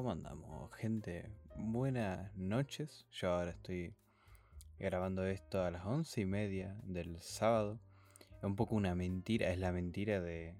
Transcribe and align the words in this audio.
¿Cómo 0.00 0.12
andamos, 0.12 0.72
gente? 0.76 1.28
Buenas 1.56 2.34
noches. 2.34 3.06
Yo 3.10 3.32
ahora 3.32 3.50
estoy 3.50 3.94
grabando 4.78 5.26
esto 5.26 5.62
a 5.62 5.70
las 5.70 5.84
once 5.84 6.22
y 6.22 6.24
media 6.24 6.74
del 6.84 7.20
sábado. 7.20 7.78
Es 8.38 8.44
un 8.44 8.56
poco 8.56 8.76
una 8.76 8.94
mentira, 8.94 9.50
es 9.50 9.58
la 9.58 9.72
mentira 9.72 10.22
de 10.22 10.56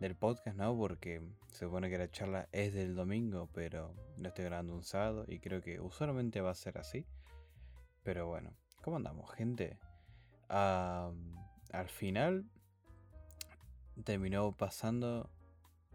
del 0.00 0.16
podcast, 0.16 0.56
¿no? 0.56 0.74
Porque 0.74 1.20
se 1.48 1.66
supone 1.66 1.90
que 1.90 1.98
la 1.98 2.10
charla 2.10 2.48
es 2.50 2.72
del 2.72 2.94
domingo, 2.94 3.50
pero 3.52 3.94
lo 4.16 4.28
estoy 4.28 4.46
grabando 4.46 4.74
un 4.74 4.84
sábado 4.84 5.26
y 5.28 5.38
creo 5.40 5.60
que 5.60 5.78
usualmente 5.78 6.40
va 6.40 6.52
a 6.52 6.54
ser 6.54 6.78
así. 6.78 7.04
Pero 8.04 8.26
bueno, 8.26 8.56
¿cómo 8.80 8.96
andamos, 8.96 9.30
gente? 9.34 9.78
al 10.48 11.88
final 11.88 12.46
terminó 14.02 14.56
pasando 14.56 15.28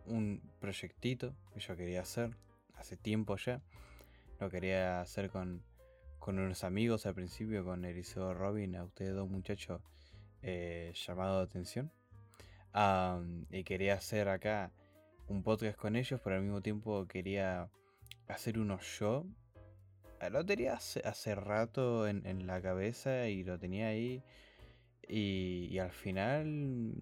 un 0.09 0.41
proyectito 0.59 1.33
que 1.53 1.59
yo 1.59 1.75
quería 1.75 2.01
hacer 2.01 2.35
hace 2.75 2.97
tiempo 2.97 3.37
ya. 3.37 3.61
Lo 4.39 4.49
quería 4.49 5.01
hacer 5.01 5.29
con, 5.29 5.63
unos 6.27 6.63
amigos 6.63 7.05
al 7.05 7.15
principio, 7.15 7.63
con 7.65 7.85
Eliseo 7.85 8.33
Robin, 8.33 8.75
a 8.75 8.83
ustedes 8.83 9.15
dos 9.15 9.29
muchachos 9.29 9.81
eh, 10.43 10.93
llamado 11.07 11.37
de 11.37 11.43
atención. 11.43 11.91
y 13.51 13.63
quería 13.63 13.95
hacer 13.95 14.29
acá 14.29 14.71
un 15.27 15.43
podcast 15.43 15.77
con 15.77 15.95
ellos, 15.95 16.19
pero 16.23 16.35
al 16.35 16.43
mismo 16.43 16.61
tiempo 16.61 17.07
quería 17.07 17.69
hacer 18.27 18.59
unos 18.59 18.99
yo. 18.99 19.25
Lo 20.31 20.45
tenía 20.45 20.73
hace, 20.73 21.35
rato 21.35 22.07
en, 22.07 22.45
la 22.45 22.61
cabeza 22.61 23.27
y 23.27 23.43
lo 23.43 23.57
tenía 23.57 23.87
ahí. 23.87 24.21
Y 25.07 25.77
al 25.79 25.91
final 25.91 26.93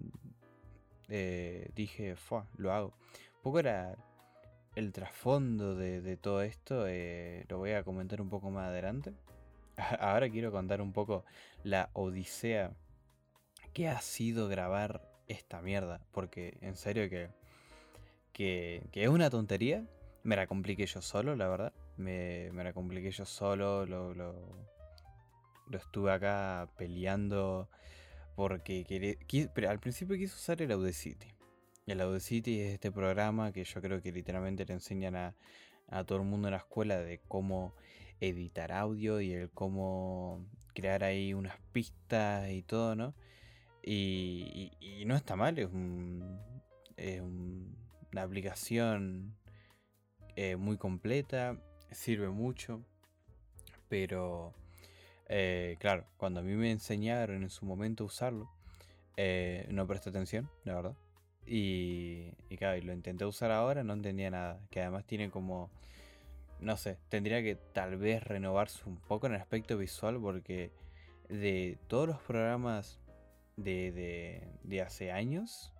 eh, 1.08 1.70
dije, 1.74 2.16
Fua, 2.16 2.46
lo 2.56 2.72
hago. 2.72 2.94
Un 3.36 3.42
poco 3.42 3.60
era 3.60 3.96
el 4.74 4.92
trasfondo 4.92 5.74
de, 5.74 6.16
todo 6.16 6.42
esto, 6.42 6.86
eh, 6.86 7.44
lo 7.48 7.58
voy 7.58 7.72
a 7.72 7.82
comentar 7.82 8.20
un 8.20 8.28
poco 8.28 8.50
más 8.50 8.68
adelante. 8.68 9.12
Ahora 10.00 10.28
quiero 10.28 10.52
contar 10.52 10.80
un 10.80 10.92
poco 10.92 11.24
la 11.64 11.90
odisea 11.94 12.72
que 13.72 13.88
ha 13.88 14.00
sido 14.00 14.48
grabar 14.48 15.02
esta 15.26 15.60
mierda, 15.62 16.00
porque 16.12 16.58
en 16.60 16.76
serio 16.76 17.08
que, 17.10 17.30
que, 18.32 18.88
es 18.92 19.08
una 19.08 19.30
tontería. 19.30 19.84
Me 20.24 20.36
la 20.36 20.46
compliqué 20.46 20.84
yo 20.84 21.00
solo, 21.00 21.36
la 21.36 21.48
verdad. 21.48 21.72
Me, 21.96 22.50
me 22.52 22.64
la 22.64 22.72
compliqué 22.72 23.10
yo 23.10 23.24
solo, 23.24 23.86
lo, 23.86 24.14
lo, 24.14 24.34
lo 25.68 25.78
estuve 25.78 26.12
acá 26.12 26.68
peleando 26.76 27.68
porque 28.38 29.18
al 29.68 29.80
principio 29.80 30.16
quise 30.16 30.32
usar 30.32 30.62
el 30.62 30.70
Audacity. 30.70 31.26
El 31.86 32.00
Audacity 32.00 32.60
es 32.60 32.74
este 32.74 32.92
programa 32.92 33.50
que 33.50 33.64
yo 33.64 33.82
creo 33.82 34.00
que 34.00 34.12
literalmente 34.12 34.64
le 34.64 34.74
enseñan 34.74 35.16
a, 35.16 35.34
todo 36.06 36.18
el 36.18 36.24
mundo 36.24 36.46
en 36.46 36.52
la 36.52 36.58
escuela 36.58 37.00
de 37.00 37.18
cómo 37.26 37.74
editar 38.20 38.70
audio 38.70 39.20
y 39.20 39.32
el 39.32 39.50
cómo 39.50 40.46
crear 40.72 41.02
ahí 41.02 41.34
unas 41.34 41.58
pistas 41.72 42.48
y 42.52 42.62
todo, 42.62 42.94
¿no? 42.94 43.12
Y, 43.82 44.70
no 45.04 45.16
está 45.16 45.34
mal, 45.34 45.58
es, 45.58 45.68
una 47.20 48.22
aplicación 48.22 49.36
eh, 50.36 50.54
muy 50.54 50.76
completa, 50.76 51.60
sirve 51.90 52.28
mucho, 52.28 52.84
pero 53.88 54.54
eh, 55.28 55.76
claro, 55.78 56.06
cuando 56.16 56.40
a 56.40 56.42
mí 56.42 56.54
me 56.54 56.70
enseñaron 56.70 57.42
en 57.42 57.50
su 57.50 57.66
momento 57.66 58.04
a 58.04 58.06
usarlo, 58.06 58.50
eh, 59.16 59.66
no 59.70 59.86
presté 59.86 60.10
atención, 60.10 60.48
la 60.64 60.74
verdad. 60.74 60.96
Y, 61.46 62.30
claro, 62.58 62.76
y 62.76 62.82
lo 62.82 62.92
intenté 62.92 63.24
usar 63.24 63.50
ahora, 63.50 63.82
no 63.84 63.94
entendía 63.94 64.30
nada. 64.30 64.60
Que 64.70 64.80
además 64.82 65.06
tiene 65.06 65.30
como. 65.30 65.70
No 66.60 66.76
sé, 66.76 66.98
tendría 67.08 67.42
que 67.42 67.56
tal 67.56 67.96
vez 67.96 68.22
renovarse 68.22 68.82
un 68.86 68.96
poco 68.96 69.26
en 69.26 69.34
el 69.34 69.40
aspecto 69.40 69.78
visual 69.78 70.18
porque 70.20 70.72
de 71.28 71.78
todos 71.86 72.08
los 72.08 72.18
programas 72.18 72.98
de, 73.56 74.42
de, 74.64 74.82
hace 74.82 75.12
años, 75.12 75.72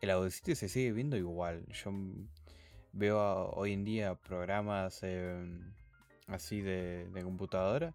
el 0.00 0.10
Audacity 0.10 0.54
se 0.54 0.68
sigue 0.68 0.92
viendo 0.92 1.16
igual. 1.16 1.66
Yo 1.72 1.92
veo 2.92 3.50
hoy 3.50 3.72
en 3.72 3.84
día 3.84 4.14
programas 4.14 5.02
em, 5.02 5.72
así 6.28 6.60
de, 6.60 7.08
de 7.08 7.22
computadora 7.22 7.94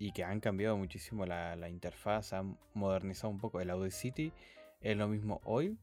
y 0.00 0.12
que 0.12 0.24
han 0.24 0.40
cambiado 0.40 0.78
muchísimo 0.78 1.26
la, 1.26 1.68
interfaz, 1.68 2.32
han 2.32 2.56
modernizado 2.72 3.28
un 3.28 3.38
poco. 3.38 3.60
El 3.60 3.68
Audacity 3.68 4.32
es 4.80 4.96
lo 4.96 5.06
mismo 5.08 5.42
hoy 5.44 5.76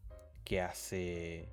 que 0.44 0.60
hace 0.60 1.48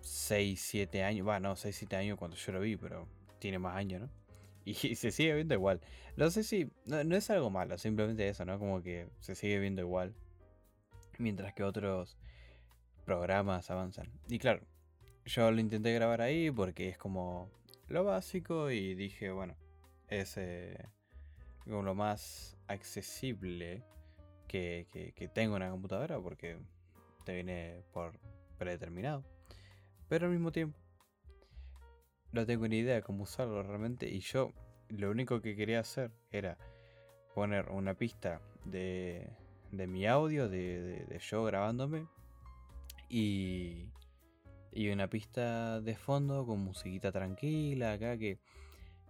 6, 0.00 0.60
7 0.60 1.04
años. 1.04 1.24
Bueno, 1.24 1.50
no, 1.50 1.56
6, 1.56 1.76
7 1.76 1.94
años 1.94 2.18
cuando 2.18 2.36
yo 2.36 2.52
lo 2.52 2.60
vi, 2.60 2.76
pero 2.76 3.06
tiene 3.38 3.60
más 3.60 3.76
años, 3.76 4.02
¿no? 4.02 4.10
Y, 4.64 4.74
se 4.74 5.12
sigue 5.12 5.34
viendo 5.34 5.54
igual. 5.54 5.80
No 6.16 6.30
sé 6.30 6.42
si. 6.42 6.68
No, 6.84 7.04
no, 7.04 7.14
es 7.14 7.30
algo 7.30 7.48
malo, 7.48 7.78
simplemente 7.78 8.28
eso, 8.28 8.44
¿no? 8.44 8.58
Como 8.58 8.82
que 8.82 9.08
se 9.20 9.36
sigue 9.36 9.60
viendo 9.60 9.80
igual. 9.80 10.12
Mientras 11.18 11.54
que 11.54 11.62
otros 11.62 12.18
programas 13.04 13.70
avanzan. 13.70 14.10
Y 14.28 14.40
claro, 14.40 14.62
yo 15.26 15.48
lo 15.52 15.60
intenté 15.60 15.94
grabar 15.94 16.22
ahí 16.22 16.50
porque 16.50 16.88
es 16.88 16.98
como 16.98 17.48
lo 17.86 18.02
básico 18.02 18.72
y 18.72 18.96
dije, 18.96 19.30
bueno, 19.30 19.56
ese 20.08 20.88
como 21.68 21.82
lo 21.82 21.94
más 21.94 22.56
accesible 22.66 23.84
que, 24.46 24.86
que, 25.14 25.28
tengo 25.28 25.56
en 25.56 25.62
la 25.62 25.70
computadora 25.70 26.18
porque 26.20 26.58
te 27.24 27.34
viene 27.34 27.82
por 27.92 28.18
predeterminado. 28.56 29.24
Pero 30.08 30.26
al 30.26 30.32
mismo 30.32 30.50
tiempo, 30.50 30.78
no 32.32 32.46
tengo 32.46 32.66
ni 32.66 32.78
idea 32.78 32.96
de 32.96 33.02
cómo 33.02 33.24
usarlo 33.24 33.62
realmente. 33.62 34.08
Y 34.08 34.20
yo 34.20 34.52
lo 34.88 35.10
único 35.10 35.42
que 35.42 35.54
quería 35.54 35.80
hacer 35.80 36.10
era 36.30 36.56
poner 37.34 37.68
una 37.70 37.94
pista 37.94 38.40
de, 38.64 39.30
de 39.70 39.86
mi 39.86 40.06
audio, 40.06 40.48
de, 40.48 41.04
de, 41.06 41.18
yo 41.18 41.44
grabándome. 41.44 42.06
Y, 43.10 43.90
y 44.72 44.88
una 44.90 45.08
pista 45.08 45.80
de 45.80 45.96
fondo 45.96 46.46
con 46.46 46.60
musiquita 46.60 47.12
tranquila 47.12 47.92
acá 47.92 48.18
que, 48.18 48.38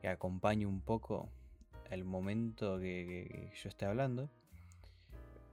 que 0.01 0.09
acompañe 0.09 0.67
un 0.67 0.81
poco 0.81 1.31
el 1.91 2.05
momento 2.05 2.79
que, 2.79 3.51
yo 3.55 3.69
esté 3.69 3.87
hablando. 3.87 4.29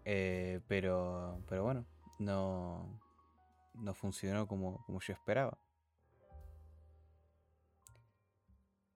Eh, 0.06 0.62
pero, 0.68 1.41
pero 1.47 1.63
bueno, 1.63 1.85
no, 2.19 3.00
no 3.73 3.94
funcionó 3.94 4.47
como, 4.47 4.84
como 4.85 5.00
yo 5.01 5.13
esperaba. 5.13 5.57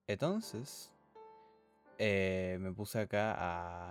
Entonces, 0.08 0.92
eh, 2.00 2.58
me 2.62 2.72
puse 2.72 3.00
acá 3.00 3.36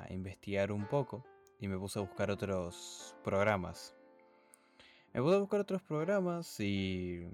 a 0.02 0.12
investigar 0.12 0.72
un 0.72 0.86
poco 0.86 1.24
y 1.60 1.68
me 1.68 1.78
puse 1.78 1.98
a 1.98 2.02
buscar 2.02 2.30
otros 2.30 3.14
programas. 3.22 3.94
Me 5.12 5.22
puse 5.22 5.36
a 5.36 5.38
buscar 5.38 5.60
otros 5.60 5.82
programas 5.82 6.58
y, 6.60 7.28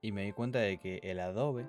y 0.00 0.12
me 0.12 0.24
di 0.24 0.32
cuenta 0.32 0.60
de 0.60 0.78
que 0.78 1.00
el 1.02 1.20
Adobe 1.20 1.66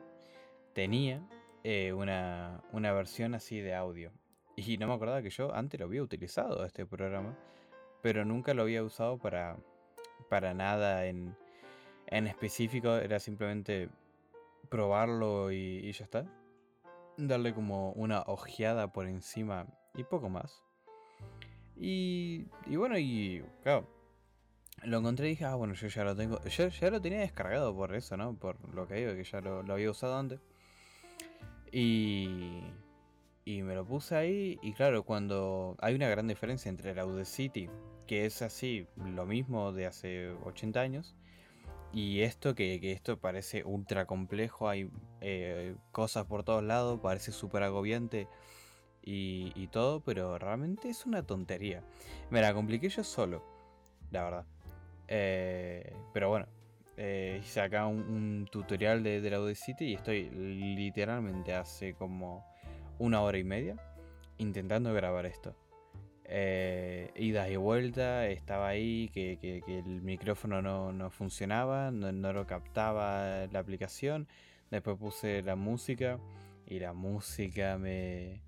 tenía 0.73 1.21
eh, 1.63 1.93
una, 1.93 2.61
versión 2.73 3.35
así 3.35 3.61
de 3.61 3.73
audio. 3.73 4.11
Y 4.55 4.77
no 4.77 4.87
me 4.87 4.93
acordaba 4.93 5.21
que 5.21 5.29
yo 5.29 5.53
antes 5.55 5.79
lo 5.79 5.85
había 5.85 6.03
utilizado 6.03 6.65
este 6.65 6.85
programa, 6.85 7.37
pero 8.01 8.25
nunca 8.25 8.53
lo 8.53 8.63
había 8.63 8.83
usado 8.83 9.17
para, 9.17 9.57
para 10.29 10.53
nada 10.53 11.05
en, 11.07 11.35
en 12.07 12.27
específico. 12.27 12.97
Era 12.97 13.19
simplemente 13.19 13.89
probarlo 14.69 15.51
y, 15.51 15.91
ya 15.91 16.03
está. 16.03 16.25
Darle 17.17 17.53
como 17.53 17.91
una 17.93 18.21
ojeada 18.23 18.91
por 18.91 19.07
encima 19.07 19.67
y 19.95 20.03
poco 20.03 20.29
más. 20.29 20.61
Y, 21.75 22.47
y 22.67 22.75
bueno, 22.75 22.97
y 22.99 23.43
claro, 23.63 23.87
lo 24.83 24.97
encontré 24.97 25.27
y 25.27 25.29
dije, 25.31 25.45
ah, 25.45 25.55
bueno, 25.55 25.73
yo 25.73 25.87
ya 25.87 26.03
lo 26.03 26.15
tengo. 26.15 26.43
Yo 26.43 26.67
ya 26.67 26.91
lo 26.91 27.01
tenía 27.01 27.19
descargado 27.19 27.73
por 27.73 27.95
eso, 27.95 28.17
¿no? 28.17 28.35
Por 28.35 28.57
lo 28.73 28.87
que 28.87 28.95
digo, 28.95 29.13
que 29.13 29.23
ya 29.23 29.41
lo 29.41 29.73
había 29.73 29.89
usado 29.89 30.17
antes. 30.17 30.41
Y, 31.73 32.61
y 33.45 33.63
me 33.63 33.75
lo 33.75 33.85
puse 33.85 34.15
ahí 34.15 34.59
y 34.61 34.73
claro, 34.73 35.03
cuando 35.03 35.75
hay 35.79 35.95
una 35.95 36.07
gran 36.07 36.27
diferencia 36.27 36.69
entre 36.69 36.91
el 36.91 36.99
Audacity, 36.99 37.69
que 38.07 38.25
es 38.25 38.41
así, 38.41 38.87
lo 38.95 39.25
mismo 39.25 39.73
de 39.73 39.87
hace 39.87 40.29
80 40.45 40.79
años, 40.79 41.15
y 41.91 42.21
esto 42.21 42.55
que, 42.55 42.79
esto 42.91 43.19
parece 43.19 43.63
ultra 43.63 44.05
complejo, 44.05 44.67
hay 44.69 44.89
eh, 45.21 45.75
cosas 45.91 46.25
por 46.25 46.43
todos 46.43 46.63
lados, 46.63 46.99
parece 47.01 47.31
súper 47.31 47.63
agobiante 47.63 48.27
y, 49.03 49.67
todo, 49.67 49.99
pero 50.01 50.39
realmente 50.39 50.89
es 50.89 51.05
una 51.05 51.23
tontería. 51.23 51.83
Me 52.29 52.41
la 52.41 52.53
compliqué 52.53 52.89
yo 52.89 53.03
solo, 53.03 53.43
la 54.11 54.23
verdad. 54.23 54.45
Eh, 55.07 55.93
pero 56.13 56.29
bueno, 56.29 56.47
eh, 56.95 57.39
hice 57.41 57.61
acá 57.61 57.87
un, 57.87 58.47
tutorial 58.51 59.03
de, 59.03 59.21
la 59.29 59.37
Audacity 59.37 59.85
y 59.85 59.93
estoy 59.95 60.29
literalmente 60.29 61.53
hace 61.53 61.93
como 61.93 62.45
una 62.99 63.21
hora 63.21 63.37
y 63.37 63.43
media 63.43 63.75
intentando 64.37 64.93
grabar 64.93 65.25
esto. 65.25 65.55
Eh, 66.25 67.11
ida 67.15 67.49
y 67.49 67.55
vuelta, 67.55 68.27
estaba 68.27 68.67
ahí, 68.67 69.09
que, 69.13 69.63
el 69.67 70.01
micrófono 70.01 70.61
no, 70.61 71.09
funcionaba, 71.09 71.91
no, 71.91 72.33
lo 72.33 72.45
captaba 72.45 73.47
la 73.47 73.59
aplicación. 73.59 74.27
Después 74.69 74.97
puse 74.97 75.41
la 75.43 75.55
música 75.55 76.19
y 76.65 76.79
la 76.79 76.93
música 76.93 77.77
me... 77.77 78.41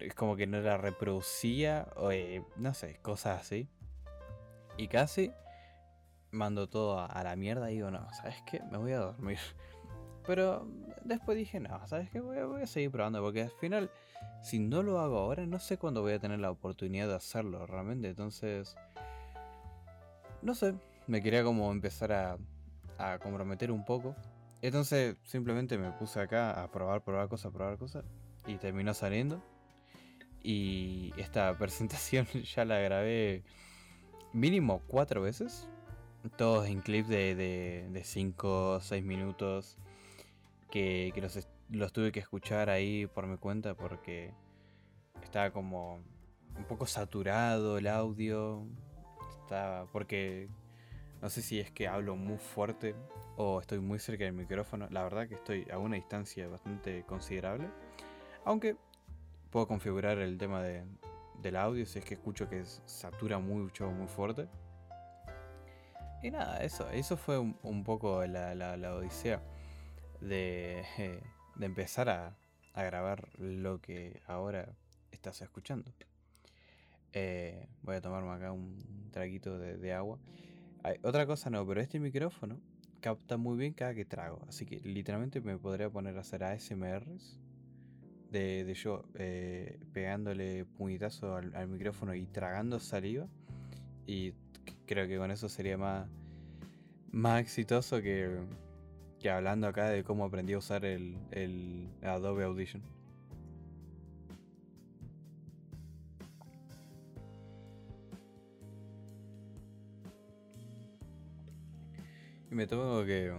Es 0.00 0.14
como 0.14 0.34
que 0.34 0.46
no 0.46 0.60
la 0.60 0.76
reproducía, 0.76 1.88
o, 1.96 2.10
eh, 2.10 2.42
no 2.56 2.74
sé, 2.74 2.98
cosas 3.02 3.40
así. 3.40 3.68
Y 4.76 4.88
casi 4.88 5.30
mando 6.30 6.68
todo 6.68 7.00
a, 7.00 7.22
la 7.22 7.36
mierda 7.36 7.70
y 7.70 7.76
digo, 7.76 7.90
no, 7.90 8.06
¿sabes 8.12 8.36
qué? 8.46 8.60
Me 8.70 8.78
voy 8.78 8.92
a 8.92 8.98
dormir. 8.98 9.38
Pero 10.26 10.66
después 11.04 11.38
dije, 11.38 11.60
no, 11.60 11.86
¿sabes 11.86 12.10
qué? 12.10 12.20
Voy, 12.20 12.36
voy 12.42 12.62
a 12.62 12.66
seguir 12.66 12.90
probando 12.90 13.22
porque 13.22 13.42
al 13.42 13.50
final, 13.50 13.90
si 14.42 14.58
no 14.58 14.82
lo 14.82 15.00
hago 15.00 15.18
ahora, 15.18 15.46
no 15.46 15.58
sé 15.58 15.78
cuándo 15.78 16.02
voy 16.02 16.14
a 16.14 16.18
tener 16.18 16.40
la 16.40 16.50
oportunidad 16.50 17.08
de 17.08 17.14
hacerlo 17.14 17.66
realmente. 17.66 18.08
Entonces, 18.08 18.76
no 20.42 20.54
sé, 20.54 20.74
me 21.06 21.22
quería 21.22 21.44
como 21.44 21.70
empezar 21.70 22.12
a, 22.12 22.38
a 22.98 23.18
comprometer 23.18 23.70
un 23.70 23.84
poco. 23.84 24.14
Entonces 24.62 25.16
simplemente 25.24 25.78
me 25.78 25.90
puse 25.92 26.20
acá 26.20 26.62
a 26.62 26.70
probar, 26.70 27.02
probar 27.02 27.28
cosas, 27.28 27.52
probar 27.52 27.78
cosas. 27.78 28.04
Y 28.46 28.56
terminó 28.56 28.94
saliendo. 28.94 29.42
Y 30.42 31.12
esta 31.16 31.52
presentación 31.58 32.26
ya 32.26 32.64
la 32.64 32.78
grabé 32.78 33.44
mínimo 34.32 34.82
cuatro 34.86 35.22
veces. 35.22 35.68
Todos 36.36 36.66
en 36.66 36.80
clips 36.80 37.08
de 37.08 38.00
5 38.02 38.70
o 38.70 38.80
6 38.80 39.04
minutos. 39.04 39.76
Que, 40.70 41.12
los, 41.16 41.48
los, 41.70 41.92
tuve 41.92 42.12
que 42.12 42.20
escuchar 42.20 42.68
ahí 42.70 43.06
por 43.06 43.26
mi 43.26 43.36
cuenta 43.36 43.74
porque 43.74 44.32
estaba 45.22 45.50
como 45.50 46.02
un 46.56 46.64
poco 46.64 46.86
saturado 46.86 47.78
el 47.78 47.86
audio. 47.86 48.66
Estaba. 49.42 49.86
Porque 49.92 50.48
no 51.22 51.30
sé 51.30 51.42
si 51.42 51.60
es 51.60 51.70
que 51.70 51.88
hablo 51.88 52.16
muy 52.16 52.38
fuerte 52.38 52.94
o 53.36 53.60
estoy 53.60 53.80
muy 53.80 53.98
cerca 53.98 54.24
del 54.24 54.32
micrófono. 54.32 54.88
La 54.90 55.02
verdad 55.02 55.28
que 55.28 55.34
estoy 55.34 55.66
a 55.70 55.78
una 55.78 55.96
distancia 55.96 56.48
bastante 56.48 57.04
considerable. 57.04 57.68
Aunque 58.44 58.76
puedo 59.50 59.66
configurar 59.66 60.18
el 60.18 60.38
tema 60.38 60.62
de, 60.62 60.84
del 61.40 61.56
audio 61.56 61.86
si 61.86 61.98
es 61.98 62.04
que 62.04 62.14
escucho 62.14 62.48
que 62.48 62.64
satura 62.64 63.38
mucho, 63.38 63.90
muy 63.90 64.08
fuerte. 64.08 64.48
Y 66.26 66.30
nada, 66.30 66.58
eso, 66.62 66.88
eso 66.90 67.16
fue 67.16 67.38
un, 67.38 67.84
poco 67.84 68.26
la, 68.26 68.54
la, 68.54 68.94
odisea 68.94 69.42
de, 70.20 70.84
de 71.54 71.66
empezar 71.66 72.08
a, 72.08 72.36
a, 72.74 72.82
grabar 72.82 73.28
lo 73.38 73.80
que 73.80 74.20
ahora 74.26 74.74
estás 75.12 75.40
escuchando. 75.42 75.92
Eh, 77.12 77.68
voy 77.82 77.96
a 77.96 78.00
tomarme 78.00 78.32
acá 78.32 78.52
un 78.52 79.10
traguito 79.12 79.58
de 79.58 79.92
agua 79.92 80.18
otra 81.02 81.26
cosa 81.26 81.50
no, 81.50 81.66
pero 81.66 81.80
este 81.80 81.98
micrófono 81.98 82.60
capta 83.00 83.36
muy 83.36 83.58
bien 83.58 83.72
cada 83.72 83.94
que 83.94 84.04
trago. 84.04 84.40
Así 84.48 84.66
que 84.66 84.80
literalmente 84.80 85.40
me 85.40 85.58
podría 85.58 85.90
poner 85.90 86.16
a 86.16 86.20
hacer 86.20 86.44
ASMRs 86.44 87.38
de, 88.30 88.64
de 88.64 88.74
yo 88.74 89.04
eh, 89.14 89.78
pegándole 89.92 90.64
puñetazo 90.64 91.36
al, 91.36 91.68
micrófono 91.68 92.14
y 92.14 92.26
tragando 92.26 92.78
saliva. 92.78 93.26
Y 94.06 94.32
creo 94.86 95.06
que 95.06 95.18
con 95.18 95.30
eso 95.30 95.48
sería 95.48 95.76
más, 95.76 96.08
más 97.10 97.40
exitoso 97.40 98.00
que, 98.00 98.38
que 99.18 99.30
hablando 99.30 99.66
acá 99.66 99.88
de 99.88 100.04
cómo 100.04 100.24
aprendí 100.24 100.52
a 100.54 100.58
usar 100.58 100.84
el, 100.84 101.16
el 101.30 101.88
Adobe 102.02 102.44
Audition. 102.44 102.82
me 112.56 112.66
tengo 112.66 113.04
que 113.04 113.32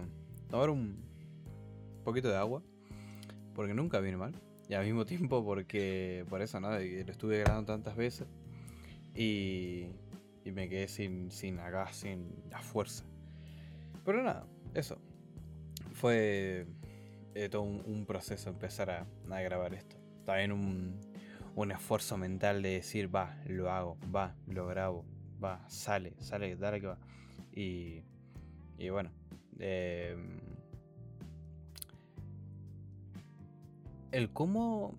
tomar 0.48 0.70
un 0.70 0.96
poquito 2.04 2.28
de 2.28 2.36
agua. 2.36 2.62
Porque 3.54 3.74
nunca 3.74 3.98
viene 3.98 4.16
mal. 4.16 4.32
Y 4.68 4.74
al 4.74 4.84
mismo 4.84 5.04
tiempo 5.06 5.44
porque 5.44 6.24
por 6.30 6.40
eso, 6.40 6.60
¿no? 6.60 6.70
Lo 6.70 6.78
estuve 6.78 7.40
grabando 7.40 7.72
tantas 7.72 7.96
veces. 7.96 8.28
Y, 9.14 9.86
y 10.48 10.52
me 10.52 10.68
quedé 10.68 10.88
sin, 10.88 11.30
sin 11.30 11.58
sin 11.92 12.34
la 12.50 12.60
fuerza. 12.60 13.04
Pero 14.04 14.22
nada, 14.22 14.46
eso. 14.74 14.98
Fue 15.92 16.66
eh, 17.34 17.48
todo 17.48 17.62
un, 17.62 18.04
proceso 18.06 18.50
empezar 18.50 18.90
a, 18.90 19.06
a, 19.30 19.40
grabar 19.40 19.74
esto. 19.74 19.96
También 20.24 20.52
un, 20.52 21.00
un 21.54 21.72
esfuerzo 21.72 22.16
mental 22.16 22.62
de 22.62 22.70
decir, 22.70 23.14
va, 23.14 23.36
lo 23.46 23.70
hago, 23.70 23.98
va, 24.14 24.34
lo 24.46 24.66
grabo, 24.66 25.04
va, 25.42 25.68
sale, 25.68 26.14
sale, 26.18 26.56
dale 26.56 26.80
que 26.80 26.86
va. 26.86 26.98
Y 27.52 28.02
y 28.78 28.90
bueno. 28.90 29.10
Em, 29.58 30.38
el 34.12 34.30
cómo 34.30 34.96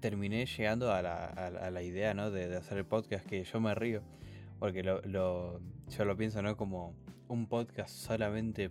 terminé 0.00 0.46
llegando 0.46 0.90
a 0.90 1.02
la, 1.02 1.82
idea 1.82 2.14
¿no? 2.14 2.30
de, 2.30 2.56
hacer 2.56 2.78
el 2.78 2.86
podcast, 2.86 3.24
que 3.26 3.44
yo 3.44 3.60
me 3.60 3.74
río, 3.74 4.02
porque 4.62 4.84
lo, 4.84 5.02
yo 5.88 6.04
lo 6.04 6.16
pienso 6.16 6.40
¿no? 6.40 6.56
como 6.56 6.94
un 7.26 7.48
podcast 7.48 7.92
solamente 7.92 8.70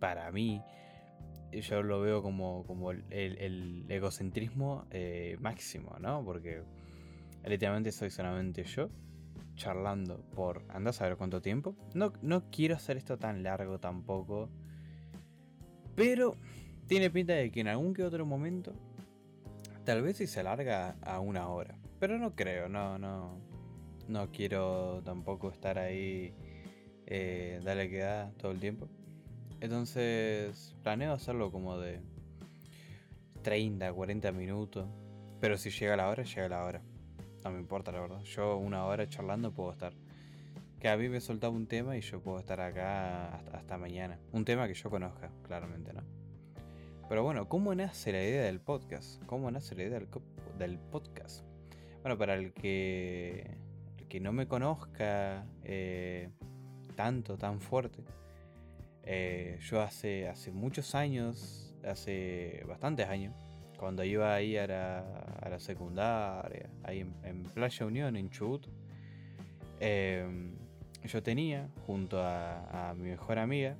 para 0.00 0.32
mí. 0.32 0.60
Yo 1.52 1.84
lo 1.84 2.00
veo 2.00 2.24
como, 2.24 2.90
el, 2.90 3.86
egocentrismo 3.88 4.86
eh, 4.90 5.36
máximo, 5.38 5.96
¿no? 6.00 6.24
Porque 6.24 6.64
literalmente 7.46 7.92
soy 7.92 8.10
solamente 8.10 8.64
yo 8.64 8.90
charlando 9.54 10.24
por 10.34 10.64
anda 10.70 10.90
a 10.90 10.92
saber 10.92 11.16
cuánto 11.16 11.40
tiempo. 11.40 11.76
No, 11.94 12.12
no 12.20 12.50
quiero 12.50 12.74
hacer 12.74 12.96
esto 12.96 13.16
tan 13.16 13.44
largo 13.44 13.78
tampoco. 13.78 14.50
Pero 15.94 16.34
tiene 16.88 17.10
pinta 17.10 17.34
de 17.34 17.52
que 17.52 17.60
en 17.60 17.68
algún 17.68 17.94
que 17.94 18.02
otro 18.02 18.26
momento, 18.26 18.72
tal 19.84 20.02
vez 20.02 20.16
si 20.16 20.26
se 20.26 20.40
alarga 20.40 20.96
a 21.00 21.20
una 21.20 21.46
hora. 21.46 21.78
Pero 22.00 22.18
no 22.18 22.34
creo, 22.34 22.68
no, 22.68 22.98
no. 22.98 23.47
No 24.08 24.30
quiero 24.32 25.02
tampoco 25.04 25.50
estar 25.50 25.78
ahí, 25.78 26.32
eh, 27.06 27.60
dale 27.62 27.88
que 27.88 27.98
da 27.98 28.32
todo 28.38 28.52
el 28.52 28.58
tiempo. 28.58 28.88
Entonces, 29.60 30.74
planeo 30.82 31.12
hacerlo 31.12 31.52
como 31.52 31.78
de 31.78 32.00
30, 33.42 33.92
40 33.92 34.32
minutos. 34.32 34.86
Pero 35.40 35.56
si 35.56 35.70
llega 35.70 35.96
la 35.96 36.08
hora, 36.08 36.22
llega 36.24 36.48
la 36.48 36.64
hora. 36.64 36.82
No 37.44 37.50
me 37.50 37.60
importa, 37.60 37.92
la 37.92 38.00
verdad. 38.00 38.22
Yo 38.22 38.56
una 38.56 38.84
hora 38.84 39.08
charlando 39.08 39.52
puedo 39.52 39.72
estar. 39.72 39.92
Que 40.80 40.88
a 40.88 40.96
mí 40.96 41.08
me 41.08 41.20
soltaba 41.20 41.54
un 41.54 41.66
tema 41.66 41.96
y 41.96 42.00
yo 42.00 42.20
puedo 42.20 42.38
estar 42.38 42.60
acá 42.60 43.36
hasta, 43.52 43.78
mañana. 43.78 44.18
Un 44.32 44.44
tema 44.44 44.68
que 44.68 44.74
yo 44.74 44.90
conozca, 44.90 45.30
claramente, 45.42 45.92
¿no? 45.92 46.02
Pero 47.08 47.22
bueno, 47.24 47.48
¿cómo 47.48 47.74
nace 47.74 48.12
la 48.12 48.22
idea 48.22 48.42
del 48.42 48.60
podcast? 48.60 49.24
¿Cómo 49.26 49.50
nace 49.50 49.74
la 49.74 49.84
idea 49.84 50.00
del, 50.58 50.78
podcast? 50.78 51.42
Bueno, 52.02 52.18
para 52.18 52.34
el 52.34 52.52
que, 52.52 53.56
que 54.08 54.20
no 54.20 54.32
me 54.32 54.46
conozca 54.46 55.46
eh, 55.64 56.30
tanto, 56.96 57.36
tan 57.36 57.60
fuerte, 57.60 58.04
eh, 59.04 59.58
yo 59.60 59.80
hace, 59.80 60.28
hace 60.28 60.50
muchos 60.50 60.94
años, 60.94 61.74
hace 61.84 62.62
bastantes 62.66 63.08
años, 63.08 63.34
cuando 63.78 64.02
iba 64.04 64.34
ahí 64.34 64.56
a 64.56 64.66
la, 64.66 65.58
secundaria, 65.60 66.68
ahí 66.82 67.06
en, 67.22 67.44
Playa 67.44 67.86
Unión, 67.86 68.16
en 68.16 68.28
Chubut, 68.28 68.66
em, 69.80 70.56
yo 71.04 71.22
tenía 71.22 71.68
junto 71.86 72.20
a, 72.22 72.92
mi 72.96 73.10
mejor 73.10 73.38
amiga, 73.38 73.76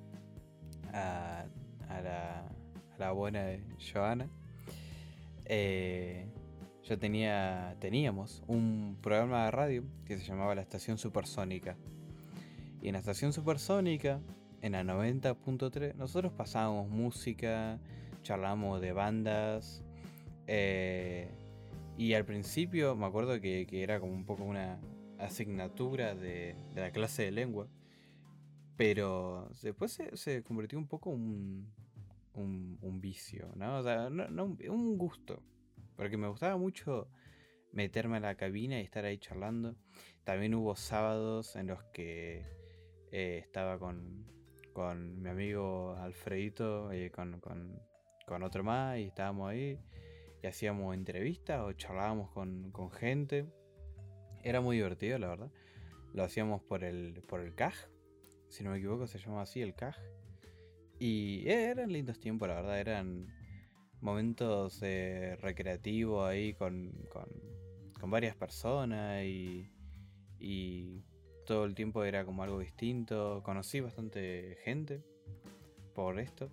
a, 0.93 1.45
la, 2.99 3.13
buena 3.13 3.43
de 3.43 3.63
Joana, 3.93 4.29
eh, 5.45 6.28
yo 6.89 6.99
tenía, 6.99 7.77
teníamos 7.81 8.43
un 8.47 8.97
programa 9.03 9.45
de 9.45 9.51
radio 9.51 9.85
que 10.07 10.19
se 10.19 10.25
llamaba 10.25 10.55
La 10.55 10.63
Estación 10.63 10.97
Supersónica. 10.97 11.77
Y 12.81 12.89
en 12.89 12.95
la 12.95 13.01
Estación 13.01 13.35
Supersónica, 13.35 14.23
en 14.63 14.73
la 14.73 14.83
90.3, 14.83 15.97
nosotros 15.97 16.33
pasábamos 16.33 16.89
música, 16.89 17.79
charlábamos 18.23 18.81
de 18.81 18.93
bandas, 18.93 19.85
eh, 20.47 21.29
y 21.99 22.15
al 22.15 22.25
principio 22.25 22.97
me 22.97 23.05
acuerdo 23.05 23.39
que, 23.39 23.67
era 23.71 24.01
como 24.01 24.15
un 24.15 24.25
poco 24.25 24.45
una 24.45 24.81
asignatura 25.19 26.15
de, 26.15 26.57
la 26.75 26.91
clase 26.91 27.25
de 27.25 27.33
lengua. 27.33 27.69
Pero 28.79 29.51
después 29.63 30.01
se, 30.15 30.43
convirtió 30.43 30.79
un 30.79 30.87
poco 30.87 31.11
un, 31.11 31.71
un, 32.33 33.01
vicio, 33.03 33.53
¿no? 33.57 33.79
O 33.79 33.83
sea, 33.83 34.09
un 34.09 34.97
gusto. 34.97 35.43
Porque 35.99 36.17
me 36.17 36.29
gustaba 36.29 36.57
mucho 36.57 37.11
meterme 37.73 38.19
a 38.19 38.21
la 38.21 38.37
cabina 38.37 38.79
y 38.79 38.85
estar 38.85 39.05
ahí 39.05 39.19
charlando. 39.19 39.75
También 40.23 40.55
hubo 40.55 40.77
sábados 40.77 41.57
en 41.57 41.67
los 41.67 41.83
que 41.93 42.47
eh, 43.11 43.39
estaba 43.43 43.81
con, 43.81 44.25
con 44.73 45.21
mi 45.21 45.29
amigo 45.29 45.97
Alfredito, 45.97 46.93
eh, 46.93 47.11
con, 47.11 47.41
con, 47.41 47.83
con 48.27 48.45
otro 48.45 48.63
más, 48.63 48.99
y 48.99 49.07
estábamos 49.07 49.51
ahí 49.51 49.77
y 50.41 50.47
hacíamos 50.47 50.95
entrevistas 50.95 51.63
o 51.63 51.73
charlábamos 51.73 52.31
con, 52.31 52.73
gente. 52.93 53.47
Era 54.45 54.61
muy 54.61 54.77
divertido, 54.77 55.19
la 55.19 55.27
verdad. 55.27 55.51
Lo 56.15 56.23
hacíamos 56.23 56.63
por 56.63 56.85
el, 56.85 57.25
por 57.27 57.41
el 57.41 57.57
CAJ, 57.57 57.75
si 58.49 58.63
no 58.63 58.71
me 58.71 58.79
equivoco, 58.79 59.09
se 59.09 59.19
llamaba 59.19 59.43
así 59.43 59.61
el 59.61 59.75
CAJ. 59.75 59.99
Y 61.01 61.49
eran 61.49 61.93
lindos 61.93 62.21
tiempos, 62.21 62.47
la 62.47 62.55
verdad, 62.55 62.79
eran 62.79 63.38
momentos 64.01 64.81
eh, 64.83 65.37
recreativos 65.41 66.29
ahí 66.29 66.55
con, 66.55 66.93
con, 67.11 68.11
varias 68.11 68.37
personas 68.37 69.25
y, 69.25 69.71
y 70.39 71.03
todo 71.45 71.65
el 71.65 71.75
tiempo 71.75 72.05
era 72.05 72.25
como 72.25 72.43
algo 72.43 72.61
distinto. 72.61 73.43
Conocí 73.45 73.81
bastante 73.81 74.57
gente 74.65 75.03
por 75.95 76.19
esto. 76.19 76.51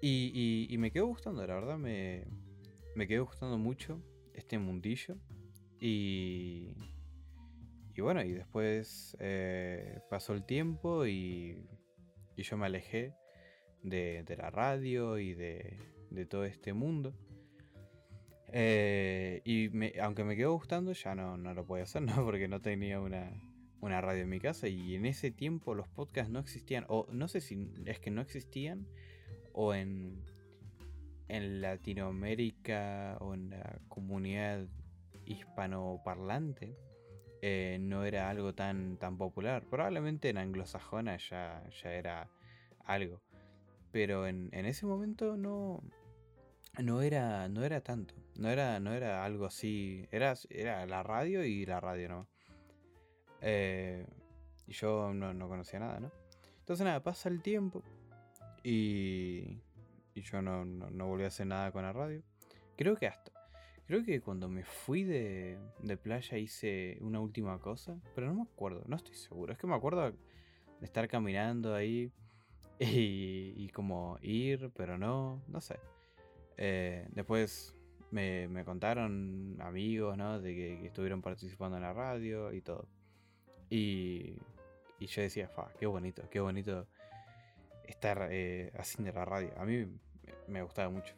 Y, 0.00 0.66
y, 0.68 0.78
me 0.78 0.90
quedó 0.90 1.06
gustando, 1.06 1.46
la 1.46 1.54
verdad 1.54 1.78
me, 1.78 2.24
me 2.96 3.06
quedó 3.06 3.26
gustando 3.26 3.56
mucho 3.56 4.02
este 4.34 4.58
mundillo. 4.58 5.16
Y, 5.80 6.74
y 7.94 8.00
bueno, 8.00 8.22
y 8.24 8.32
después 8.32 9.16
eh, 9.20 10.00
pasó 10.10 10.32
el 10.32 10.44
tiempo 10.44 11.06
y, 11.06 11.68
y 12.36 12.42
yo 12.42 12.56
me 12.56 12.66
alejé 12.66 13.14
de, 13.82 14.24
de 14.24 14.36
la 14.36 14.50
radio 14.50 15.18
y 15.18 15.34
de, 15.34 15.76
de 16.14 16.26
todo 16.26 16.44
este 16.44 16.72
mundo. 16.72 17.14
Eh, 18.54 19.40
y 19.44 19.98
aunque 19.98 20.24
me 20.24 20.36
quedó 20.36 20.52
gustando, 20.52 20.92
ya 20.92 21.14
no, 21.14 21.38
no 21.38 21.54
lo 21.54 21.64
podía 21.64 21.84
hacer, 21.84 22.02
¿no? 22.02 22.24
Porque 22.24 22.48
no 22.48 22.60
tenía 22.60 23.00
una, 23.00 23.32
una, 23.80 24.00
radio 24.00 24.22
en 24.22 24.28
mi 24.28 24.40
casa. 24.40 24.68
Y 24.68 24.94
en 24.94 25.06
ese 25.06 25.30
tiempo 25.30 25.74
los 25.74 25.88
podcasts 25.88 26.30
no 26.30 26.38
existían. 26.38 26.84
O 26.88 27.06
no 27.10 27.28
sé 27.28 27.40
si 27.40 27.72
es 27.86 27.98
que 27.98 28.10
no 28.10 28.20
existían. 28.20 28.86
O 29.52 29.74
en, 29.74 30.22
en 31.28 31.60
Latinoamérica 31.62 33.16
o 33.20 33.34
en 33.34 33.50
la 33.50 33.80
comunidad 33.88 34.66
hispanoparlante. 35.24 36.76
Eh, 37.44 37.78
no 37.80 38.04
era 38.04 38.30
algo 38.30 38.54
tan, 38.54 38.98
tan 38.98 39.16
popular. 39.16 39.64
Probablemente 39.68 40.28
en 40.28 40.38
anglosajona 40.38 41.16
ya, 41.16 41.64
ya 41.82 41.92
era 41.92 42.30
algo. 42.84 43.20
Pero 43.90 44.26
en, 44.26 44.48
en 44.52 44.64
ese 44.66 44.86
momento 44.86 45.36
no, 45.36 45.82
no 46.78 47.02
era, 47.02 47.48
no 47.48 47.64
era 47.64 47.80
tanto. 47.82 48.14
No 48.38 48.48
era, 48.48 48.80
no 48.80 48.92
era 48.92 49.24
algo 49.24 49.44
así. 49.46 50.06
Era, 50.10 50.34
era 50.48 50.86
la 50.86 51.02
radio 51.02 51.44
y 51.44 51.66
la 51.66 51.80
radio, 51.80 52.08
¿no? 52.08 52.28
Eh, 53.40 54.06
y 54.66 54.72
yo 54.72 55.12
no, 55.12 55.48
conocía 55.48 55.80
nada, 55.80 56.00
¿no? 56.00 56.10
Entonces 56.60 56.84
nada, 56.84 57.02
pasa 57.02 57.28
el 57.28 57.42
tiempo. 57.42 57.82
Y, 58.62 59.60
y 60.14 60.22
yo 60.22 60.40
no, 60.40 60.64
no, 60.64 61.06
volví 61.06 61.24
a 61.24 61.28
hacer 61.28 61.46
nada 61.46 61.72
con 61.72 61.82
la 61.82 61.92
radio. 61.92 62.22
Creo 62.76 62.96
que 62.96 63.06
hasta. 63.06 63.32
Creo 63.86 64.04
que 64.04 64.22
cuando 64.22 64.48
me 64.48 64.64
fui 64.64 65.02
de, 65.02 65.58
de 65.80 65.96
playa 65.98 66.38
hice 66.38 66.96
una 67.00 67.20
última 67.20 67.58
cosa. 67.58 68.00
Pero 68.14 68.28
no 68.28 68.34
me 68.34 68.42
acuerdo, 68.42 68.82
no 68.86 68.96
estoy 68.96 69.14
seguro. 69.14 69.52
Es 69.52 69.58
que 69.58 69.66
me 69.66 69.74
acuerdo 69.74 70.10
de 70.10 70.16
estar 70.80 71.06
caminando 71.08 71.74
ahí. 71.74 72.10
Y, 72.80 73.54
y 73.56 73.68
como 73.68 74.18
ir, 74.22 74.72
pero 74.74 74.98
no, 74.98 75.40
no 75.46 75.60
sé. 75.60 75.78
Eh, 76.56 77.08
después 77.12 77.74
me, 78.10 78.64
contaron 78.64 79.56
amigos, 79.60 80.16
¿no? 80.16 80.40
De 80.40 80.54
que, 80.54 80.86
estuvieron 80.86 81.22
participando 81.22 81.76
en 81.76 81.82
la 81.82 81.92
radio 81.92 82.52
y 82.52 82.60
todo. 82.60 82.88
Y, 83.70 84.36
y 84.98 85.06
yo 85.06 85.22
decía, 85.22 85.48
fa, 85.48 85.72
qué 85.78 85.86
bonito, 85.86 86.28
qué 86.30 86.40
bonito 86.40 86.86
estar 87.84 88.28
eh, 88.30 88.72
haciendo 88.78 89.12
la 89.12 89.24
radio. 89.24 89.52
A 89.56 89.64
mí 89.64 89.86
me 90.48 90.62
gustaba 90.62 90.90
mucho. 90.90 91.14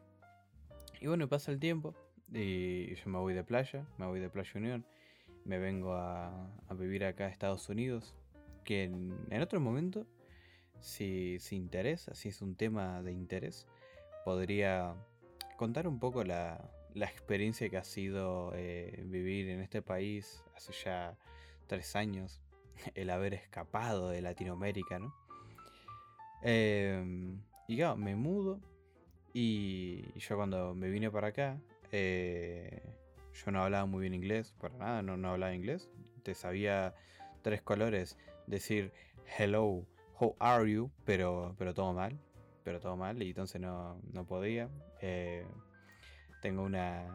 Y 1.00 1.06
bueno, 1.06 1.28
pasa 1.28 1.50
el 1.50 1.58
tiempo 1.58 1.94
y 2.32 2.94
yo 2.94 3.10
me 3.10 3.18
voy 3.18 3.34
de 3.34 3.44
playa, 3.44 3.86
me 3.98 4.06
voy 4.06 4.20
de 4.20 4.30
Playa 4.30 4.52
Unión, 4.54 4.86
me 5.44 5.58
vengo 5.58 5.94
a, 5.94 6.50
vivir 6.76 7.04
acá 7.04 7.26
a 7.26 7.28
Estados 7.28 7.68
Unidos, 7.68 8.14
que 8.64 8.84
en, 8.84 9.42
otro 9.42 9.60
momento, 9.60 10.06
si, 10.80 11.38
si 11.38 11.56
interesa, 11.56 12.14
si 12.14 12.30
es 12.30 12.42
un 12.42 12.56
tema 12.56 13.02
de 13.02 13.12
interés, 13.12 13.66
podría 14.24 14.96
contar 15.56 15.86
un 15.86 15.98
poco 15.98 16.24
la, 16.24 16.70
experiencia 16.94 17.68
que 17.68 17.76
ha 17.76 17.84
sido 17.84 18.52
eh, 18.54 19.02
vivir 19.06 19.48
en 19.48 19.60
este 19.60 19.82
país 19.82 20.44
hace 20.54 20.72
ya 20.84 21.16
tres 21.66 21.96
años, 21.96 22.40
el 22.94 23.10
haber 23.10 23.34
escapado 23.34 24.10
de 24.10 24.22
Latinoamérica, 24.22 24.98
¿no? 24.98 25.14
Em, 26.42 27.40
y 27.66 27.76
claro, 27.76 27.96
me 27.96 28.14
mudo 28.14 28.60
y 29.32 30.04
yo 30.18 30.36
cuando 30.36 30.74
me 30.74 30.88
vine 30.88 31.10
para 31.10 31.28
acá, 31.28 31.58
eh, 31.90 32.82
yo 33.32 33.50
no 33.50 33.64
hablaba 33.64 33.86
muy 33.86 34.02
bien 34.02 34.14
inglés, 34.14 34.54
para 34.60 34.76
nada, 34.76 35.02
no, 35.02 35.16
no 35.16 35.30
hablaba 35.30 35.54
inglés, 35.54 35.88
te 36.22 36.34
sabía 36.34 36.94
tres 37.42 37.62
colores, 37.62 38.16
decir 38.46 38.92
hello, 39.38 39.84
how 40.20 40.36
are 40.38 40.70
you, 40.70 40.90
pero, 41.04 41.54
pero 41.58 41.74
todo 41.74 41.92
mal 41.92 42.18
pero 42.64 42.80
todo 42.80 42.96
mal 42.96 43.22
y 43.22 43.28
entonces 43.28 43.60
no, 43.60 44.00
podía. 44.26 44.68
Eh, 45.06 45.44
tengo 46.40 46.62
una, 46.62 47.06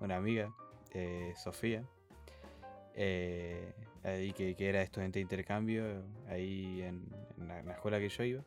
amiga, 0.00 0.52
eh, 0.92 1.32
Sofía, 1.34 1.82
eh, 2.94 3.72
ahí 4.04 4.32
que, 4.34 4.54
era 4.58 4.82
estudiante 4.82 5.18
de 5.18 5.22
intercambio 5.22 6.04
ahí 6.28 6.82
en, 6.82 7.08
la, 7.38 7.72
escuela 7.72 7.98
que 7.98 8.10
yo 8.10 8.24
iba. 8.24 8.44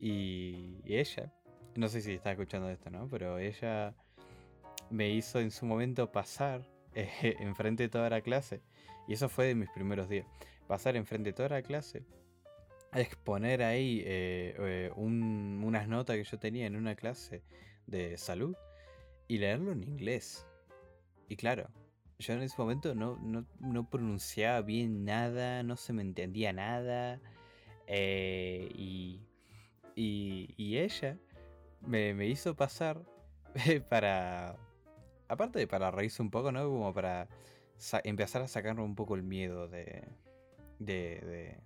Y, 0.00 0.76
ella, 0.86 1.30
no 1.76 1.88
sé 1.88 2.00
si 2.00 2.14
está 2.14 2.32
escuchando 2.32 2.70
esto, 2.70 2.88
¿no? 2.88 3.08
Pero 3.10 3.38
ella 3.38 3.94
me 4.88 5.10
hizo 5.10 5.38
en 5.38 5.50
su 5.50 5.66
momento 5.66 6.10
pasar 6.10 6.62
enfrente 6.94 7.82
de 7.82 7.88
toda 7.90 8.08
la 8.08 8.22
clase. 8.22 8.62
Y 9.06 9.12
eso 9.12 9.28
fue 9.28 9.48
de 9.48 9.54
mis 9.54 9.68
primeros 9.68 10.08
días. 10.08 10.26
Pasar 10.66 10.96
enfrente 10.96 11.28
de 11.28 11.34
toda 11.34 11.50
la 11.50 11.62
clase 11.62 12.04
exponer 12.94 13.60
ahí 13.64 14.04
eh, 14.06 14.90
unas 14.94 15.88
notas 15.88 16.16
que 16.16 16.22
yo 16.22 16.38
tenía 16.38 16.66
en 16.66 16.76
una 16.76 16.94
clase 16.94 17.42
de 17.86 18.16
salud 18.16 18.56
y 19.28 19.38
leerlo 19.38 19.72
en 19.72 19.82
inglés. 19.82 20.46
Y 21.28 21.36
claro, 21.36 21.68
yo 22.18 22.34
en 22.34 22.42
ese 22.42 22.56
momento 22.58 22.94
no, 22.94 23.18
no, 23.60 23.90
pronunciaba 23.90 24.60
bien 24.62 25.04
nada, 25.04 25.62
no 25.62 25.76
se 25.76 25.92
me 25.92 26.02
entendía 26.02 26.52
nada. 26.52 27.20
Eh, 27.86 28.70
y, 28.74 29.20
y, 29.94 30.78
ella 30.78 31.18
me, 31.80 32.14
me, 32.14 32.26
hizo 32.26 32.54
pasar 32.54 33.02
para... 33.88 34.56
Aparte 35.28 35.58
de 35.58 35.66
para 35.66 35.90
reírse 35.90 36.22
un 36.22 36.30
poco, 36.30 36.52
¿no? 36.52 36.64
Como 36.64 36.92
para 36.92 37.28
empezar 38.04 38.42
a 38.42 38.48
sacar 38.48 38.78
un 38.78 38.94
poco 38.94 39.14
el 39.14 39.22
miedo 39.22 39.68
de 39.68 40.06
de 40.78 41.58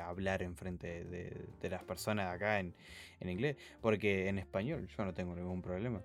hablar 0.00 0.42
enfrente 0.42 1.04
de, 1.04 1.46
de 1.60 1.70
las 1.70 1.82
personas 1.84 2.34
acá 2.34 2.60
en, 2.60 2.74
inglés. 3.20 3.56
Porque 3.80 4.28
en 4.28 4.38
español 4.38 4.88
yo 4.88 5.04
no 5.04 5.14
tengo 5.14 5.34
ningún 5.34 5.62
problema. 5.62 6.02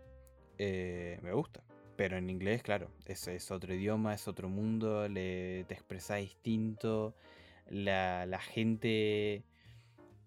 Eh, 0.58 1.20
me 1.22 1.32
gusta. 1.34 1.62
Pero 1.96 2.18
en 2.18 2.30
inglés, 2.30 2.62
claro, 2.62 2.92
es, 3.06 3.28
es 3.28 3.50
otro 3.50 3.74
idioma, 3.74 4.14
es 4.14 4.28
otro 4.28 4.50
mundo, 4.50 5.08
le, 5.08 5.64
te 5.66 5.74
expresa 5.74 6.16
distinto. 6.16 7.16
La, 7.70 8.26
la 8.26 8.40
gente 8.40 9.44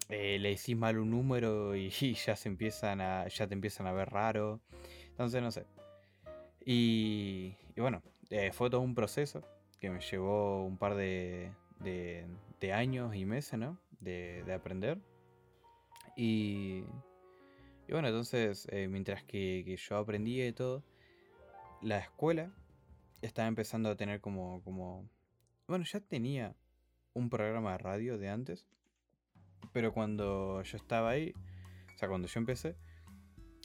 eh, 0.08 0.38
le 0.40 0.50
decís 0.50 0.76
mal 0.76 0.98
un 0.98 1.10
número 1.10 1.76
y, 1.76 1.90
ya 1.90 2.36
se 2.36 2.48
empiezan 2.48 3.00
a. 3.00 3.28
ya 3.28 3.46
te 3.46 3.54
empiezan 3.54 3.86
a 3.86 3.92
ver 3.92 4.10
raro. 4.10 4.60
Entonces 5.10 5.42
no 5.42 5.50
sé. 5.50 5.64
Y, 6.64 7.54
y 7.76 7.80
bueno, 7.80 8.02
eh, 8.30 8.52
fue 8.52 8.68
todo 8.70 8.80
un 8.80 8.94
proceso 8.94 9.42
que 9.80 9.90
me 9.90 10.00
llevó 10.00 10.64
un 10.64 10.76
par 10.76 10.94
de, 10.94 11.52
de, 11.80 12.72
años 12.72 13.14
y 13.14 13.24
meses, 13.24 13.58
¿no? 13.58 13.78
De, 14.00 14.44
aprender. 14.52 14.98
Y, 16.16 16.84
y, 17.88 17.92
bueno, 17.92 18.08
entonces, 18.08 18.68
eh, 18.70 18.88
mientras 18.88 19.24
que, 19.24 19.76
yo 19.76 19.96
aprendía 19.96 20.46
y 20.46 20.52
todo, 20.52 20.84
la 21.82 21.98
escuela 21.98 22.52
estaba 23.22 23.48
empezando 23.48 23.90
a 23.90 23.96
tener 23.96 24.20
como, 24.20 24.62
como... 24.62 25.08
Bueno, 25.66 25.84
ya 25.84 26.00
tenía 26.00 26.54
un 27.14 27.30
programa 27.30 27.72
de 27.72 27.78
radio 27.78 28.18
de 28.18 28.28
antes, 28.28 28.66
pero 29.72 29.92
cuando 29.92 30.62
yo 30.62 30.76
estaba 30.76 31.10
ahí, 31.10 31.32
o 31.94 31.98
sea, 31.98 32.08
cuando 32.08 32.28
yo 32.28 32.40
empecé, 32.40 32.76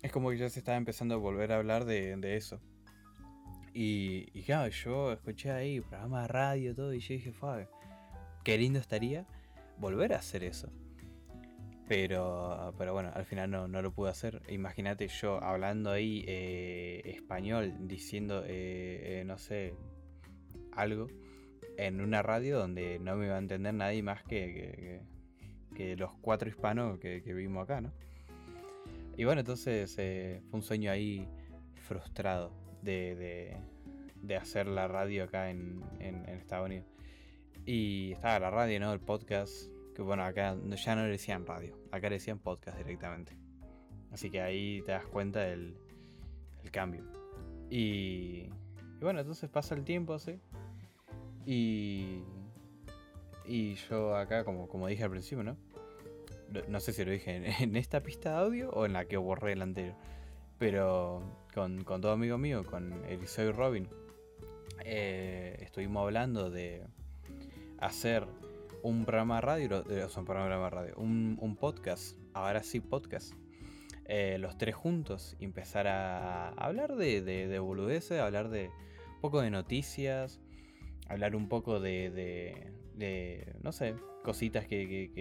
es 0.04 0.12
como 0.12 0.30
que 0.30 0.38
ya 0.38 0.50
se 0.50 0.60
estaba 0.60 0.78
empezando 0.78 1.16
a 1.16 1.18
volver 1.18 1.52
a 1.52 1.58
hablar 1.58 1.86
de, 1.86 2.16
de 2.18 2.36
eso. 2.36 2.62
Y, 3.74 4.30
y 4.34 4.44
claro, 4.44 4.70
yo 4.70 5.12
escuché 5.12 5.52
ahí 5.52 5.82
programa 5.82 6.22
de 6.22 6.28
radio 6.28 6.72
y 6.72 6.76
todo, 6.76 6.94
y 6.94 7.00
yo 7.00 7.14
dije, 7.14 7.34
Fabio, 7.34 7.70
qué 8.46 8.58
lindo 8.58 8.80
estaría 8.80 9.26
volver 9.78 10.14
a 10.14 10.20
hacer 10.20 10.46
eso. 10.46 10.72
Pero, 11.90 12.74
pero 12.78 12.94
bueno, 12.94 13.12
al 13.14 13.26
final 13.26 13.52
no, 13.52 13.68
lo 13.82 13.92
pude 13.92 14.10
hacer. 14.10 14.42
Imagínate 14.48 15.08
yo 15.08 15.44
hablando 15.44 15.92
ahí 15.92 16.24
eh, 16.28 17.02
español, 17.06 17.74
diciendo, 17.82 18.44
eh, 18.46 19.20
eh, 19.20 19.24
no 19.26 19.38
sé, 19.38 19.76
algo 20.72 21.08
en 21.78 22.02
una 22.02 22.22
radio 22.22 22.58
donde 22.58 23.00
no 23.00 23.16
me 23.18 23.26
iba 23.26 23.36
a 23.36 23.40
entender 23.40 23.74
nadie 23.74 24.02
más 24.02 24.24
que, 24.24 25.02
que, 25.76 25.96
los 25.98 26.12
cuatro 26.22 26.50
hispanos 26.50 27.00
que, 27.00 27.20
vivimos 27.20 27.64
acá, 27.64 27.82
¿no? 27.82 27.92
Y 29.18 29.26
bueno, 29.26 29.42
entonces 29.42 29.94
fue 29.94 30.42
un 30.52 30.62
sueño 30.62 30.90
ahí 30.92 31.28
frustrado 31.76 32.52
de, 32.82 33.60
de, 34.22 34.36
hacer 34.36 34.68
la 34.68 34.88
radio 34.88 35.26
acá 35.26 35.50
en, 35.50 35.84
en 36.00 36.26
Estados 36.30 36.66
Unidos. 36.66 36.95
Y 37.66 38.12
estaba 38.12 38.40
la 38.40 38.50
radio, 38.52 38.80
¿no? 38.80 38.94
El 38.94 39.00
podcast. 39.00 39.72
Que 39.96 40.02
bueno, 40.02 40.24
acá 40.24 40.56
ya 40.76 40.96
no 40.96 41.04
le 41.04 41.12
decían 41.12 41.46
radio, 41.46 41.78
acá 41.90 42.10
le 42.10 42.16
decían 42.16 42.38
podcast 42.38 42.78
directamente. 42.78 43.38
Así 44.12 44.30
que 44.30 44.42
ahí 44.42 44.82
te 44.86 44.92
das 44.92 45.06
cuenta 45.06 45.40
del 45.40 45.78
el 46.64 46.72
cambio. 46.72 47.04
Y, 47.70 48.50
y 48.50 49.00
bueno, 49.02 49.22
entonces 49.22 49.50
pasa 49.50 49.74
el 49.74 49.84
tiempo, 49.84 50.20
¿sí? 50.20 50.40
Y, 51.46 52.24
y 53.46 53.76
yo 53.90 54.16
acá, 54.16 54.44
como, 54.44 54.68
como 54.68 54.88
dije 54.88 55.04
al 55.04 55.12
principio, 55.12 55.44
¿no? 55.44 55.58
No 56.68 56.80
sé 56.80 56.94
si 56.94 57.06
lo 57.06 57.12
dije 57.12 57.36
en, 57.64 57.76
esta 57.76 58.02
pista 58.02 58.32
de 58.32 58.38
audio 58.38 58.70
o 58.72 58.86
en 58.86 58.94
la 58.94 59.06
que 59.06 59.18
borré 59.18 59.54
el 59.54 59.62
anterior. 59.62 59.96
Pero 60.58 61.22
con, 61.54 61.84
con 61.84 62.02
todo 62.02 62.12
amigo 62.12 62.38
mío, 62.38 62.64
con 62.64 63.06
Eliseo 63.06 63.50
y 63.50 63.52
Robin, 63.52 63.90
eh, 64.84 65.58
estuvimos 65.62 66.04
hablando 66.04 66.50
de 66.50 66.86
hacer 67.80 68.28
un 68.84 69.06
programa 69.06 69.36
de 69.36 69.42
radio, 69.42 69.84
sea, 69.88 70.20
un 70.20 70.26
programa 70.26 70.70
radio, 70.70 70.94
un, 70.98 71.38
un 71.42 71.56
podcast, 71.56 72.18
ahora 72.34 72.62
sí 72.64 72.80
podcast, 72.80 73.34
eh, 74.06 74.38
los 74.40 74.58
tres 74.58 74.76
juntos 74.76 75.36
empezar 75.40 75.88
a 75.88 76.50
hablar 76.50 76.96
de, 76.96 77.22
de, 77.22 77.48
de 77.48 77.60
boludeces, 77.60 78.20
hablar 78.20 78.50
de 78.50 78.70
un 79.16 79.22
poco 79.22 79.42
de 79.42 79.50
noticias, 79.50 80.40
hablar 81.08 81.36
un 81.36 81.48
poco 81.48 81.80
de, 81.80 82.72
de, 82.96 83.54
no 83.62 83.72
sé, 83.72 83.96
cositas 84.24 84.68
que, 84.68 85.12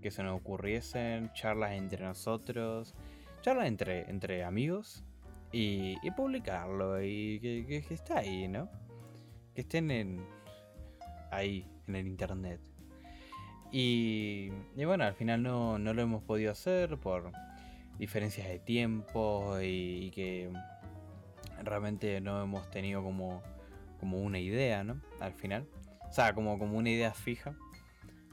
que, 0.00 0.10
se 0.10 0.22
nos 0.22 0.38
ocurriesen, 0.38 1.32
charlas 1.32 1.72
entre 1.72 2.04
nosotros, 2.04 2.94
charlas 3.40 3.68
entre, 3.68 4.10
entre 4.10 4.44
amigos 4.44 5.04
y, 5.52 5.96
y 6.02 6.10
publicarlo 6.10 7.02
y 7.02 7.40
que, 7.40 7.84
que, 7.86 7.94
está 7.94 8.18
ahí, 8.18 8.48
¿no? 8.48 8.68
Que 9.54 9.62
estén 9.62 9.90
en, 9.90 10.26
ahí, 11.30 11.66
en 11.92 12.06
el 12.06 12.06
internet. 12.06 12.60
Y, 13.70 14.50
bueno, 14.76 15.04
al 15.04 15.14
final 15.14 15.42
no, 15.42 15.78
no, 15.78 15.94
lo 15.94 16.02
hemos 16.02 16.22
podido 16.22 16.52
hacer 16.52 16.98
por 16.98 17.32
diferencias 17.98 18.48
de 18.48 18.58
tiempo 18.58 19.58
y, 19.60 20.06
y 20.06 20.10
que 20.10 20.50
realmente 21.62 22.20
no 22.20 22.42
hemos 22.42 22.70
tenido 22.70 23.02
como 23.02 23.42
como 24.02 24.18
una 24.18 24.40
idea, 24.40 24.82
¿no? 24.82 25.00
Al 25.20 25.32
final. 25.32 25.64
O 26.08 26.12
sea, 26.12 26.34
como, 26.34 26.58
como 26.58 26.76
una 26.76 26.90
idea 26.90 27.14
fija. 27.14 27.54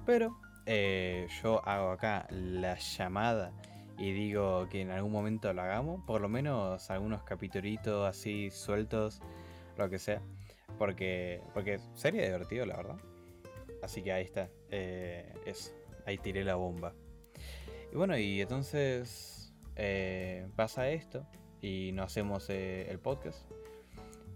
Pero 0.03 0.35
eh, 0.65 1.27
yo 1.43 1.63
hago 1.63 1.91
acá 1.91 2.25
la 2.31 2.75
llamada 2.75 3.53
y 3.95 4.11
digo 4.11 4.67
que 4.67 4.81
en 4.81 4.89
algún 4.89 5.11
momento 5.11 5.53
lo 5.53 5.61
hagamos. 5.61 6.03
Por 6.07 6.21
lo 6.21 6.27
menos 6.27 6.89
algunos 6.89 7.21
capitulitos 7.21 8.09
así 8.09 8.49
sueltos, 8.49 9.21
lo 9.77 9.91
que 9.91 9.99
sea. 9.99 10.23
Porque, 10.79 11.43
porque 11.53 11.79
sería 11.93 12.23
divertido, 12.23 12.65
la 12.65 12.77
verdad. 12.77 12.97
Así 13.81 14.01
que 14.01 14.11
ahí 14.11 14.23
está. 14.23 14.49
Eh, 14.69 15.33
eso. 15.45 15.71
Ahí 16.05 16.17
tiré 16.17 16.43
la 16.43 16.55
bomba. 16.55 16.93
Y 17.91 17.95
bueno, 17.95 18.17
y 18.17 18.41
entonces 18.41 19.53
eh, 19.75 20.47
pasa 20.55 20.89
esto. 20.89 21.25
Y 21.61 21.91
no 21.93 22.03
hacemos 22.03 22.49
el 22.49 22.99
podcast. 22.99 23.49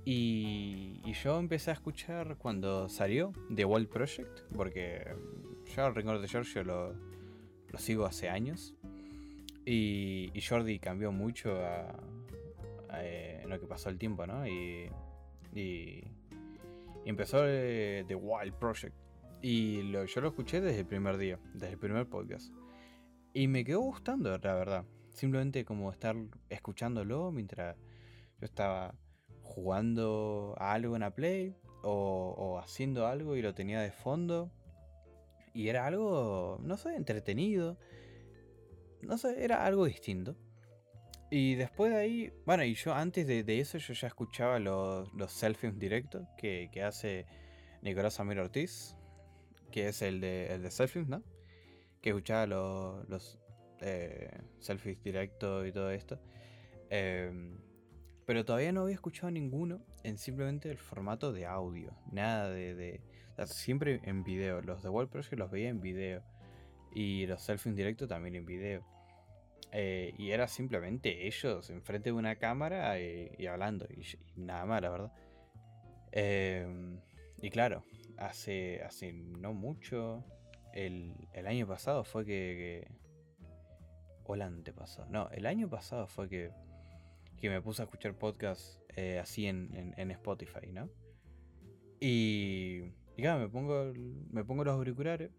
Y, 0.05 1.01
yo 1.23 1.39
empecé 1.39 1.71
a 1.71 1.73
escuchar 1.73 2.37
cuando 2.37 2.89
salió 2.89 3.31
The 3.53 3.63
Wild 3.63 3.87
Project, 3.87 4.41
porque 4.55 5.15
yo 5.73 5.87
el 5.87 5.95
Rincón 5.95 6.21
de 6.21 6.27
Giorgio 6.27 6.63
lo, 6.63 6.93
lo 6.93 7.79
sigo 7.79 8.05
hace 8.05 8.29
años. 8.29 8.73
Y, 9.65 10.31
Jordi 10.47 10.79
cambió 10.79 11.11
mucho 11.11 11.57
eh, 12.93 13.39
en 13.43 13.49
lo 13.49 13.59
que 13.59 13.65
pasó 13.65 13.89
el 13.89 13.97
tiempo, 13.97 14.27
¿no? 14.27 14.45
Y, 14.45 14.89
y, 15.55 16.03
empezó 17.05 17.43
The 17.43 18.15
Wild 18.15 18.55
Project. 18.55 19.02
Y 19.45 19.91
yo 19.91 20.21
lo 20.21 20.29
escuché 20.29 20.61
desde 20.61 20.79
el 20.79 20.85
primer 20.85 21.17
día, 21.17 21.37
desde 21.53 21.73
el 21.73 21.77
primer 21.77 22.07
podcast. 22.07 22.53
Y 23.33 23.49
me 23.49 23.65
quedó 23.65 23.81
gustando, 23.81 24.37
la 24.37 24.53
verdad. 24.53 24.85
Simplemente 25.09 25.65
como 25.65 25.91
estar 25.91 26.15
escuchándolo 26.49 27.29
mientras 27.33 27.75
yo 28.39 28.45
estaba 28.45 28.95
jugando 29.41 30.55
a 30.57 30.71
algo 30.71 30.95
en 30.95 31.01
la 31.01 31.13
Play 31.13 31.57
o, 31.81 32.57
haciendo 32.63 33.05
algo 33.05 33.35
y 33.35 33.41
lo 33.41 33.53
tenía 33.53 33.81
de 33.81 33.91
fondo. 33.91 34.49
Y 35.53 35.67
era 35.67 35.87
algo, 35.87 36.61
no 36.63 36.77
sé, 36.77 36.95
entretenido. 36.95 37.77
No 39.01 39.17
sé, 39.17 39.43
era 39.43 39.65
algo 39.65 39.83
distinto. 39.83 40.37
Y 41.29 41.55
después 41.55 41.91
de 41.91 41.97
ahí, 41.97 42.33
bueno, 42.45 42.63
y 42.63 42.75
yo 42.75 42.93
antes 42.93 43.27
de, 43.27 43.59
eso 43.59 43.77
yo 43.77 43.93
ya 43.93 44.07
escuchaba 44.07 44.59
los, 44.59 45.13
los 45.13 45.33
selfies 45.33 45.77
directos 45.77 46.25
que, 46.37 46.69
hace 46.81 47.25
Nicolás 47.81 48.21
Amir 48.21 48.39
Ortiz, 48.39 48.95
que 49.73 49.87
es 49.87 50.03
el 50.03 50.21
de, 50.21 50.53
el 50.53 50.61
de 50.61 50.69
selfies, 50.69 51.07
¿no? 51.07 51.23
Que 51.99 52.11
escuchaba 52.11 52.45
los, 52.45 53.09
los 53.09 53.39
eh, 53.81 54.29
selfies 54.59 55.03
directos 55.03 55.67
y 55.67 55.71
todo 55.71 55.89
esto. 55.89 56.19
Eh, 56.91 57.57
pero 58.27 58.45
todavía 58.45 58.71
no 58.71 58.81
había 58.81 58.93
escuchado 58.93 59.31
ninguno 59.31 59.83
en 60.03 60.19
simplemente 60.19 60.69
el 60.69 60.77
formato 60.77 61.33
de 61.33 61.47
audio. 61.47 61.91
Nada 62.11 62.51
de. 62.51 63.01
siempre 63.45 63.99
en 64.03 64.23
video. 64.23 64.61
Los 64.61 64.83
de 64.83 64.89
World 64.89 65.09
Project 65.09 65.39
los 65.39 65.49
veía 65.49 65.69
en 65.69 65.81
video. 65.81 66.21
Y 66.93 67.25
los 67.25 67.41
selfies 67.41 67.71
en 67.71 67.75
directo 67.75 68.07
también 68.07 68.35
en 68.35 68.45
video. 68.45 68.85
Eh, 69.71 70.13
y 70.19 70.29
era 70.29 70.47
simplemente 70.47 71.25
ellos 71.25 71.71
enfrente 71.71 72.09
de 72.09 72.13
una 72.13 72.35
cámara 72.35 72.99
eh, 72.99 73.31
y, 73.39 73.47
hablando. 73.47 73.87
Y, 73.89 74.05
nada 74.39 74.65
más, 74.65 74.83
la 74.83 74.89
verdad. 74.91 75.11
Em, 76.11 76.99
y 77.41 77.49
claro, 77.49 77.83
hace, 78.17 78.81
hace 78.83 79.13
no 79.13 79.53
mucho. 79.53 80.23
El, 80.73 81.15
año 81.45 81.67
pasado 81.67 82.03
fue 82.03 82.25
que, 82.25 82.87
que. 82.87 82.91
O 84.25 84.35
el. 84.35 84.63
No, 85.09 85.29
el 85.31 85.45
año 85.45 85.69
pasado 85.69 86.07
fue 86.07 86.29
que 86.29 86.51
que 87.43 87.49
me 87.49 87.61
puse 87.61 87.81
a 87.81 87.85
escuchar 87.85 88.17
podcasts 88.17 88.79
eh, 88.95 89.19
así 89.19 89.47
en, 89.47 90.11
Spotify, 90.11 90.71
¿no? 90.71 90.89
Y, 91.99 92.83
y 93.17 93.21
claro, 93.21 93.41
me 93.41 93.49
pongo, 93.49 93.91
me 94.31 94.45
pongo 94.45 94.63
los 94.63 94.73
auriculares 94.73 95.29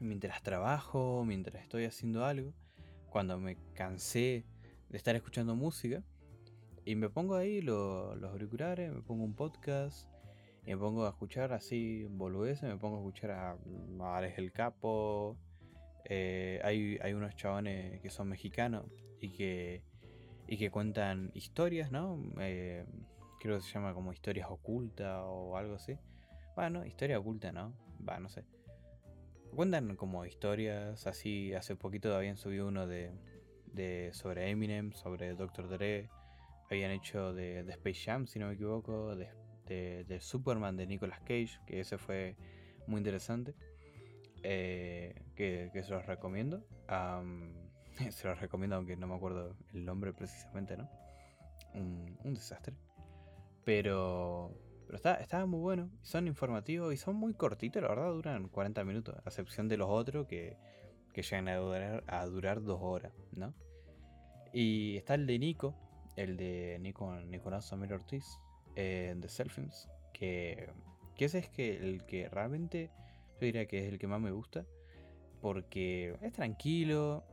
mientras 0.00 0.42
trabajo, 0.42 1.22
mientras 1.26 1.62
estoy 1.62 1.84
haciendo 1.84 2.24
algo, 2.24 2.54
cuando 3.10 3.38
me 3.38 3.58
cansé 3.74 4.46
de 4.88 4.96
estar 4.96 5.14
escuchando 5.14 5.54
música, 5.54 6.02
y 6.86 6.94
me 6.94 7.10
pongo 7.10 7.34
ahí 7.34 7.60
los 7.60 8.22
auriculares, 8.22 8.90
me 8.90 9.02
pongo 9.02 9.22
un 9.22 9.34
podcast, 9.34 10.08
me 10.64 10.76
pongo 10.76 11.06
a 11.06 11.10
escuchar 11.10 11.52
así 11.52 12.06
boludeces, 12.08 12.64
me 12.64 12.76
pongo 12.76 12.96
a 12.96 13.00
escuchar 13.00 13.30
a, 13.32 13.56
Alex 14.16 14.38
el 14.38 14.52
Capo, 14.52 15.36
eh, 16.04 16.60
hay, 16.64 16.98
hay 17.02 17.12
unos 17.12 17.34
chabones 17.36 18.00
que 18.00 18.10
son 18.10 18.28
mexicanos 18.28 18.86
y 19.20 19.30
que 19.30 19.82
y 20.46 20.58
que 20.58 20.70
cuentan 20.70 21.30
historias, 21.34 21.90
¿no? 21.90 22.20
Eh, 22.38 22.84
creo 23.40 23.56
que 23.56 23.62
se 23.62 23.72
llama 23.72 23.94
como 23.94 24.12
historias 24.12 24.48
ocultas 24.50 25.22
o 25.24 25.56
algo 25.56 25.76
así. 25.76 25.98
Bueno, 26.54 26.84
historia 26.84 27.18
oculta, 27.18 27.52
¿no? 27.52 27.72
Va, 28.06 28.18
no 28.18 28.28
sé. 28.28 28.44
Cuentan 29.54 29.96
como 29.96 30.24
historias 30.26 31.06
así. 31.06 31.54
Hace 31.54 31.76
poquito 31.76 32.14
habían 32.14 32.36
subido 32.36 32.68
uno 32.68 32.86
de, 32.86 33.12
de 33.72 34.10
sobre 34.12 34.50
Eminem, 34.50 34.92
sobre 34.92 35.34
Dr. 35.34 35.68
Dre. 35.68 36.10
Habían 36.70 36.90
hecho 36.90 37.32
de, 37.32 37.60
Space 37.60 38.02
Jam, 38.04 38.26
si 38.26 38.38
no 38.38 38.48
me 38.48 38.54
equivoco. 38.54 39.16
De, 40.06 40.20
Superman 40.20 40.76
de 40.76 40.86
Nicolas 40.86 41.20
Cage, 41.20 41.58
que 41.66 41.80
ese 41.80 41.98
fue 41.98 42.36
muy 42.86 42.98
interesante. 42.98 43.54
Eh, 44.42 45.22
que, 45.36 45.70
se 45.82 45.90
los 45.90 46.06
recomiendo. 46.06 46.64
Se 48.10 48.26
los 48.26 48.40
recomiendo, 48.40 48.76
aunque 48.76 48.96
no 48.96 49.06
me 49.06 49.14
acuerdo 49.14 49.54
el 49.74 49.84
nombre 49.84 50.14
precisamente, 50.14 50.78
¿no? 50.78 50.88
Un, 51.74 52.34
desastre. 52.34 52.74
Pero, 53.64 54.50
pero 54.86 54.96
está, 54.96 55.14
está 55.16 55.44
muy 55.44 55.60
bueno. 55.60 55.90
Son 56.00 56.26
informativos 56.26 56.92
y 56.94 56.96
son 56.96 57.16
muy 57.16 57.34
cortitos, 57.34 57.82
la 57.82 57.88
verdad, 57.88 58.12
duran 58.12 58.48
40 58.48 58.82
minutos. 58.84 59.14
A 59.24 59.28
excepción 59.28 59.68
de 59.68 59.76
los 59.76 59.90
otros 59.90 60.26
que, 60.26 60.56
que 61.12 61.22
llegan 61.22 61.48
a 61.48 61.56
durar, 61.56 62.04
a 62.06 62.26
durar 62.26 62.62
dos 62.62 62.78
horas, 62.80 63.12
¿no? 63.32 63.54
Y 64.52 64.96
está 64.96 65.14
el 65.14 65.26
de 65.26 65.38
Nico, 65.38 65.74
el 66.16 66.36
de 66.36 66.78
Nico, 66.80 67.14
Nicolás 67.20 67.66
Samir 67.66 67.92
Ortiz, 67.92 68.38
eh, 68.76 69.14
de 69.16 69.28
Selfings, 69.28 69.88
que, 70.12 70.68
que 71.16 71.24
ese 71.26 71.38
es 71.38 71.48
que 71.48 71.76
el 71.76 72.04
que 72.04 72.28
realmente 72.28 72.90
yo 73.40 73.46
diría 73.46 73.66
que 73.66 73.86
es 73.86 73.92
el 73.92 73.98
que 73.98 74.06
más 74.06 74.20
me 74.20 74.30
gusta, 74.30 74.64
porque 75.40 76.16
es 76.22 76.32
tranquilo, 76.32 77.24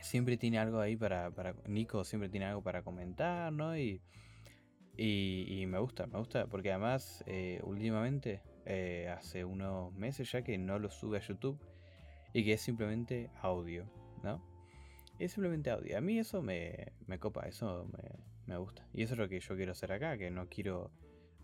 siempre 0.00 0.36
tiene 0.36 0.58
algo 0.58 0.80
ahí 0.80 0.96
para, 0.96 1.30
para, 1.30 1.54
Nico 1.66 2.04
siempre 2.04 2.28
tiene 2.28 2.46
algo 2.46 2.62
para 2.62 2.82
comentar, 2.82 3.52
¿no? 3.52 3.76
Y, 3.76 4.00
y, 4.96 5.64
me 5.66 5.78
gusta, 5.78 6.06
me 6.06 6.18
gusta, 6.18 6.46
porque 6.46 6.72
además 6.72 7.22
eh, 7.26 7.60
últimamente, 7.62 8.42
eh, 8.66 9.08
hace 9.16 9.44
unos 9.44 9.92
meses 9.94 10.30
ya 10.30 10.42
que 10.42 10.58
no 10.58 10.78
lo 10.78 10.90
sube 10.90 11.18
a 11.18 11.20
YouTube 11.20 11.58
y 12.32 12.44
que 12.44 12.54
es 12.54 12.60
simplemente 12.60 13.30
audio, 13.40 13.86
¿no? 14.22 14.42
Es 15.18 15.32
simplemente 15.32 15.70
audio. 15.70 15.96
A 15.96 16.00
mí 16.00 16.18
eso 16.18 16.42
me, 16.42 16.92
me 17.06 17.18
copa, 17.18 17.46
eso 17.46 17.88
me, 17.92 18.27
me, 18.48 18.56
gusta. 18.56 18.86
Y 18.92 19.02
eso 19.02 19.14
es 19.14 19.18
lo 19.18 19.28
que 19.28 19.40
yo 19.40 19.56
quiero 19.56 19.72
hacer 19.72 19.92
acá, 19.92 20.16
que 20.16 20.30
no 20.30 20.48
quiero 20.48 20.90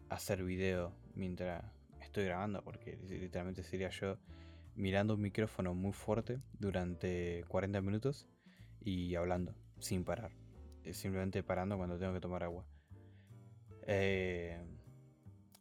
hacer 0.09 0.43
video 0.43 0.93
mientras 1.15 1.65
estoy 2.01 2.25
grabando, 2.25 2.63
porque 2.63 2.99
literalmente 3.09 3.63
sería 3.63 3.91
yo 3.91 4.19
mirando 4.75 5.15
un 5.15 5.21
micrófono 5.21 5.75
muy 5.75 5.93
fuerte 5.93 6.41
durante 6.59 7.45
40 7.49 7.81
minutos 7.81 8.27
y 8.81 9.15
hablando 9.15 9.55
sin 9.79 10.05
parar. 10.05 10.33
Simplemente 10.93 11.43
parando 11.43 11.77
cuando 11.77 11.99
tengo 11.99 12.13
que 12.13 12.21
tomar 12.21 12.43
agua. 12.43 12.67
Eh, 13.87 14.63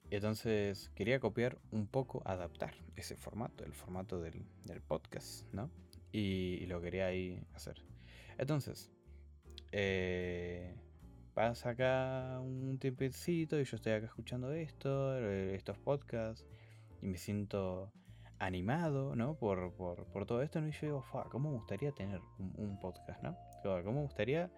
entonces 0.10 0.90
quería 0.96 1.20
copiar 1.20 1.58
un 1.72 1.88
poco, 1.88 2.22
adaptar 2.26 2.76
ese 2.96 3.16
formato, 3.16 3.64
el 3.66 3.74
formato 3.74 4.22
del, 4.22 4.46
podcast, 4.88 5.52
¿no? 5.54 5.70
Y, 6.12 6.66
lo 6.68 6.82
quería 6.82 7.08
ahí 7.08 7.44
hacer. 7.54 7.84
Entonces, 8.38 8.92
eh, 9.72 10.76
pasa 11.34 11.72
acá 11.72 12.40
un 12.42 12.78
tiempecito 12.80 13.60
y 13.60 13.64
yo 13.66 13.76
estoy 13.76 13.94
acá 13.94 14.06
escuchando 14.06 14.52
esto, 14.54 15.18
eh, 15.18 15.56
estos 15.56 15.78
podcasts, 15.78 16.46
y 17.02 17.08
me 17.08 17.18
siento 17.18 17.92
animado, 18.40 19.16
¿no? 19.16 19.36
Por, 19.36 19.74
todo 20.26 20.42
esto, 20.42 20.62
¿no? 20.62 20.68
Y 20.68 20.72
yo 20.72 20.80
digo, 20.82 21.06
¿cómo 21.32 21.52
me 21.52 21.58
gustaría 21.58 21.92
tener 21.92 22.20
un, 22.38 22.80
podcast, 22.80 23.22
¿no? 23.24 23.38
¿Cómo 23.64 23.94
me 23.94 24.02
gustaría 24.02 24.52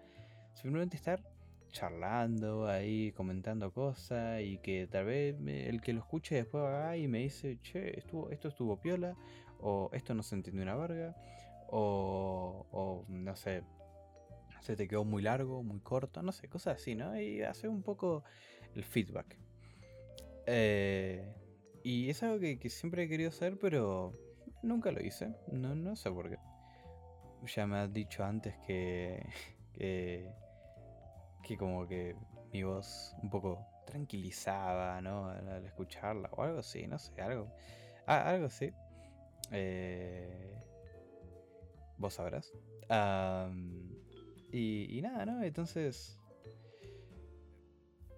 simplemente 0.54 0.96
estar 0.96 1.22
charlando 1.70 2.66
ahí, 2.68 3.12
comentando 3.12 3.72
cosas 3.72 4.40
y 4.42 4.58
que 4.58 4.86
tal 4.86 5.06
vez 5.06 5.36
el 5.46 5.80
que 5.80 5.92
lo 5.92 6.00
escuche 6.00 6.36
después 6.36 6.64
va 6.64 6.96
y 6.96 7.08
me 7.08 7.18
dice, 7.18 7.58
che, 7.62 7.98
estuvo, 7.98 8.30
esto 8.30 8.48
estuvo 8.48 8.80
piola, 8.80 9.14
o 9.60 9.90
esto 9.92 10.14
no 10.14 10.22
se 10.22 10.34
entendió 10.34 10.62
una 10.62 10.76
verga, 10.76 11.16
o, 11.68 12.66
o 12.70 13.04
no 13.08 13.36
sé, 13.36 13.62
se 14.66 14.74
te 14.74 14.88
quedó 14.88 15.04
muy 15.04 15.22
largo, 15.22 15.62
muy 15.62 15.78
corto, 15.78 16.22
no 16.22 16.32
sé, 16.32 16.48
cosas 16.48 16.80
así, 16.80 16.96
¿no? 16.96 17.18
Y 17.20 17.42
hace 17.42 17.68
un 17.68 17.82
poco 17.84 18.24
el 18.74 18.82
feedback. 18.82 19.38
Eh, 20.46 21.32
y 21.84 22.10
es 22.10 22.20
algo 22.24 22.40
que, 22.40 22.68
siempre 22.68 23.04
he 23.04 23.08
querido 23.08 23.28
hacer, 23.28 23.58
pero 23.58 24.10
nunca 24.62 24.90
lo 24.90 25.00
hice. 25.00 25.32
No, 25.52 25.76
no 25.76 25.94
sé 25.94 26.10
por 26.10 26.28
qué. 26.28 26.38
Ya 27.54 27.64
me 27.68 27.78
has 27.78 27.92
dicho 27.92 28.24
antes 28.24 28.56
que, 28.66 29.24
que, 29.72 31.56
como 31.56 31.86
que 31.86 32.16
mi 32.52 32.64
voz 32.64 33.14
un 33.22 33.30
poco 33.30 33.64
tranquilizaba, 33.86 35.00
¿no? 35.00 35.28
Al, 35.28 35.64
escucharla 35.64 36.28
o 36.32 36.42
algo 36.42 36.58
así, 36.58 36.88
no 36.88 36.98
sé, 36.98 37.20
algo. 37.22 37.52
Ah, 38.04 38.30
algo 38.30 38.46
así. 38.46 38.72
Eh, 39.52 40.58
vos 41.98 42.14
sabrás. 42.14 42.52
Y, 44.56 44.86
y 44.98 45.02
nada, 45.02 45.26
¿no? 45.26 45.42
Entonces 45.42 46.18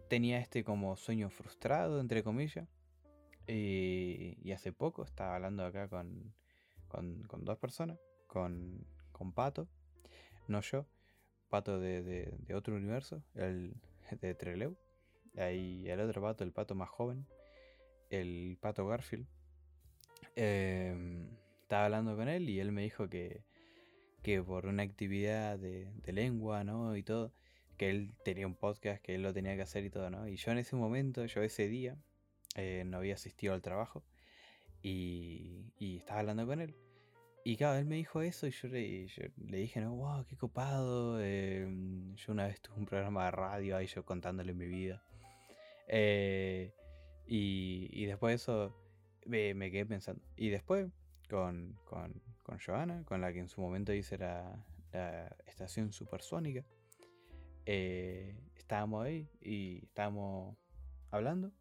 tenía 0.08 0.38
este 0.38 0.64
como 0.64 0.96
sueño 0.96 1.30
frustrado, 1.30 2.00
entre 2.00 2.22
comillas. 2.22 2.68
Y, 3.46 4.50
hace 4.52 4.72
poco 4.72 5.04
estaba 5.04 5.36
hablando 5.36 5.64
acá 5.64 5.88
con, 5.88 6.34
con, 6.88 7.44
dos 7.44 7.58
personas, 7.58 7.98
con, 8.26 8.84
con, 9.12 9.32
Pato, 9.32 9.68
no 10.48 10.60
yo, 10.60 10.86
Pato 11.48 11.78
de, 11.78 12.34
otro 12.54 12.76
universo, 12.76 13.22
el 13.34 13.74
de 14.20 14.34
Treleu, 14.34 14.76
y 15.34 15.88
el 15.88 16.00
otro 16.00 16.20
Pato, 16.20 16.44
el 16.44 16.52
Pato 16.52 16.74
más 16.74 16.90
joven, 16.90 17.26
el 18.10 18.58
Pato 18.60 18.86
Garfield. 18.86 19.26
Em, 20.34 21.28
estaba 21.62 21.86
hablando 21.86 22.16
con 22.16 22.28
él 22.28 22.48
y 22.50 22.60
él 22.60 22.72
me 22.72 22.82
dijo 22.82 23.08
que, 23.08 23.44
que 24.22 24.42
por 24.42 24.66
una 24.66 24.82
actividad 24.82 25.58
de, 25.58 25.88
lengua, 26.06 26.64
¿no? 26.64 26.96
Y 26.96 27.02
todo, 27.02 27.32
que 27.76 27.90
él 27.90 28.12
tenía 28.24 28.46
un 28.46 28.54
podcast, 28.54 29.02
que 29.02 29.14
él 29.14 29.22
lo 29.22 29.32
tenía 29.32 29.56
que 29.56 29.62
hacer 29.62 29.84
y 29.84 29.90
todo, 29.90 30.10
¿no? 30.10 30.28
Y 30.28 30.36
yo 30.36 30.52
en 30.52 30.58
ese 30.58 30.76
momento, 30.76 31.24
yo 31.26 31.42
ese 31.42 31.68
día, 31.68 31.96
eh, 32.56 32.84
no 32.86 32.98
había 32.98 33.14
asistido 33.14 33.54
al 33.54 33.62
trabajo 33.62 34.04
y, 34.82 35.64
estaba 35.78 36.20
hablando 36.20 36.46
con 36.46 36.60
él. 36.60 36.74
Y 37.44 37.56
claro, 37.56 37.78
él 37.78 37.86
me 37.86 37.96
dijo 37.96 38.20
eso 38.20 38.46
y 38.46 38.50
yo 38.50 38.68
le, 38.68 39.08
dije, 39.36 39.80
no, 39.80 39.94
wow, 39.94 40.24
qué 40.26 40.36
copado. 40.36 41.20
Em, 41.22 42.14
yo 42.16 42.32
una 42.32 42.46
vez 42.46 42.60
tuve 42.60 42.78
un 42.78 42.86
programa 42.86 43.26
de 43.26 43.30
radio 43.30 43.76
ahí 43.76 43.86
yo 43.86 44.04
contándole 44.04 44.52
mi 44.54 44.66
vida. 44.66 45.02
Eh, 45.88 46.72
y, 47.26 48.04
después 48.06 48.32
de 48.32 48.36
eso 48.36 48.76
me, 49.26 49.70
quedé 49.70 49.86
pensando. 49.86 50.22
Y 50.36 50.50
después 50.50 50.88
con, 51.28 51.78
con, 51.84 52.20
con 52.48 52.58
Joana, 52.58 53.04
con 53.04 53.20
la 53.20 53.30
que 53.30 53.40
en 53.40 53.48
su 53.48 53.60
momento 53.60 53.92
hice 53.92 54.16
la, 54.16 54.64
la 54.90 55.36
estación 55.46 55.92
supersónica, 55.92 56.64
eh, 57.66 58.34
estábamos 58.56 59.04
ahí 59.04 59.28
y 59.42 59.84
estábamos 59.84 60.56
hablando 61.10 61.52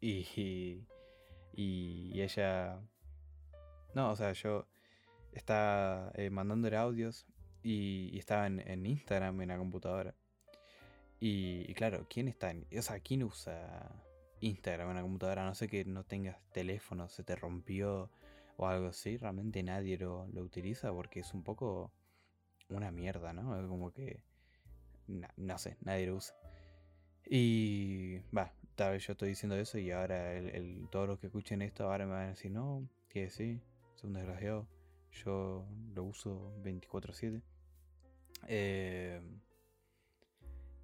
y, 0.00 0.86
y, 1.52 2.20
ella... 2.22 2.80
No, 3.94 4.12
o 4.12 4.16
sea, 4.16 4.32
yo 4.32 4.68
estaba 5.32 6.12
eh, 6.14 6.30
mandándole 6.30 6.76
audios 6.76 7.26
y, 7.64 8.16
estaba 8.16 8.46
en, 8.46 8.86
Instagram 8.86 9.40
en 9.40 9.48
la 9.48 9.58
computadora. 9.58 10.14
Y, 11.18 11.74
claro, 11.74 12.06
¿quién 12.08 12.28
está 12.28 12.52
en, 12.52 12.64
O 12.78 12.82
sea, 12.82 13.00
¿quién 13.00 13.24
usa 13.24 13.90
Instagram 14.38 14.90
en 14.90 14.96
la 14.96 15.02
computadora? 15.02 15.44
No 15.44 15.56
sé 15.56 15.66
que 15.66 15.84
no 15.84 16.04
tengas 16.04 16.40
teléfono, 16.52 17.08
se 17.08 17.24
te 17.24 17.34
rompió 17.34 18.12
o 18.58 18.66
algo 18.66 18.88
así. 18.88 19.16
Realmente 19.16 19.62
nadie 19.62 19.96
lo, 19.96 20.26
lo 20.32 20.42
utiliza 20.42 20.92
porque 20.92 21.20
es 21.20 21.32
un 21.32 21.42
poco 21.42 21.92
una 22.68 22.90
mierda, 22.90 23.32
¿no? 23.32 23.58
Es 23.58 23.66
como 23.66 23.92
que... 23.92 24.22
no 25.36 25.58
sé, 25.58 25.78
nadie 25.80 26.06
lo 26.08 26.16
usa. 26.16 26.36
Y 27.24 28.18
va, 28.36 28.52
tal 28.74 28.92
vez 28.92 29.06
yo 29.06 29.12
estoy 29.12 29.30
diciendo 29.30 29.56
eso 29.56 29.78
y 29.78 29.90
ahora 29.90 30.34
el, 30.34 30.88
todos 30.90 31.08
los 31.08 31.18
que 31.18 31.26
escuchen 31.28 31.62
esto 31.62 31.84
ahora 31.84 32.04
me 32.06 32.12
van 32.12 32.26
a 32.26 32.28
decir, 32.30 32.50
no, 32.50 32.88
que 33.08 33.30
sí, 33.30 33.60
es 33.94 34.04
un 34.04 34.12
desgraciado. 34.12 34.66
Yo 35.24 35.66
lo 35.94 36.04
uso 36.04 36.52
24/7. 36.62 37.42
Eh, 38.48 39.20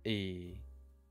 y, 0.05 0.61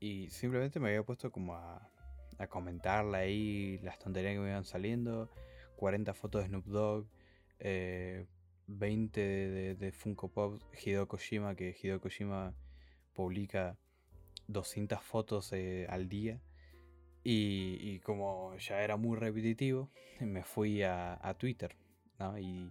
y 0.00 0.30
simplemente 0.30 0.80
me 0.80 0.88
había 0.88 1.02
puesto 1.02 1.30
como 1.30 1.54
a, 1.54 1.90
a 2.38 2.46
comentarla 2.46 3.18
ahí 3.18 3.78
las 3.82 3.98
tonterías 3.98 4.34
que 4.34 4.40
me 4.40 4.50
iban 4.50 4.64
saliendo. 4.64 5.30
40 5.76 6.14
fotos 6.14 6.42
de 6.42 6.48
Snoop 6.48 6.66
Dogg. 6.66 7.06
20 8.66 9.20
eh, 9.20 9.74
de, 9.74 9.92
Funko 9.92 10.28
Pop 10.28 10.60
Hideo 10.74 11.08
que 11.08 11.76
Hideo 11.82 12.00
publica 13.12 13.78
200 14.48 15.02
fotos 15.02 15.52
eh, 15.52 15.86
al 15.88 16.08
día. 16.08 16.40
Y, 17.26 18.00
como 18.00 18.54
ya 18.58 18.82
era 18.82 18.98
muy 18.98 19.16
repetitivo, 19.16 19.90
me 20.20 20.44
fui 20.44 20.82
a, 20.82 21.34
Twitter. 21.38 21.74
Y 22.38 22.70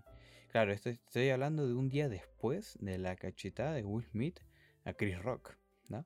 claro, 0.51 0.71
estoy, 0.71 1.29
hablando 1.29 1.67
de 1.67 1.73
un 1.73 1.89
día 1.89 2.07
después 2.07 2.77
de 2.79 2.99
la 2.99 3.15
cachetada 3.15 3.73
de 3.73 3.83
Will 3.83 4.05
Smith 4.05 4.39
a 4.83 4.93
Chris 4.93 5.17
Rock. 5.17 5.57
¿no? 5.89 6.05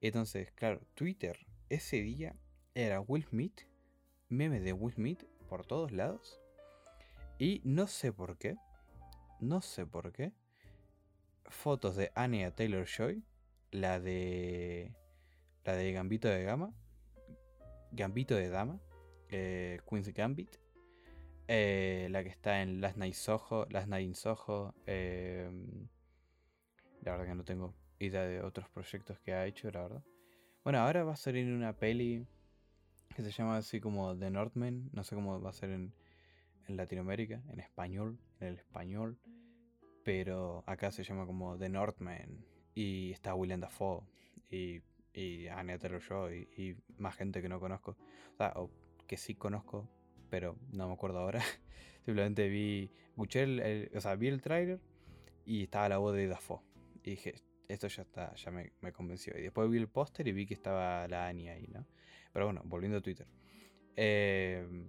Entonces, 0.00 0.50
claro, 0.52 0.80
Twitter 0.94 1.46
ese 1.68 2.02
día 2.02 2.34
era 2.74 3.00
Will 3.00 3.24
Smith, 3.24 3.60
meme 4.28 4.58
de 4.58 4.72
Will 4.72 4.94
Smith 4.94 5.24
por 5.50 5.66
todos 5.66 5.92
lados. 5.92 6.40
Y 7.38 7.60
no 7.64 7.88
sé 7.88 8.12
por 8.12 8.38
qué, 8.38 8.56
no 9.40 9.60
sé 9.60 9.84
por 9.84 10.12
qué, 10.12 10.32
fotos 11.44 11.96
de 11.96 12.12
Anya 12.14 12.54
Taylor 12.54 12.86
Joy 12.86 13.24
la 13.72 14.00
de 14.00 14.92
la 15.64 15.74
de 15.74 15.92
Gambito 15.92 16.28
de 16.28 16.42
Gama, 16.44 16.72
Gambito 17.92 18.34
de 18.34 18.48
Dama, 18.48 18.80
eh, 19.28 19.80
Queen's 19.88 20.12
Gambit, 20.12 20.56
eh, 21.48 22.08
la 22.10 22.22
que 22.22 22.30
está 22.30 22.62
en 22.62 22.80
Last 22.80 22.96
Night 22.96 23.14
Soho, 23.14 23.66
Last 23.70 23.88
Night 23.88 24.06
in 24.06 24.14
Soho, 24.14 24.74
em, 24.86 25.88
la 27.02 27.12
verdad 27.12 27.26
que 27.26 27.34
no 27.34 27.44
tengo 27.44 27.74
idea 27.98 28.22
de 28.22 28.42
otros 28.42 28.68
proyectos 28.68 29.18
que 29.20 29.32
ha 29.34 29.46
hecho, 29.46 29.70
la 29.70 29.82
verdad. 29.82 30.04
Bueno, 30.62 30.78
ahora 30.80 31.04
va 31.04 31.12
a 31.14 31.16
salir 31.16 31.52
una 31.52 31.72
peli 31.72 32.26
que 33.22 33.30
se 33.30 33.32
llama 33.32 33.58
así 33.58 33.80
como 33.80 34.16
The 34.16 34.30
Northman, 34.30 34.90
no 34.92 35.04
sé 35.04 35.14
cómo 35.14 35.40
va 35.40 35.50
a 35.50 35.52
ser 35.52 35.70
en, 35.70 35.92
Latinoamérica, 36.68 37.42
en 37.48 37.58
español, 37.58 38.20
en 38.38 38.48
el 38.48 38.54
español, 38.54 39.18
pero 40.04 40.62
acá 40.66 40.92
se 40.92 41.02
llama 41.02 41.26
como 41.26 41.58
The 41.58 41.68
Northman, 41.68 42.44
y 42.74 43.10
está 43.10 43.34
William 43.34 43.60
Dafoe. 43.60 44.02
Y, 44.50 44.82
y 45.12 45.48
Anya 45.48 45.78
Taylor-Joy. 45.78 46.48
Y, 46.56 46.76
más 46.96 47.16
gente 47.16 47.42
que 47.42 47.48
no 47.48 47.60
conozco. 47.60 47.96
O 48.32 48.36
sea, 48.36 48.52
o 48.56 48.70
que 49.06 49.16
sí 49.16 49.34
conozco, 49.34 49.88
pero 50.30 50.56
no 50.72 50.86
me 50.86 50.94
acuerdo 50.94 51.18
ahora. 51.18 51.40
Simplemente 52.04 52.48
vi. 52.48 52.90
Escuché 53.08 53.42
el, 53.42 53.90
O 53.94 54.00
sea, 54.00 54.14
vi 54.16 54.28
el 54.28 54.40
trailer. 54.40 54.80
Y 55.44 55.64
estaba 55.64 55.88
la 55.88 55.98
voz 55.98 56.14
de 56.14 56.26
Dafoe. 56.26 56.60
Y 57.02 57.10
dije, 57.10 57.34
esto 57.68 57.88
ya 57.88 58.02
está, 58.02 58.34
ya 58.34 58.50
me, 58.50 58.72
convenció. 58.92 59.36
Y 59.36 59.42
después 59.42 59.68
vi 59.70 59.78
el 59.78 59.88
póster 59.88 60.28
y 60.28 60.32
vi 60.32 60.46
que 60.46 60.54
estaba 60.54 61.08
la 61.08 61.26
Anya 61.26 61.52
ahí, 61.52 61.66
¿no? 61.68 61.86
Pero 62.32 62.46
bueno, 62.46 62.62
volviendo 62.64 62.98
a 62.98 63.00
Twitter. 63.00 63.26
Em, 63.96 64.86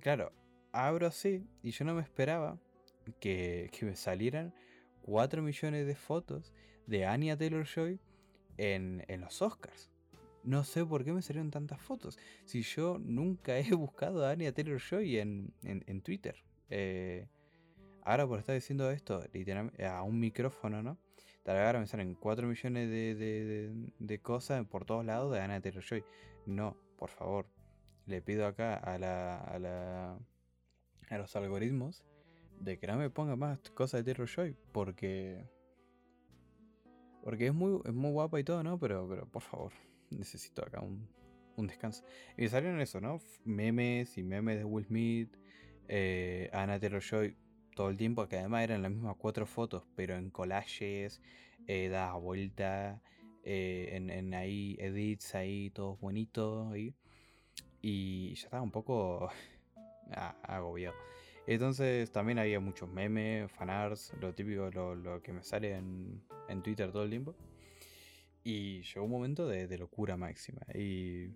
claro, 0.00 0.32
abro 0.72 1.06
así 1.06 1.46
y 1.62 1.70
yo 1.70 1.84
no 1.84 1.94
me 1.94 2.02
esperaba 2.02 2.58
que, 3.20 3.70
me 3.82 3.96
salieran 3.96 4.54
4 5.02 5.42
millones 5.42 5.86
de 5.86 5.94
fotos 5.94 6.52
de 6.86 7.06
Anya 7.06 7.36
Taylor 7.36 7.64
Joy 7.64 8.00
en, 8.56 9.04
los 9.20 9.42
Oscars. 9.42 9.90
No 10.44 10.64
sé 10.64 10.84
por 10.84 11.04
qué 11.04 11.12
me 11.12 11.22
salieron 11.22 11.50
tantas 11.50 11.80
fotos. 11.80 12.18
Si 12.44 12.62
yo 12.62 12.98
nunca 12.98 13.58
he 13.58 13.74
buscado 13.74 14.24
a 14.24 14.30
Anya 14.30 14.52
Taylor 14.52 14.80
Joy 14.80 15.18
en, 15.18 16.02
Twitter. 16.02 16.42
Eh, 16.70 17.28
ahora 18.02 18.26
por 18.26 18.38
estar 18.38 18.54
diciendo 18.54 18.90
esto, 18.90 19.22
a 19.84 20.02
un 20.02 20.18
micrófono, 20.18 20.82
¿no? 20.82 20.98
Te 21.48 21.54
van 21.54 21.76
a 21.76 21.78
pensar 21.78 22.00
en 22.00 22.14
4 22.14 22.46
millones 22.46 22.90
de, 22.90 24.20
cosas 24.20 24.66
por 24.66 24.84
todos 24.84 25.02
lados 25.02 25.32
de 25.32 25.40
Ana 25.40 25.62
Taylor 25.62 25.82
Joy. 25.82 26.04
No, 26.44 26.76
por 26.98 27.08
favor. 27.08 27.46
Le 28.04 28.20
pido 28.20 28.44
acá 28.44 28.74
a 28.74 28.98
la, 28.98 29.38
a 29.38 29.58
la 29.58 30.18
a 31.08 31.16
los 31.16 31.34
algoritmos 31.36 32.04
de 32.60 32.78
que 32.78 32.86
no 32.86 32.98
me 32.98 33.08
ponga 33.08 33.34
más 33.34 33.60
cosas 33.70 34.04
de 34.04 34.12
Taylor 34.12 34.28
Joy 34.28 34.56
porque 34.72 35.48
porque 37.22 37.46
es 37.46 37.54
muy, 37.54 37.80
es 37.86 37.94
muy 37.94 38.10
guapa 38.10 38.38
y 38.38 38.44
todo, 38.44 38.62
¿no? 38.62 38.78
Pero, 38.78 39.08
pero 39.08 39.26
por 39.26 39.40
favor, 39.40 39.72
necesito 40.10 40.62
acá 40.62 40.82
un, 40.82 41.08
un 41.56 41.66
descanso. 41.66 42.04
Y 42.36 42.42
me 42.42 42.48
salieron 42.50 42.78
eso, 42.82 43.00
¿no? 43.00 43.20
Memes 43.46 44.18
y 44.18 44.22
memes 44.22 44.58
de 44.58 44.64
Will 44.64 44.84
Smith, 44.84 45.34
eh, 45.88 46.50
Anna 46.52 46.78
Taylor 46.78 47.00
Joy 47.00 47.34
todo 47.78 47.90
el 47.90 47.96
tiempo, 47.96 48.26
que 48.26 48.36
además 48.36 48.64
eran 48.64 48.82
las 48.82 48.90
mismas 48.90 49.14
cuatro 49.16 49.46
fotos, 49.46 49.84
pero 49.94 50.16
en 50.16 50.30
collages, 50.30 51.22
eh, 51.68 51.88
da 51.88 52.12
vuelta, 52.14 53.00
eh, 53.44 53.90
en, 53.92 54.34
ahí 54.34 54.76
edits 54.80 55.36
ahí, 55.36 55.70
todos 55.70 56.00
bonitos. 56.00 56.76
Y, 57.80 58.34
ya 58.34 58.46
estaba 58.46 58.64
un 58.64 58.72
poco 58.72 59.30
agobiado. 60.42 60.96
Entonces 61.46 62.10
también 62.10 62.40
había 62.40 62.58
muchos 62.58 62.88
memes, 62.88 63.48
fanarts, 63.52 64.12
lo 64.20 64.34
típico, 64.34 64.70
lo, 64.72 65.22
que 65.22 65.32
me 65.32 65.44
sale 65.44 65.76
en, 65.76 66.20
en, 66.48 66.62
Twitter 66.64 66.90
todo 66.90 67.04
el 67.04 67.10
tiempo. 67.10 67.36
Y 68.42 68.82
llegó 68.82 69.04
un 69.04 69.12
momento 69.12 69.46
de, 69.46 69.78
locura 69.78 70.16
máxima. 70.16 70.62
Y, 70.74 71.28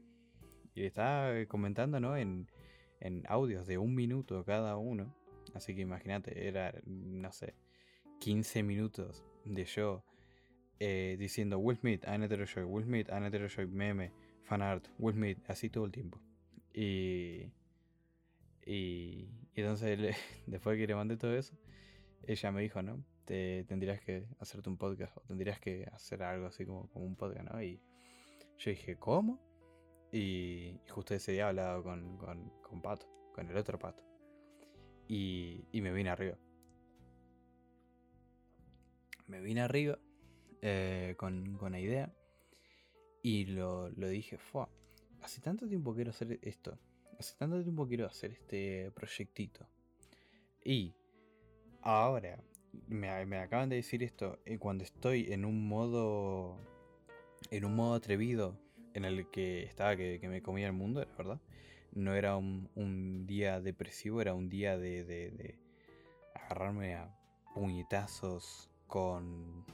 y 0.75 0.87
estaba 0.87 1.47
comentando, 1.47 2.01
¿no? 2.01 2.17
En, 2.17 2.49
en 2.99 3.23
audios 3.29 3.65
de 3.69 3.79
un 3.79 3.95
minuto 3.95 4.45
cada 4.45 4.77
uno. 4.77 5.22
Así 5.55 5.75
que 5.75 5.83
imagínate, 5.83 6.49
era, 6.49 6.75
no 6.87 7.33
sé, 7.33 7.55
15 8.21 8.63
minutos 8.63 9.25
de 9.45 9.65
yo 9.65 10.05
eh, 10.79 11.17
diciendo 11.19 11.59
Will 11.59 11.79
Smith, 11.79 12.05
Anna 12.07 12.29
Joy, 12.29 12.65
Will 12.65 12.85
Smith, 12.85 13.11
Anna 13.11 13.31
Joy, 13.31 13.67
meme, 13.67 14.13
fanart, 14.43 14.89
Will 14.99 15.15
Smith, 15.15 15.39
así 15.49 15.71
todo 15.71 15.85
el 15.85 15.93
tiempo. 15.93 16.21
Y, 16.75 17.53
y, 18.67 19.29
entonces 19.55 20.17
después 20.47 20.77
que 20.79 20.87
le 20.87 20.95
mandé 20.95 21.17
todo 21.17 21.37
eso, 21.37 21.57
ella 22.27 22.53
me 22.53 22.63
dijo, 22.63 22.83
¿no? 22.83 23.05
Te 23.25 23.65
tendrías 23.65 24.01
que 24.01 24.27
hacerte 24.39 24.69
un 24.69 24.77
podcast 24.77 25.17
o 25.17 25.21
tendrías 25.21 25.61
que 25.61 25.85
hacer 25.93 26.23
algo 26.23 26.47
así 26.47 26.67
como, 26.67 26.89
como 26.89 27.05
un 27.05 27.17
podcast, 27.17 27.51
¿no? 27.51 27.63
Y 27.63 27.81
yo 28.59 28.71
dije, 28.71 28.97
¿cómo? 28.97 29.41
Y, 30.13 30.81
justo 30.91 31.15
ese 31.15 31.33
día 31.33 31.49
hablado 31.49 31.83
con, 31.83 32.19
con, 32.19 32.51
con 32.63 32.83
Pato, 32.83 33.07
con 33.35 33.49
el 33.49 33.57
otro 33.57 33.79
Pato. 33.79 34.12
Y, 35.15 35.67
me 35.83 35.93
vine 35.93 36.09
arriba. 36.09 36.39
Me 39.27 39.43
vine 39.43 39.61
arriba 39.61 39.99
eh, 40.63 41.17
con, 41.19 41.59
con, 41.59 41.73
la 41.73 41.81
idea. 41.81 42.11
Y 43.23 43.45
lo, 43.45 43.91
lo 43.91 44.09
dije, 44.09 44.39
fue. 44.39 44.65
Hace 45.21 45.43
tanto 45.43 45.69
tiempo 45.69 45.95
quiero 45.95 46.13
hacer 46.13 46.39
esto. 46.41 46.79
Hace 47.19 47.37
tanto 47.37 47.63
tiempo 47.63 47.87
quiero 47.87 48.07
hacer 48.07 48.33
este 48.33 48.91
proyectito. 48.93 49.69
Y 50.65 50.95
ahora 51.83 52.43
me, 52.87 53.27
me 53.27 53.37
acaban 53.37 53.69
de 53.69 53.77
decir 53.77 54.03
esto. 54.03 54.39
Y 54.47 54.57
cuando 54.57 54.83
estoy 54.83 55.31
en 55.31 55.45
un 55.45 55.69
modo. 55.69 56.57
En 57.51 57.67
un 57.67 57.77
modo 57.77 57.93
atrevido 57.97 58.59
en 58.95 59.05
el 59.05 59.29
que 59.29 59.65
estaba 59.65 59.95
que, 59.95 60.19
me 60.23 60.41
comía 60.41 60.69
el 60.69 60.73
mundo, 60.73 61.05
la 61.05 61.15
verdad. 61.19 61.41
No 61.93 62.15
era 62.15 62.37
un, 62.37 63.27
día 63.27 63.61
depresivo, 63.61 64.21
era 64.21 64.35
un 64.35 64.49
día 64.49 64.79
de, 64.79 65.59
agarrarme 66.35 66.95
a 66.95 67.15
puñetazos 67.55 68.71
con, 68.87 69.65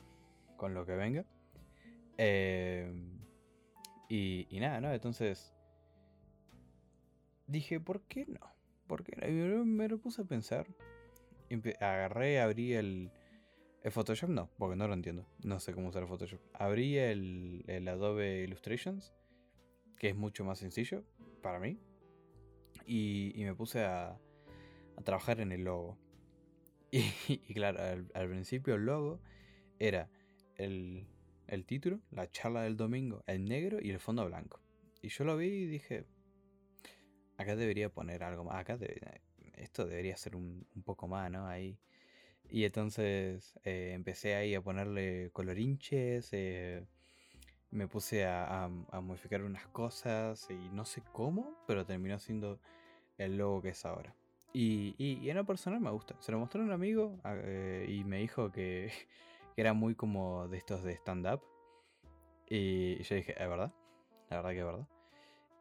con 0.57 0.75
lo 0.75 0.85
que 0.85 0.93
venga. 0.93 1.25
Eh, 2.17 2.93
y, 4.09 4.47
y, 4.51 4.61
nada, 4.61 4.81
¿no? 4.81 4.93
Entonces 4.93 5.55
dije, 7.47 7.81
¿por 7.81 8.03
qué 8.03 8.27
no? 8.27 8.41
¿Por 8.87 9.05
qué 9.05 9.17
no? 9.17 9.65
me, 9.65 9.89
lo 9.89 9.99
puse 9.99 10.23
a 10.23 10.25
pensar. 10.25 10.67
agarré, 11.81 12.41
abrí 12.41 12.73
el, 12.75 13.13
¿El 13.83 13.93
Photoshop? 13.93 14.31
No, 14.31 14.51
porque 14.59 14.77
no 14.77 14.89
lo 14.89 14.95
entiendo. 14.95 15.27
No 15.43 15.61
sé 15.61 15.73
cómo 15.73 15.89
usar 15.89 16.03
el 16.03 16.09
Photoshop. 16.09 16.41
Abrí 16.53 16.99
el, 16.99 17.87
Adobe 17.89 18.43
Illustrations, 18.43 19.15
que 19.97 20.11
es 20.11 20.17
mucho 20.17 20.45
más 20.45 20.59
sencillo 20.59 21.05
para 21.43 21.59
mí. 21.59 21.79
Y, 22.89 23.35
me 23.45 23.55
puse 23.55 23.85
a, 23.85 24.19
trabajar 25.05 25.41
en 25.41 25.53
el 25.53 25.65
logo. 25.65 25.99
Y, 27.29 27.55
claro, 27.55 27.79
al, 28.15 28.29
principio 28.29 28.75
el 28.75 28.87
logo 28.87 29.21
era 29.79 30.09
el, 30.57 31.07
título, 31.67 32.01
la 32.11 32.31
charla 32.31 32.63
del 32.63 32.77
domingo, 32.77 33.23
el 33.27 33.45
negro 33.45 33.79
y 33.81 33.91
el 33.91 34.01
fondo 34.01 34.25
blanco. 34.25 34.61
Y 35.03 35.09
yo 35.09 35.25
lo 35.25 35.37
vi 35.37 35.49
y 35.49 35.67
dije, 35.67 36.07
acá 37.37 37.57
debería 37.57 37.91
poner 37.91 38.23
algo 38.23 38.45
más. 38.45 38.57
Acá 38.57 38.79
esto 39.55 39.87
debería 39.87 40.17
ser 40.17 40.35
un, 40.35 40.67
un 40.75 40.83
poco 40.83 41.09
más, 41.09 41.31
¿no? 41.31 41.47
Ahí 41.47 41.79
y 42.51 42.65
entonces 42.65 43.59
eh, 43.65 43.93
empecé 43.95 44.35
ahí 44.35 44.55
a 44.55 44.63
ponerle 44.63 45.31
colorinches, 45.33 46.31
eh, 46.33 46.87
me 47.71 47.87
puse 47.87 48.27
a, 48.27 48.69
modificar 49.03 49.43
unas 49.43 49.67
cosas 49.69 50.49
y 50.51 50.69
no 50.71 50.85
sé 50.85 51.03
cómo, 51.13 51.55
pero 51.67 51.85
terminó 51.85 52.19
siendo 52.19 52.59
el 53.19 53.37
logo 53.37 53.63
que 53.63 53.71
es 53.71 53.85
ahora. 53.85 54.15
Y, 54.53 54.95
y, 54.99 55.29
en 55.29 55.37
lo 55.37 55.45
personal 55.45 55.81
me 55.81 55.91
gusta. 55.91 56.17
Se 56.21 56.33
lo 56.33 56.39
mostró 56.39 56.63
a 56.63 56.65
un 56.65 56.73
amigo 56.73 57.21
ah, 57.25 57.35
eh, 57.37 57.87
y 57.89 58.05
me 58.05 58.19
dijo 58.19 58.51
que, 58.51 58.91
era 59.57 59.73
muy 59.73 59.95
como 59.95 60.49
de 60.49 60.57
estos 60.57 60.83
de 60.83 60.95
stand-up. 60.95 61.43
Y 62.49 63.03
yo 63.03 63.15
dije, 63.15 63.33
¿es 63.33 63.49
verdad? 63.49 63.73
La 64.31 64.37
verdad 64.37 64.51
que 64.51 64.59
es 64.61 64.65
verdad. 64.65 64.89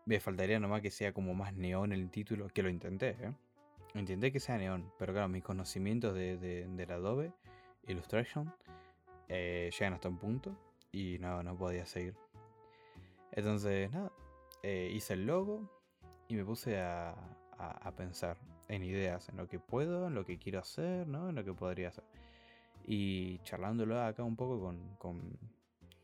Me 0.06 0.20
faltaría 0.22 0.60
nomás 0.60 0.82
que 0.82 0.92
sea 0.92 1.12
como 1.12 1.34
más 1.34 1.54
neón 1.54 1.92
el 1.92 2.10
título, 2.10 2.48
que 2.48 2.64
lo 2.64 2.70
intenté, 2.70 3.18
¿eh? 3.20 3.34
Intenté 3.94 4.32
que 4.32 4.40
sea 4.40 4.58
neón, 4.58 4.92
pero 4.98 5.12
claro, 5.12 5.28
mis 5.28 5.44
conocimientos 5.44 6.14
de, 6.14 6.38
del 6.38 6.92
Adobe 6.92 7.34
Illustration 7.88 8.54
eh, 9.28 9.70
llegan 9.72 9.94
hasta 9.94 10.08
un 10.08 10.18
punto 10.18 10.56
y 10.98 11.20
no, 11.20 11.44
no 11.44 11.56
podía 11.56 11.86
seguir. 11.86 12.16
Entonces, 13.32 13.92
nada, 13.92 14.12
eh, 14.64 14.92
hice 14.94 15.14
el 15.14 15.28
logo 15.28 15.70
y 16.28 16.36
me 16.36 16.44
puse 16.44 16.80
a, 16.80 17.16
pensar 17.96 18.38
en 18.68 18.84
ideas, 18.84 19.30
en 19.30 19.38
lo 19.38 19.48
que 19.48 19.60
puedo, 19.60 20.08
en 20.08 20.14
lo 20.14 20.26
que 20.26 20.38
quiero 20.38 20.60
hacer, 20.60 21.08
¿no? 21.08 21.30
En 21.30 21.36
lo 21.36 21.44
que 21.44 21.54
podría 21.54 21.90
hacer. 21.90 22.04
Y 22.84 23.40
charlándolo 23.40 24.02
acá 24.02 24.24
un 24.24 24.36
poco 24.36 24.60
con, 24.60 24.96
con, 24.98 25.38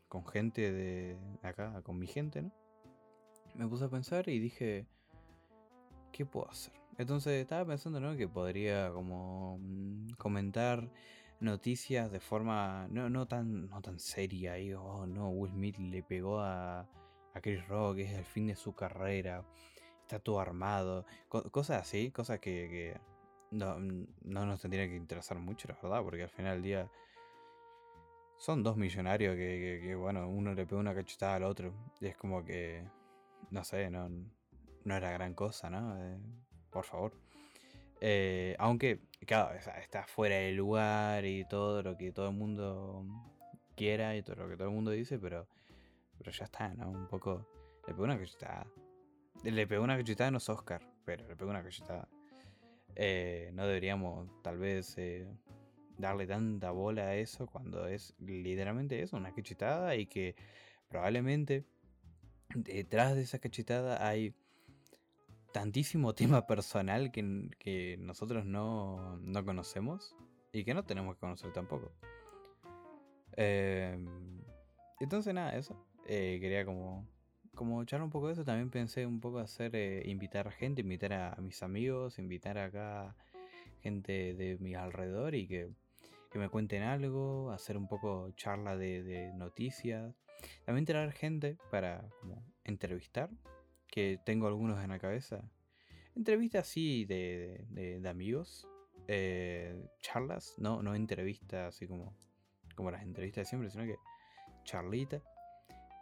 con 0.08 0.26
gente 0.26 0.72
de 0.72 1.16
acá, 1.42 1.82
con 1.82 1.98
mi 1.98 2.06
gente, 2.06 2.42
¿no? 2.42 2.50
Me 3.54 3.68
puse 3.68 3.84
a 3.84 3.88
pensar 3.88 4.28
y 4.28 4.38
dije, 4.40 4.86
¿qué 6.10 6.26
puedo 6.26 6.48
hacer? 6.48 6.74
Entonces 6.98 7.40
estaba 7.40 7.64
pensando 7.64 8.00
¿no? 8.00 8.16
que 8.16 8.28
podría 8.28 8.90
como 8.90 9.58
mm, 9.60 10.14
comentar 10.16 10.88
noticias 11.40 12.10
de 12.10 12.20
forma 12.20 12.86
no, 12.90 13.08
no, 13.10 13.26
tan, 13.26 13.68
no 13.68 13.80
tan 13.82 13.98
seria. 13.98 14.58
Y, 14.58 14.72
oh 14.74 15.06
no, 15.06 15.30
Will 15.30 15.52
Smith 15.52 15.78
le 15.78 16.02
pegó 16.02 16.40
a, 16.40 16.80
a 17.34 17.40
Chris 17.40 17.66
Rock, 17.68 17.98
es 17.98 18.12
el 18.12 18.24
fin 18.24 18.46
de 18.46 18.56
su 18.56 18.74
carrera, 18.74 19.44
está 20.02 20.18
todo 20.18 20.40
armado. 20.40 21.04
cosas 21.28 21.82
así, 21.82 22.10
cosas 22.10 22.38
que, 22.40 22.98
no, 23.50 23.78
no, 23.78 24.46
nos 24.46 24.60
tendrían 24.60 24.88
que 24.88 24.96
interesar 24.96 25.38
mucho, 25.38 25.68
la 25.68 25.78
verdad, 25.80 26.02
porque 26.02 26.22
al 26.22 26.30
final 26.30 26.56
del 26.56 26.62
día 26.62 26.90
son 28.38 28.62
dos 28.62 28.76
millonarios 28.76 29.36
que, 29.36 29.94
bueno, 29.96 30.28
uno 30.28 30.54
le 30.54 30.66
pegó 30.66 30.80
una 30.80 30.94
cachetada 30.94 31.36
al 31.36 31.44
otro. 31.44 31.72
Y 32.00 32.06
es 32.06 32.16
como 32.16 32.44
que, 32.44 32.84
no 33.50 33.64
sé, 33.64 33.90
no, 33.90 34.08
no 34.84 34.96
era 34.96 35.10
gran 35.12 35.34
cosa, 35.34 35.70
¿no? 35.70 35.96
Eh, 35.98 36.18
por 36.70 36.84
favor. 36.84 37.23
Eh, 38.06 38.54
aunque, 38.58 39.00
claro, 39.26 39.54
está 39.54 40.06
fuera 40.06 40.36
de 40.36 40.52
lugar 40.52 41.24
y 41.24 41.46
todo 41.46 41.82
lo 41.82 41.96
que 41.96 42.12
todo 42.12 42.28
el 42.28 42.34
mundo 42.36 43.02
quiera 43.76 44.14
y 44.14 44.22
todo 44.22 44.36
lo 44.36 44.48
que 44.50 44.58
todo 44.58 44.68
el 44.68 44.74
mundo 44.74 44.90
dice, 44.90 45.18
pero, 45.18 45.48
pero 46.18 46.30
ya 46.30 46.44
está, 46.44 46.74
¿no? 46.74 46.90
Un 46.90 47.08
poco. 47.08 47.48
Le 47.86 47.94
pegó 47.94 48.04
una 48.04 48.18
cachetada. 48.18 48.66
Le 49.42 49.66
pegó 49.66 49.84
una 49.84 49.96
cachetada 49.96 50.28
en 50.28 50.34
los 50.34 50.50
Oscar, 50.50 50.82
pero 51.06 51.26
le 51.26 51.34
pegó 51.34 51.50
una 51.50 51.62
cachetada. 51.62 52.06
Eh, 52.94 53.50
no 53.54 53.66
deberíamos, 53.66 54.28
tal 54.42 54.58
vez, 54.58 54.98
eh, 54.98 55.26
darle 55.96 56.26
tanta 56.26 56.72
bola 56.72 57.04
a 57.04 57.16
eso 57.16 57.46
cuando 57.46 57.86
es 57.86 58.14
literalmente 58.18 59.00
eso, 59.00 59.16
una 59.16 59.32
cachetada 59.32 59.96
y 59.96 60.04
que 60.04 60.36
probablemente 60.88 61.64
detrás 62.54 63.14
de 63.14 63.22
esa 63.22 63.38
cachetada 63.38 64.06
hay 64.06 64.34
tantísimo 65.54 66.14
tema 66.14 66.46
personal 66.46 67.12
que, 67.12 67.96
nosotros 67.98 68.44
no, 68.44 69.20
conocemos 69.46 70.14
y 70.52 70.64
que 70.64 70.74
no 70.74 70.84
tenemos 70.84 71.14
que 71.14 71.20
conocer 71.20 71.52
tampoco. 71.52 71.92
Em, 73.36 74.42
entonces 75.00 75.32
nada, 75.32 75.56
eso. 75.56 75.76
Eh, 76.06 76.38
quería 76.40 76.64
como, 76.64 77.08
como 77.54 77.82
echar 77.82 78.02
un 78.02 78.10
poco 78.10 78.26
de 78.26 78.34
eso. 78.34 78.44
También 78.44 78.70
pensé 78.70 79.06
un 79.06 79.20
poco 79.20 79.38
hacer, 79.38 79.74
eh, 79.76 80.02
invitar 80.06 80.48
a 80.48 80.50
gente, 80.50 80.82
invitar 80.82 81.12
a, 81.12 81.36
mis 81.40 81.62
amigos, 81.62 82.18
invitar 82.18 82.58
acá 82.58 83.16
gente 83.80 84.34
de 84.34 84.58
mi 84.58 84.74
alrededor 84.74 85.34
y 85.34 85.46
que, 85.46 85.70
me 86.34 86.48
cuenten 86.48 86.82
algo, 86.82 87.52
hacer 87.52 87.76
un 87.76 87.86
poco 87.86 88.32
charla 88.32 88.76
de, 88.76 89.30
noticias. 89.36 90.16
También 90.64 90.84
traer 90.84 91.12
gente 91.12 91.58
para 91.70 92.04
entrevistar, 92.64 93.30
que 93.94 94.18
tengo 94.24 94.48
algunos 94.48 94.82
en 94.82 94.90
la 94.90 94.98
cabeza. 94.98 95.48
Entrevistas 96.16 96.62
así 96.62 97.04
de, 97.04 98.02
amigos, 98.10 98.66
eh, 99.06 99.86
charlas, 100.00 100.56
no, 100.58 100.82
no 100.82 100.96
entrevistas 100.96 101.76
así 101.76 101.86
como, 101.86 102.12
como 102.74 102.90
las 102.90 103.04
entrevistas 103.04 103.42
de 103.42 103.50
siempre, 103.50 103.70
sino 103.70 103.84
que 103.84 103.96
charlita. 104.64 105.22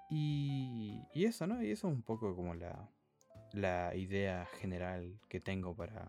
Y, 0.08 1.02
y 1.12 1.26
eso, 1.26 1.46
¿no? 1.46 1.62
Y 1.62 1.70
eso 1.70 1.88
es 1.88 1.94
un 1.94 2.02
poco 2.02 2.34
como 2.34 2.54
la, 2.54 2.88
la 3.52 3.94
idea 3.94 4.46
general 4.58 5.20
que 5.28 5.40
tengo 5.40 5.76
para, 5.76 6.08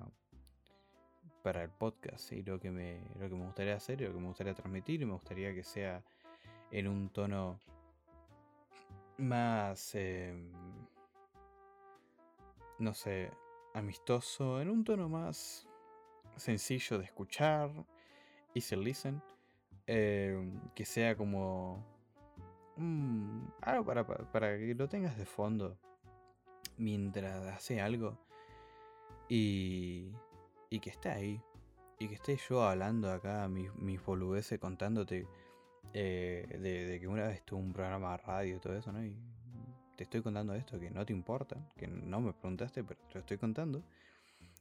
para 1.42 1.64
el 1.64 1.70
podcast 1.70 2.32
y 2.32 2.44
lo 2.44 2.62
que, 2.62 2.72
me, 2.72 3.02
lo 3.20 3.28
que 3.28 3.36
me 3.36 3.44
gustaría 3.44 3.76
hacer 3.76 4.00
y 4.00 4.06
lo 4.06 4.14
que 4.14 4.20
me 4.22 4.28
gustaría 4.28 4.54
transmitir. 4.54 5.02
Y 5.02 5.06
me 5.06 5.14
gustaría 5.14 5.54
que 5.54 5.66
sea 5.66 6.02
en 6.72 6.88
un 6.88 7.10
tono 7.10 7.60
más, 9.18 9.96
em, 9.96 10.50
no 12.84 12.94
sé, 12.94 13.32
amistoso, 13.74 14.62
en 14.62 14.70
un 14.70 14.84
tono 14.84 15.10
más 15.10 15.68
sencillo 16.36 17.00
de 17.00 17.06
escuchar, 17.06 17.72
easy 18.54 18.76
listen, 18.76 19.22
em, 19.88 20.60
que 20.76 20.86
sea 20.86 21.16
como 21.16 21.84
algo 23.62 23.86
para, 23.86 24.06
para 24.06 24.58
que 24.58 24.74
lo 24.74 24.90
tengas 24.90 25.18
de 25.18 25.26
fondo 25.26 25.78
mientras 26.78 27.46
hace 27.56 27.80
algo 27.80 28.18
y, 29.30 30.12
y 30.70 30.80
que 30.80 30.90
esté 30.90 31.10
ahí. 31.10 31.42
Y 32.00 32.08
que 32.08 32.16
esté 32.16 32.36
yo 32.50 32.64
hablando 32.64 33.12
acá, 33.12 33.48
mis, 33.48 33.74
mis 33.76 34.04
boludeces, 34.04 34.60
contándote 34.60 35.28
eh, 35.94 36.48
de, 36.60 37.00
que 37.00 37.08
una 37.08 37.28
vez 37.28 37.44
tuve 37.46 37.62
un 37.62 37.72
programa 37.72 38.12
de 38.12 38.18
radio 38.18 38.58
y 38.58 38.60
todo 38.60 38.76
eso, 38.76 38.92
¿no? 38.92 39.04
Y 39.04 39.16
te 39.96 40.04
estoy 40.04 40.22
contando 40.22 40.54
esto 40.54 40.80
que 40.80 40.90
no 40.90 41.06
te 41.06 41.14
importa, 41.14 41.58
que 41.78 41.88
no 41.88 42.20
me 42.20 42.34
preguntaste, 42.34 42.84
pero 42.84 43.00
te 43.08 43.14
lo 43.16 43.20
estoy 43.22 43.38
contando. 43.38 43.84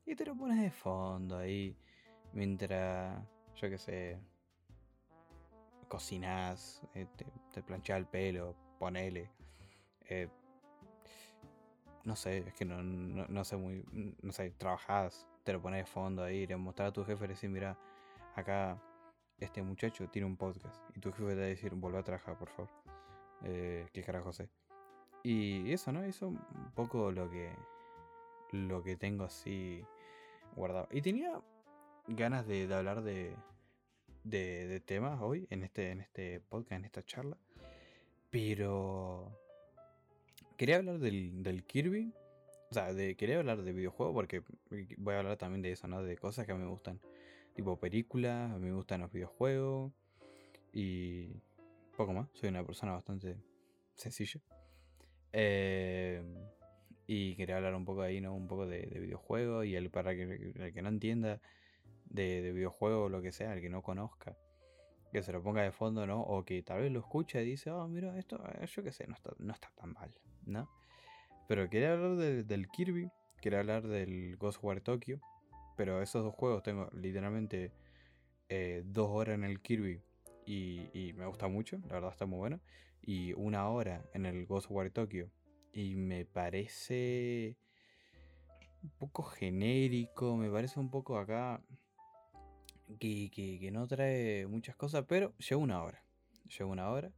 Y 0.05 0.15
te 0.15 0.27
lo 0.27 0.35
pones 0.35 0.61
de 0.61 0.71
fondo 0.71 1.39
ahí, 1.39 1.77
mientras, 2.33 3.23
yo 3.55 3.71
qué 3.71 3.79
sé, 3.79 4.19
cocinas, 5.89 6.83
eh, 6.95 7.07
te, 7.17 7.27
te 7.53 7.63
planchas 7.63 7.99
el 7.99 8.07
pelo, 8.07 8.55
ponele. 8.79 9.31
Eh, 10.09 10.29
no 12.05 12.17
sé, 12.17 12.39
es 12.39 12.55
que 12.55 12.65
no, 12.65 12.83
no, 12.83 13.45
sé 13.45 13.57
muy, 13.57 13.85
no 14.23 14.33
sé, 14.33 14.51
trabajás, 14.51 15.29
te 15.45 15.53
lo 15.53 15.63
pones 15.63 15.85
de 15.85 15.87
fondo 15.87 16.25
ahí, 16.25 16.47
le 16.47 16.57
mostrar 16.57 16.89
a 16.89 16.93
tu 16.93 17.05
jefe 17.05 17.25
y 17.25 17.29
decir, 17.29 17.51
mira, 17.51 17.79
acá 18.35 18.81
este 19.39 19.63
muchacho 19.63 20.09
tiene 20.09 20.27
un 20.27 20.37
podcast. 20.37 20.83
Y 20.97 21.01
tu 21.01 21.13
jefe 21.13 21.31
te 21.31 21.37
va 21.37 21.43
a 21.43 21.47
decir, 21.47 21.75
vuelve 21.75 21.99
a 21.99 22.03
trabajar, 22.03 22.37
por 22.37 22.49
favor. 22.49 22.71
Eh, 23.45 23.87
¿Qué 23.93 24.03
carajo 24.03 24.33
sé? 24.33 24.49
Y 25.23 25.73
eso, 25.73 25.93
¿no? 25.93 26.03
Eso 26.03 26.29
un 26.29 26.73
poco 26.75 27.13
lo 27.13 27.31
que, 27.31 27.53
lo 28.51 28.83
que 28.83 28.97
tengo 28.97 29.25
así 29.25 29.85
guardado. 30.57 30.89
Y 30.91 31.03
tenía 31.03 31.41
ganas 32.09 32.47
de, 32.47 32.73
hablar 32.75 33.03
de, 33.03 33.37
de, 34.25 34.67
de, 34.67 34.81
temas 34.81 35.21
hoy 35.21 35.47
en 35.51 35.63
este, 35.63 35.91
en 35.91 36.01
este 36.01 36.41
podcast, 36.41 36.73
en 36.73 36.85
esta 36.85 37.05
charla. 37.05 37.37
Pero 38.31 39.39
quería 40.57 40.77
hablar 40.77 40.99
del, 40.99 41.65
Kirby. 41.67 42.13
O 42.71 42.75
sea, 42.75 42.93
de, 42.95 43.17
quería 43.17 43.39
hablar 43.39 43.63
de 43.63 43.73
videojuegos 43.73 44.15
porque 44.15 44.43
voy 44.97 45.15
a 45.15 45.19
hablar 45.19 45.37
también 45.37 45.63
de 45.63 45.73
eso, 45.73 45.87
¿no? 45.87 46.03
De 46.03 46.17
cosas 46.17 46.47
que 46.47 46.53
a 46.53 46.55
mí 46.55 46.63
me 46.63 46.71
gustan. 46.71 47.01
Tipo 47.55 47.79
películas, 47.79 48.51
a 48.51 48.59
mí 48.59 48.67
me 48.67 48.73
gustan 48.73 49.03
los 49.03 49.13
videojuegos. 49.13 49.93
Y 50.73 51.43
poco 51.97 52.13
más. 52.15 52.29
Soy 52.33 52.49
una 52.49 52.65
persona 52.65 52.93
bastante 52.93 53.37
sencilla. 53.95 54.41
Eh, 55.33 56.23
y 57.07 57.35
quería 57.37 57.57
hablar 57.57 57.75
un 57.75 57.85
poco 57.85 58.03
ahí, 58.03 58.21
¿no? 58.21 58.35
Un 58.35 58.49
poco 58.49 58.67
de, 58.67 58.83
videojuegos. 59.01 59.67
Y 59.67 59.77
el, 59.77 59.91
para 59.91 60.15
que, 60.15 60.23
el 60.23 60.73
que 60.73 60.83
no 60.83 60.89
entienda 60.89 61.41
de, 62.07 62.43
de 62.43 62.53
videojuegos 62.53 63.07
o 63.07 63.09
lo 63.09 63.23
que 63.23 63.33
sea, 63.33 63.55
el 63.55 63.61
que 63.61 63.69
no 63.69 63.83
conozca 63.83 64.37
que 65.13 65.23
se 65.23 65.33
lo 65.33 65.43
ponga 65.43 65.63
de 65.63 65.73
fondo, 65.73 66.07
¿no? 66.07 66.23
O 66.23 66.45
que 66.45 66.63
tal 66.63 66.81
vez 66.81 66.91
lo 66.91 67.01
escuche 67.01 67.43
y 67.43 67.51
dice, 67.51 67.71
oh, 67.71 67.87
mira, 67.87 68.19
esto, 68.19 68.43
eh, 68.55 68.67
yo 68.67 68.83
qué 68.83 68.93
sé, 68.93 69.07
no 69.07 69.15
está, 69.15 69.31
no 69.39 69.53
está 69.53 69.71
tan 69.77 69.93
mal, 69.93 70.11
¿no? 70.47 70.71
Pero 71.47 71.69
quería 71.69 71.93
hablar 71.93 72.17
del 72.17 72.69
Kirby, 72.69 73.11
quería 73.41 73.61
hablar 73.61 73.87
del 73.87 74.39
Ghostwire 74.39 74.81
Tokyo, 74.81 75.21
pero 75.77 76.01
esos 76.01 76.25
dos 76.25 76.35
juegos 76.35 76.63
tengo 76.63 76.89
literalmente 76.95 77.73
eh, 78.49 78.83
dos 78.87 79.11
horas 79.11 79.35
en 79.35 79.45
el 79.45 79.61
Kirby 79.61 80.01
y, 80.47 81.13
me 81.15 81.27
gusta 81.27 81.47
mucho, 81.47 81.79
la 81.89 81.95
verdad 81.95 82.11
está 82.11 82.25
muy 82.25 82.39
bueno, 82.39 82.61
y 83.03 83.33
una 83.35 83.69
hora 83.69 84.05
en 84.15 84.27
el 84.27 84.47
Ghostwire 84.47 84.91
Tokyo 84.91 85.31
y 85.73 85.97
me 85.97 86.25
parece 86.25 87.57
un 88.83 88.91
poco 88.91 89.23
genérico, 89.23 90.37
me 90.37 90.51
parece 90.51 90.81
un 90.81 90.91
poco 90.91 91.19
acá 91.19 91.63
que, 92.99 93.71
no 93.73 93.87
trae 93.87 94.47
muchas 94.47 94.77
cosas, 94.77 95.05
pero 95.09 95.37
lleva 95.39 95.63
una 95.63 95.83
hora. 95.83 96.05
Lleva 96.47 96.71
una 96.71 96.91
hora. 96.91 97.13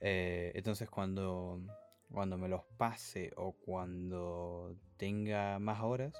Eh, 0.00 0.52
entonces 0.54 0.88
cuando, 0.88 1.60
cuando 2.10 2.38
me 2.38 2.48
los 2.48 2.62
pase 2.76 3.32
o 3.36 3.52
cuando 3.52 4.76
tenga 4.96 5.58
más 5.58 5.82
horas, 5.82 6.14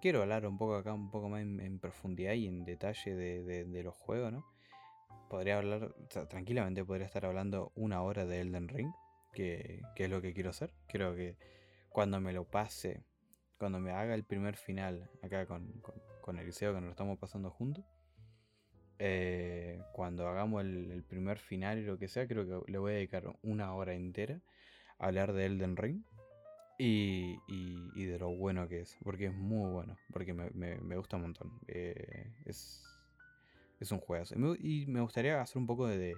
quiero 0.00 0.22
hablar 0.22 0.46
un 0.46 0.58
poco 0.58 0.76
acá, 0.76 0.94
un 0.94 1.10
poco 1.10 1.28
más 1.28 1.42
en, 1.42 1.78
profundidad 1.78 2.32
y 2.34 2.46
en 2.46 2.64
detalle 2.64 3.14
de, 3.14 3.82
los 3.82 3.94
juegos, 3.94 4.32
¿no? 4.32 4.46
Podría 5.28 5.58
hablar, 5.58 5.94
tranquilamente 6.28 6.84
podría 6.84 7.06
estar 7.06 7.26
hablando 7.26 7.72
una 7.74 8.02
hora 8.02 8.24
de 8.26 8.40
Elden 8.40 8.68
Ring, 8.68 8.92
que, 9.32 9.82
es 9.96 10.10
lo 10.10 10.22
que 10.22 10.32
quiero 10.32 10.50
hacer. 10.50 10.72
Creo 10.88 11.14
que 11.14 11.36
cuando 11.90 12.20
me 12.20 12.32
lo 12.32 12.44
pase, 12.44 13.02
cuando 13.58 13.78
me 13.78 13.92
haga 13.92 14.14
el 14.14 14.24
primer 14.24 14.56
final 14.56 15.10
acá 15.22 15.46
con 15.46 15.82
con 16.28 16.38
Eliseo 16.38 16.74
que 16.74 16.80
nos 16.82 16.88
lo 16.88 16.90
estamos 16.90 17.18
pasando 17.18 17.50
juntos. 17.50 17.86
Eh, 18.98 19.80
cuando 19.94 20.28
hagamos 20.28 20.62
el, 20.62 21.02
primer 21.08 21.38
final 21.38 21.78
y 21.78 21.86
lo 21.86 21.98
que 21.98 22.06
sea, 22.06 22.28
creo 22.28 22.44
que 22.44 22.70
le 22.70 22.76
voy 22.76 22.92
a 22.92 22.96
dedicar 22.96 23.34
una 23.40 23.72
hora 23.72 23.94
entera 23.94 24.38
a 24.98 25.06
hablar 25.06 25.32
de 25.32 25.46
Elden 25.46 25.78
Ring 25.78 26.02
y, 26.76 27.38
de 27.94 28.18
lo 28.18 28.28
bueno 28.28 28.68
que 28.68 28.82
es, 28.82 28.98
porque 29.02 29.28
es 29.28 29.32
muy 29.32 29.70
bueno, 29.70 29.96
porque 30.12 30.34
me, 30.34 30.96
gusta 30.96 31.16
un 31.16 31.22
montón. 31.22 31.58
Eh, 31.66 32.30
es, 32.44 32.84
es 33.80 33.92
un 33.92 34.00
juego. 34.00 34.24
Y 34.58 34.86
me 34.86 35.00
gustaría 35.00 35.40
hacer 35.40 35.58
un 35.58 35.66
poco 35.66 35.86
de, 35.86 36.16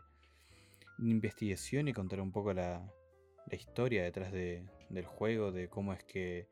investigación 0.98 1.88
y 1.88 1.92
contar 1.92 2.20
un 2.20 2.32
poco 2.32 2.52
la, 2.52 2.82
historia 3.50 4.04
detrás 4.04 4.32
del 4.32 5.06
juego, 5.06 5.50
de 5.50 5.68
cómo 5.68 5.92
es 5.92 6.04
que 6.04 6.48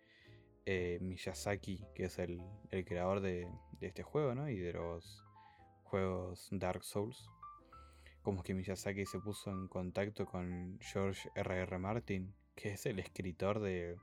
eh, 0.66 0.98
Miyazaki, 1.00 1.84
que 1.94 2.04
es 2.04 2.18
el, 2.18 2.42
creador 2.84 3.20
de, 3.20 3.48
este 3.80 4.02
juego, 4.02 4.34
¿no? 4.34 4.48
Y 4.48 4.58
de 4.58 4.72
los 4.72 5.24
juegos 5.84 6.48
Dark 6.50 6.82
Souls. 6.84 7.30
Como 8.22 8.42
que 8.42 8.52
Miyazaki 8.52 9.06
se 9.06 9.20
puso 9.20 9.50
en 9.50 9.68
contacto 9.68 10.26
con 10.26 10.78
George 10.80 11.30
R.R. 11.34 11.62
R. 11.62 11.78
Martin, 11.78 12.34
que 12.54 12.72
es 12.72 12.84
el 12.86 12.98
escritor 12.98 13.60
de, 13.60 13.96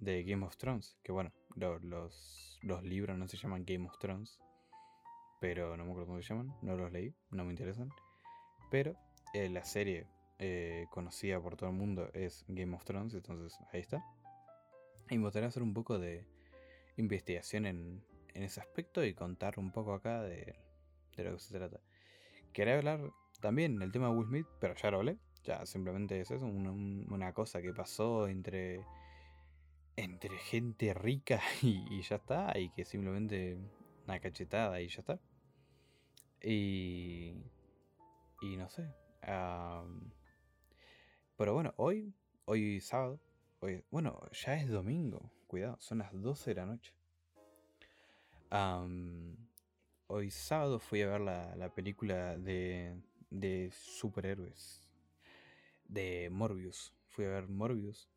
Game 0.00 0.44
of 0.44 0.56
Thrones. 0.56 0.96
Que 1.02 1.12
bueno, 1.12 1.32
los, 1.54 2.58
los 2.62 2.82
libros 2.82 3.18
no 3.18 3.28
se 3.28 3.36
llaman 3.36 3.64
Game 3.64 3.86
of 3.86 3.98
Thrones, 3.98 4.40
pero 5.40 5.76
no 5.76 5.84
me 5.84 5.90
acuerdo 5.90 6.08
cómo 6.08 6.22
se 6.22 6.28
llaman, 6.28 6.54
no 6.62 6.76
los 6.76 6.92
leí, 6.92 7.14
no 7.30 7.44
me 7.44 7.50
interesan. 7.50 7.90
Pero 8.70 8.96
eh, 9.34 9.48
la 9.48 9.64
serie 9.64 10.06
eh, 10.38 10.86
conocida 10.90 11.40
por 11.40 11.56
todo 11.56 11.70
el 11.70 11.76
mundo 11.76 12.10
es 12.12 12.44
Game 12.48 12.74
of 12.74 12.84
Thrones, 12.84 13.14
entonces 13.14 13.58
ahí 13.72 13.80
está. 13.80 14.04
Y 15.08 15.18
me 15.18 15.24
gustaría 15.24 15.48
hacer 15.48 15.62
un 15.62 15.72
poco 15.72 15.98
de 15.98 16.26
investigación 16.96 17.66
en, 17.66 18.04
ese 18.34 18.60
aspecto 18.60 19.02
y 19.02 19.14
contar 19.14 19.58
un 19.58 19.72
poco 19.72 19.94
acá 19.94 20.22
de, 20.22 20.54
lo 21.16 21.32
que 21.32 21.38
se 21.38 21.56
trata. 21.56 21.80
Quería 22.52 22.76
hablar 22.76 23.00
también 23.40 23.78
del 23.78 23.92
tema 23.92 24.08
de 24.08 24.14
Will 24.14 24.26
Smith, 24.26 24.46
pero 24.60 24.74
ya 24.74 24.90
lo 24.90 24.98
hablé. 24.98 25.16
Ya 25.44 25.64
simplemente 25.64 26.20
es 26.20 26.30
eso, 26.30 26.44
una, 26.44 27.32
cosa 27.32 27.62
que 27.62 27.72
pasó 27.72 28.28
entre, 28.28 28.84
entre 29.96 30.36
gente 30.36 30.92
rica 30.92 31.40
y, 31.62 32.02
ya 32.02 32.16
está, 32.16 32.58
y 32.58 32.68
que 32.70 32.84
simplemente 32.84 33.56
una 34.06 34.20
cachetada 34.20 34.80
y 34.80 34.88
ya 34.88 35.00
está. 35.00 35.20
Y, 36.42 37.34
y 38.40 38.56
no 38.56 38.68
sé. 38.68 38.88
pero 41.36 41.54
bueno, 41.54 41.74
hoy, 41.76 42.14
hoy 42.44 42.80
sábado, 42.80 43.20
bueno, 43.90 44.20
ya 44.32 44.54
es 44.54 44.68
domingo, 44.68 45.30
cuidado, 45.46 45.76
son 45.80 45.98
las 45.98 46.12
12 46.12 46.50
de 46.50 46.54
la 46.54 46.66
noche. 46.66 46.94
hoy 50.06 50.30
sábado 50.30 50.78
fui 50.78 51.02
a 51.02 51.08
ver 51.08 51.20
la, 51.20 51.72
película 51.74 52.36
de, 52.36 53.00
de 53.30 53.70
superhéroes, 53.72 54.88
de 55.84 56.28
Morbius. 56.30 56.92
Fui 57.08 57.24
a 57.24 57.30
ver 57.30 57.48
Morbius 57.48 58.08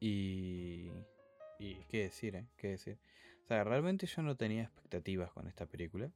y... 0.00 0.90
Y 1.58 1.76
qué 1.88 2.02
decir, 2.02 2.36
¿eh? 2.36 2.46
¿Qué 2.58 2.68
decir? 2.68 2.98
O 3.46 3.48
sea, 3.48 3.62
realmente 3.62 4.06
yo 4.08 4.22
no 4.22 4.36
tenía 4.36 4.64
expectativas 4.64 5.30
con 5.30 5.46
esta 5.46 5.66
película. 5.66 6.10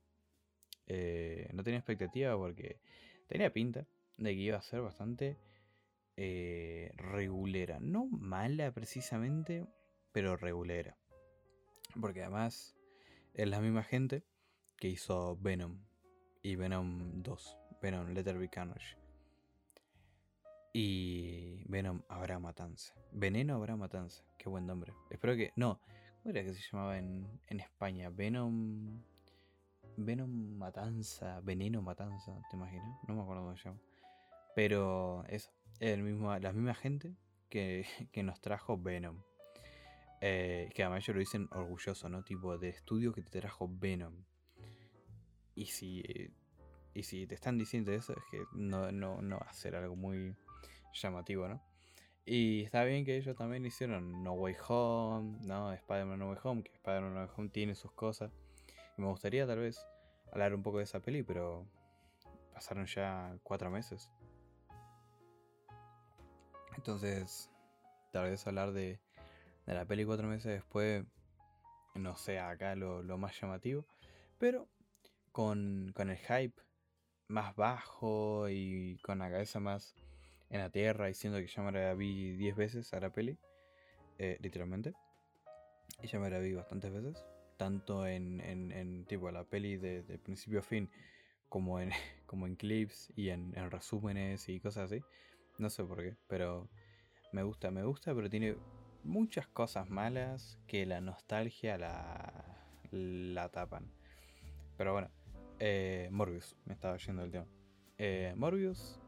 Eh, 0.89 1.49
no 1.53 1.63
tenía 1.63 1.79
expectativas 1.79 2.35
porque 2.37 2.81
tenía 3.29 3.53
pinta 3.53 3.87
de 4.19 4.35
que 4.35 4.41
iba 4.41 4.59
a 4.59 4.63
ser 4.63 4.81
bastante 4.81 5.39
eh, 6.17 6.91
regulera. 6.97 7.79
No 7.79 8.07
mala 8.07 8.73
precisamente, 8.73 9.65
pero 10.11 10.37
regulera. 10.37 10.97
Porque 12.01 12.23
además 12.23 12.75
es 13.35 13.49
la 13.49 13.61
misma 13.61 13.85
gente 13.85 14.25
que 14.77 14.89
hizo 14.89 15.37
Venom 15.37 15.79
y 16.43 16.57
Venom 16.57 17.23
2, 17.23 17.59
Venom 17.81 18.09
Letter 18.09 18.39
Be 18.39 18.49
Carnage. 18.49 18.97
Y 20.73 21.63
Venom 21.69 22.03
habrá 22.09 22.41
matanza. 22.41 22.93
Veneno 23.13 23.55
habrá 23.55 23.77
matanza. 23.77 24.25
Qué 24.37 24.49
buen 24.49 24.67
nombre. 24.67 24.93
Espero 25.11 25.37
que. 25.37 25.53
No, 25.55 25.81
¿cómo 26.23 26.31
era 26.35 26.45
que 26.45 26.55
se 26.55 26.63
llamaba 26.71 26.99
en, 26.99 27.41
España? 27.49 28.11
Venom. 28.11 29.03
Venom 29.97 30.31
Matanza. 30.57 31.41
Veneno 31.41 31.83
Matanza, 31.83 32.41
¿te 32.51 32.57
imaginas? 32.57 32.99
No 33.07 33.15
me 33.15 33.23
acuerdo 33.23 33.43
cómo 33.43 33.57
se 33.57 33.65
llama. 33.65 33.81
Pero 34.55 35.25
eso. 35.29 35.51
Es 35.79 35.93
el 35.93 36.03
mismo, 36.03 36.37
la 36.39 36.53
misma 36.53 36.75
gente 36.75 37.15
que, 37.49 37.87
que 38.13 38.23
nos 38.23 38.41
trajo 38.41 38.79
Venom. 38.79 39.23
Eh, 40.21 40.69
que 40.75 40.83
además 40.83 41.05
ellos 41.05 41.15
lo 41.15 41.21
dicen 41.21 41.49
orgulloso, 41.53 42.09
¿no? 42.11 42.23
Tipo 42.23 42.59
de 42.59 42.69
estudio 42.69 43.13
que 43.13 43.23
te 43.23 43.41
trajo 43.41 43.71
Venom. 43.71 44.25
Y 45.55 45.67
si, 45.67 46.05
y 46.95 47.03
si 47.03 47.27
te 47.27 47.35
están 47.35 47.57
diciendo 47.57 47.93
eso, 47.93 48.13
es 48.13 48.23
que 48.31 48.45
no, 48.53 48.93
no, 48.93 49.23
no 49.23 49.39
va 49.39 49.47
a 49.47 49.53
ser 49.53 49.77
algo 49.77 49.97
muy 49.97 50.37
llamativo, 50.93 51.49
¿no? 51.49 51.63
Y 52.25 52.63
está 52.65 52.85
bien 52.85 53.05
que 53.05 53.17
ellos 53.17 53.37
también 53.37 53.65
hicieron 53.67 54.23
No 54.23 54.35
Way 54.35 54.57
Home, 54.69 55.39
¿no? 55.43 55.73
Spider-Man 55.73 56.19
No 56.19 56.29
Way 56.31 56.39
Home, 56.45 56.63
que 56.63 56.73
Spider-Man 56.73 57.15
No 57.15 57.21
Way 57.21 57.31
Home 57.37 57.49
tiene 57.49 57.75
sus 57.75 57.93
cosas. 57.93 58.31
Y 58.97 59.03
me 59.03 59.09
gustaría 59.09 59.47
tal 59.47 59.59
vez 59.59 59.85
hablar 60.33 60.55
un 60.55 60.63
poco 60.63 60.79
de 60.79 60.85
esa 60.85 61.01
peli, 61.01 61.23
pero 61.23 61.67
pasaron 62.53 62.87
ya 62.87 63.37
cuatro 63.43 63.71
meses. 63.71 64.13
Entonces, 66.77 67.51
tal 68.13 68.31
vez 68.31 68.47
hablar 68.47 68.73
de, 68.73 69.01
de 69.67 69.75
la 69.75 69.85
peli 69.85 70.05
cuatro 70.05 70.29
meses 70.29 70.53
después 70.53 71.05
no 71.95 72.17
sea 72.17 72.51
acá 72.51 72.75
lo, 72.75 73.03
más 73.19 73.41
llamativo. 73.41 73.87
Pero 74.39 74.69
con, 75.33 75.93
con 75.95 76.11
el 76.11 76.19
hype 76.19 76.63
más 77.29 77.55
bajo 77.57 78.49
y 78.49 78.99
con 79.03 79.19
la 79.19 79.31
cabeza 79.31 79.61
más 79.61 79.95
en 80.51 80.61
la 80.61 80.71
tierra 80.71 81.07
diciendo 81.07 81.39
que 81.39 81.47
ya 81.47 81.63
me 81.63 81.73
la 81.73 81.95
vi 81.95 82.33
10 82.33 82.57
veces 82.57 82.93
a 82.93 83.01
la 83.01 83.11
peli, 83.11 83.39
eh, 84.19 84.37
literalmente. 84.41 84.95
Y 86.03 86.09
ya 86.09 86.19
me 86.19 86.29
la 86.29 86.39
vi 86.39 86.53
bastantes 86.53 86.93
veces, 86.93 87.25
tanto 87.57 88.07
en, 88.07 88.41
en, 88.41 89.05
tipo 89.07 89.31
la 89.31 89.45
peli 89.45 89.77
de, 89.77 90.03
principio 90.19 90.61
a 90.61 90.63
fin, 90.63 90.91
como 91.49 91.81
en, 91.81 91.91
como 92.27 92.47
en 92.47 92.57
clips 92.57 93.13
y 93.17 93.31
en, 93.31 93.53
resúmenes 93.71 94.49
y 94.49 94.61
cosas 94.61 94.91
así. 94.91 95.03
No 95.59 95.71
sé 95.71 95.85
por 95.85 95.99
qué, 95.99 96.17
pero 96.27 96.69
me 97.33 97.43
gusta, 97.43 97.71
me 97.71 97.85
gusta, 97.85 98.15
pero 98.15 98.29
tiene 98.29 98.57
muchas 99.05 99.47
cosas 99.47 99.89
malas 99.89 100.59
que 100.67 100.85
la 100.85 101.01
nostalgia 101.01 101.79
la, 101.79 102.67
la 102.91 103.49
tapan. 103.51 103.93
Pero 104.77 104.93
bueno, 104.95 105.11
eh, 105.59 106.09
Morbius, 106.11 106.57
me 106.65 106.75
estaba 106.75 106.97
yendo 106.97 107.23
el 107.23 107.31
tema. 107.31 107.47
Eh, 107.99 108.33
Morbius 108.37 109.00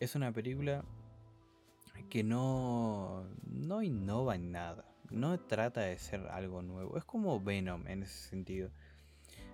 es 0.00 0.14
una 0.14 0.32
película 0.32 0.84
que 2.08 2.24
no, 2.24 3.24
no 3.46 3.82
innova 3.82 4.34
en 4.34 4.52
nada. 4.52 4.84
No 5.10 5.38
trata 5.40 5.82
de 5.82 5.98
ser 5.98 6.26
algo 6.28 6.62
nuevo. 6.62 6.96
Es 6.96 7.04
como 7.04 7.40
Venom 7.40 7.86
en 7.86 8.02
ese 8.02 8.28
sentido. 8.28 8.70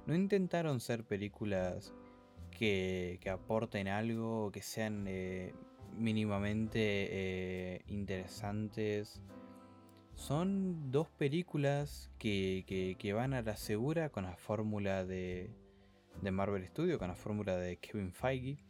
No 0.07 0.15
intentaron 0.15 0.81
ser 0.81 1.05
películas 1.05 1.95
que, 2.51 3.19
que 3.21 3.31
aporten 3.31 3.89
algo, 3.89 4.51
que 4.53 4.63
sean 4.63 5.07
eh, 5.09 5.55
mínimamente 5.97 6.79
eh, 6.81 7.83
interesantes. 7.87 9.21
Son 10.15 10.93
dos 10.93 11.09
películas 11.09 12.11
que, 12.19 12.65
que, 12.67 12.97
que, 12.99 13.13
van 13.13 13.35
a 13.35 13.43
la 13.43 13.57
segura 13.57 14.11
con 14.11 14.25
la 14.25 14.37
fórmula 14.37 15.05
de, 15.05 15.51
de 16.23 16.31
Marvel 16.31 16.67
Studios, 16.67 16.99
con 16.99 17.09
la 17.09 17.17
fórmula 17.17 17.57
de 17.57 17.79
Kevin 17.79 18.13
Feige 18.13 18.65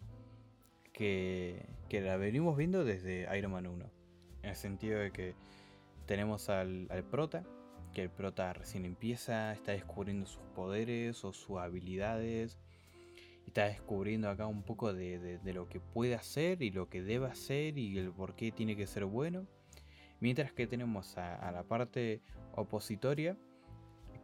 que, 0.95 1.66
la 1.90 2.16
venimos 2.16 2.57
viendo 2.57 2.84
desde 2.84 3.28
Iron 3.36 3.53
Man 3.53 3.66
1. 3.66 3.90
En 4.42 4.51
el 4.51 4.57
sentido 4.57 4.99
de 5.01 5.11
que 5.11 5.34
tenemos 6.07 6.49
al, 6.49 6.88
prota, 7.11 7.45
que 7.92 8.03
el 8.03 8.11
prota 8.11 8.53
recién 8.53 8.84
empieza, 8.84 9.53
está 9.53 9.72
descubriendo 9.72 10.26
sus 10.26 10.42
poderes 10.55 11.24
o 11.24 11.32
sus 11.32 11.59
habilidades. 11.59 12.59
Está 13.47 13.66
descubriendo 13.66 14.30
acá 14.30 14.47
un 14.47 14.62
poco 14.62 14.95
de, 14.95 15.38
lo 15.45 15.68
que 15.68 15.80
puede 15.80 16.14
hacer 16.14 16.62
y 16.62 16.70
lo 16.70 16.88
que 16.88 17.03
debe 17.03 17.26
hacer 17.26 17.78
y 17.78 17.99
el 17.99 18.11
por 18.11 18.34
qué 18.34 18.51
tiene 18.51 18.76
que 18.76 18.86
ser 18.86 19.05
bueno. 19.05 19.47
Mientras 20.20 20.53
que 20.53 20.66
tenemos 20.66 21.18
a, 21.18 21.34
a 21.36 21.53
la 21.53 21.64
parte 21.64 22.22
opositoria, 22.55 23.36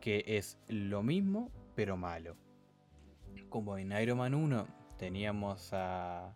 que 0.00 0.24
es 0.26 0.58
lo 0.68 1.02
mismo 1.02 1.50
pero 1.74 1.96
malo. 1.96 2.36
Como 3.48 3.76
en 3.76 3.92
Iron 3.92 4.18
Man 4.18 4.34
1 4.34 4.66
teníamos 4.98 5.70
a, 5.72 6.34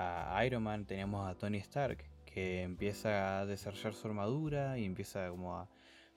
a 0.00 0.44
Iron 0.46 0.62
Man, 0.62 0.86
teníamos 0.86 1.28
a 1.28 1.34
Tony 1.36 1.58
Stark, 1.58 2.04
que 2.24 2.62
empieza 2.62 3.40
a 3.40 3.46
desarrollar 3.46 3.92
su 3.92 4.08
armadura 4.08 4.78
y 4.78 4.84
empieza 4.84 5.28
como 5.28 5.56
a 5.56 5.68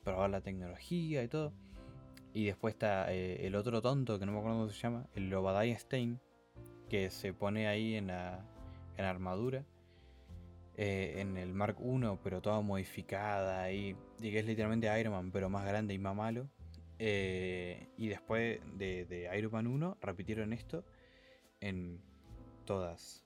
probar 0.04 0.30
la 0.30 0.42
tecnología 0.42 1.22
y 1.24 1.28
todo. 1.28 1.54
Y 2.34 2.46
después 2.46 2.76
está 2.76 3.14
eh, 3.14 3.46
el 3.46 3.56
otro 3.56 3.82
tonto, 3.82 4.20
que 4.20 4.26
no 4.26 4.32
me 4.32 4.40
acuerdo 4.40 4.60
cómo 4.60 4.70
se 4.70 4.80
llama, 4.80 5.08
el 5.16 5.30
Lobadiah 5.30 5.78
Stein, 5.78 6.20
que 6.90 7.10
se 7.10 7.34
pone 7.34 7.68
ahí 7.68 7.96
en 7.96 8.08
la, 8.08 8.46
en 8.98 9.06
armadura. 9.06 9.66
Eh, 10.76 11.16
en 11.18 11.38
el 11.38 11.54
Mark 11.54 11.78
I, 11.80 12.18
pero 12.24 12.42
toda 12.42 12.60
modificada 12.62 13.72
y, 13.72 13.96
y, 14.20 14.32
que 14.32 14.40
es 14.40 14.46
literalmente 14.46 15.00
Iron 15.00 15.14
Man, 15.14 15.32
pero 15.32 15.50
más 15.50 15.66
grande 15.66 15.94
y 15.94 16.00
más 16.00 16.16
malo. 16.16 16.50
Eh, 16.98 17.90
y 17.98 18.08
después 18.08 18.60
de, 18.78 19.06
de 19.06 19.30
Iron 19.38 19.52
Man 19.52 19.68
1 19.68 19.98
repitieron 20.02 20.54
esto 20.54 20.84
en 21.60 22.02
todas 22.66 23.24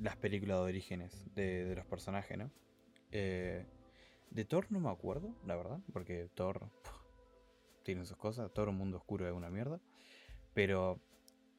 las 0.00 0.16
películas 0.16 0.58
de 0.58 0.62
orígenes 0.62 1.34
de, 1.34 1.74
los 1.74 1.86
personajes, 1.86 2.38
¿no? 2.38 2.50
Eh, 3.12 3.66
de 4.30 4.44
Thor 4.44 4.66
no 4.70 4.80
me 4.80 4.90
acuerdo, 4.90 5.34
la 5.44 5.56
verdad, 5.56 5.80
porque 5.92 6.28
Thor 6.34 6.70
tiene 7.82 8.04
sus 8.04 8.16
cosas, 8.16 8.52
Thor 8.52 8.68
un 8.68 8.76
mundo 8.76 8.98
oscuro 8.98 9.26
es 9.26 9.34
una 9.34 9.50
mierda, 9.50 9.80
pero 10.54 11.00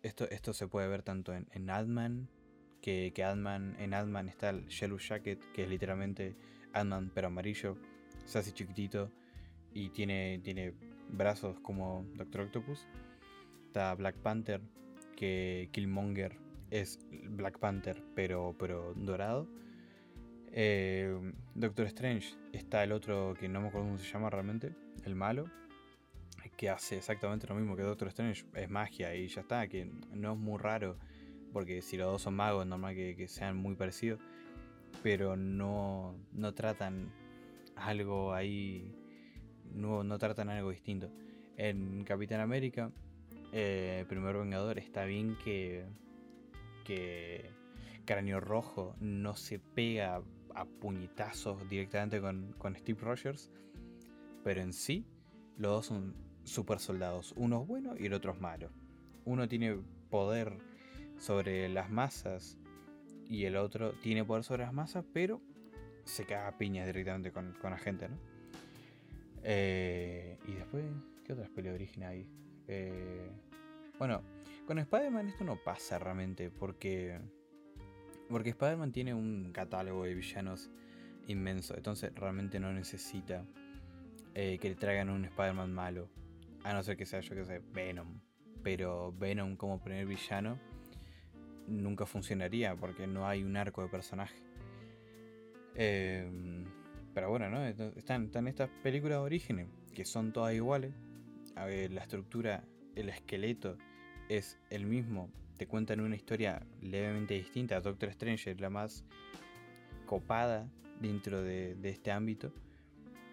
esto, 0.04 0.30
esto 0.30 0.54
se 0.54 0.68
puede 0.68 0.88
ver 0.88 1.04
tanto 1.04 1.34
en, 1.34 1.48
en 1.52 1.70
Adman, 1.70 2.30
que, 2.82 3.12
que 3.14 3.22
en 3.22 3.94
Adman 3.94 4.30
está 4.30 4.50
el 4.50 4.68
Yellow 4.68 4.98
Jacket, 4.98 5.39
que 5.54 5.64
es 5.64 5.70
literalmente 5.70 6.36
Adman 6.74 7.12
pero 7.14 7.28
amarillo, 7.28 7.78
se 8.26 8.39
hace 8.39 8.54
chiquitito 8.54 9.12
y 9.74 9.89
tiene, 9.89 10.39
tiene 10.44 10.74
brazos 11.10 11.60
como 11.60 12.06
Doctor 12.16 12.42
Octopus. 12.42 12.88
Está 13.68 13.94
Black 13.96 14.16
Panther, 14.18 14.62
que 15.16 15.70
Killmonger 15.72 16.38
es 16.72 17.00
Black 17.30 17.60
Panther, 17.60 18.04
pero, 18.16 18.56
pero 18.58 18.94
dorado. 18.96 19.48
Eh, 20.54 21.34
Doctor 21.54 21.86
Strange 21.88 22.36
está 22.52 22.84
el 22.84 22.92
otro 22.92 23.36
que 23.40 23.48
no 23.48 23.62
me 23.62 23.68
acuerdo 23.68 23.88
cómo 23.88 23.98
se 24.00 24.12
llama 24.12 24.30
realmente, 24.30 24.74
el 25.06 25.16
malo, 25.16 25.46
que 26.58 26.70
hace 26.70 26.98
exactamente 26.98 27.48
lo 27.48 27.56
mismo 27.56 27.76
que 27.76 27.84
Doctor 27.84 28.10
Strange, 28.10 28.46
es 28.56 28.70
magia 28.70 29.16
y 29.16 29.28
ya 29.28 29.42
está, 29.42 29.68
que 29.68 29.92
no 30.14 30.34
es 30.34 30.38
muy 30.38 30.58
raro, 30.60 30.98
porque 31.54 31.82
si 31.82 31.98
los 31.98 32.12
dos 32.12 32.22
son 32.22 32.36
magos 32.36 32.64
es 32.64 32.70
normal 32.70 32.96
que, 32.96 33.28
sean 33.28 33.58
muy 33.58 33.76
parecidos, 33.76 34.20
pero 35.04 35.36
no, 35.36 36.16
no 36.34 36.54
tratan 36.54 37.12
algo 37.76 38.34
ahí, 38.34 38.94
no, 39.74 40.04
no 40.04 40.18
tratan 40.18 40.50
algo 40.50 40.70
distinto. 40.70 41.12
En 41.58 42.04
Capitán 42.04 42.42
América, 42.42 42.92
eh, 43.54 44.06
Primer 44.08 44.38
Vengador, 44.38 44.80
está 44.80 45.06
bien 45.06 45.38
que 45.44 45.86
que 46.84 47.50
Cráneo 48.06 48.40
Rojo 48.40 48.96
no 49.00 49.36
se 49.36 49.60
pega 49.60 50.22
a 50.54 50.66
puñetazos 50.66 51.68
directamente 51.70 52.20
con, 52.20 52.76
Steve 52.76 53.00
Rogers, 53.02 53.50
pero 54.44 54.62
en 54.62 54.74
sí 54.74 55.06
los 55.58 55.72
dos 55.72 55.86
son 55.88 56.16
super 56.44 56.80
soldados. 56.80 57.34
Uno 57.38 57.62
es 57.62 57.68
bueno 57.68 57.96
y 57.98 58.06
el 58.08 58.14
otro 58.14 58.32
es 58.34 58.42
malo. 58.42 58.70
Uno 59.26 59.48
tiene 59.48 59.78
poder 60.10 60.58
sobre 61.18 61.70
las 61.70 61.90
masas 61.90 62.58
y 63.30 63.46
el 63.46 63.56
otro 63.56 63.94
tiene 64.02 64.26
poder 64.26 64.44
sobre 64.44 64.64
las 64.64 64.74
masas, 64.74 65.06
pero 65.14 65.42
se 66.04 66.26
caga 66.26 66.48
a 66.48 66.58
piñas 66.58 66.88
directamente 66.88 67.32
con, 67.32 67.56
la 67.62 67.78
gente, 67.78 68.10
¿no? 68.10 68.18
Eh, 69.44 70.38
y 70.48 70.54
después, 70.54 70.84
¿qué 71.24 71.34
otras 71.34 71.50
peleas 71.50 71.74
de 71.74 71.76
origen 71.76 72.04
hay? 72.04 72.28
Eh, 72.68 73.30
bueno, 73.98 74.22
con 74.66 74.80
Spider-Man 74.80 75.30
esto 75.30 75.43
no 75.43 75.57
pasa 75.57 75.99
realmente 75.99 76.49
porque... 76.49 77.20
Porque 78.30 78.51
Spider-Man 78.51 78.91
tiene 78.93 79.14
un 79.14 79.51
catálogo 79.51 80.05
de 80.05 80.14
villanos 80.14 80.72
inmenso, 81.28 81.76
entonces 81.76 82.14
realmente 82.16 82.59
no 82.59 82.72
necesita 82.72 83.45
eh, 84.34 84.57
que 84.59 84.70
le 84.70 84.76
traigan 84.76 85.09
un 85.09 85.26
Spider-Man 85.26 85.74
malo. 85.74 86.09
A 86.64 86.74
no 86.74 86.82
ser 86.84 86.95
que 86.95 87.05
sea, 87.05 87.20
yo 87.20 87.36
que 87.36 87.43
sé, 87.43 87.62
Venom. 87.74 88.22
Pero 88.64 89.12
Venom 89.18 89.57
como 89.57 89.82
primer 89.82 90.05
villano 90.05 90.57
nunca 91.68 92.05
funcionaría 92.05 92.76
porque 92.76 93.07
no 93.07 93.28
hay 93.28 93.43
un 93.43 93.57
arco 93.57 93.82
de 93.84 93.89
personaje. 93.89 94.41
Em, 95.76 96.66
pero 97.14 97.30
bueno, 97.30 97.49
¿no? 97.49 97.66
Están, 97.66 98.26
están 98.26 98.47
estas 98.47 98.70
películas 98.84 99.18
de 99.18 99.24
orígenes 99.24 99.68
que 99.93 100.05
son 100.05 100.32
todas 100.32 100.53
iguales. 100.53 100.93
la 101.55 102.01
estructura, 102.01 102.64
el 102.95 103.09
esqueleto 103.09 103.78
es 104.38 104.58
el 104.70 104.86
mismo. 104.86 105.30
Te 105.58 105.68
cuentan 105.68 106.00
una 106.00 106.16
historia 106.16 106.66
levemente 106.82 107.34
distinta. 107.34 107.82
Doctor 107.82 108.10
Strange 108.10 108.52
es 108.52 108.62
la 108.62 108.70
más 108.70 109.04
copada 110.06 110.70
dentro 111.02 111.42
de, 111.42 111.78
este 111.84 112.12
ámbito. 112.12 112.54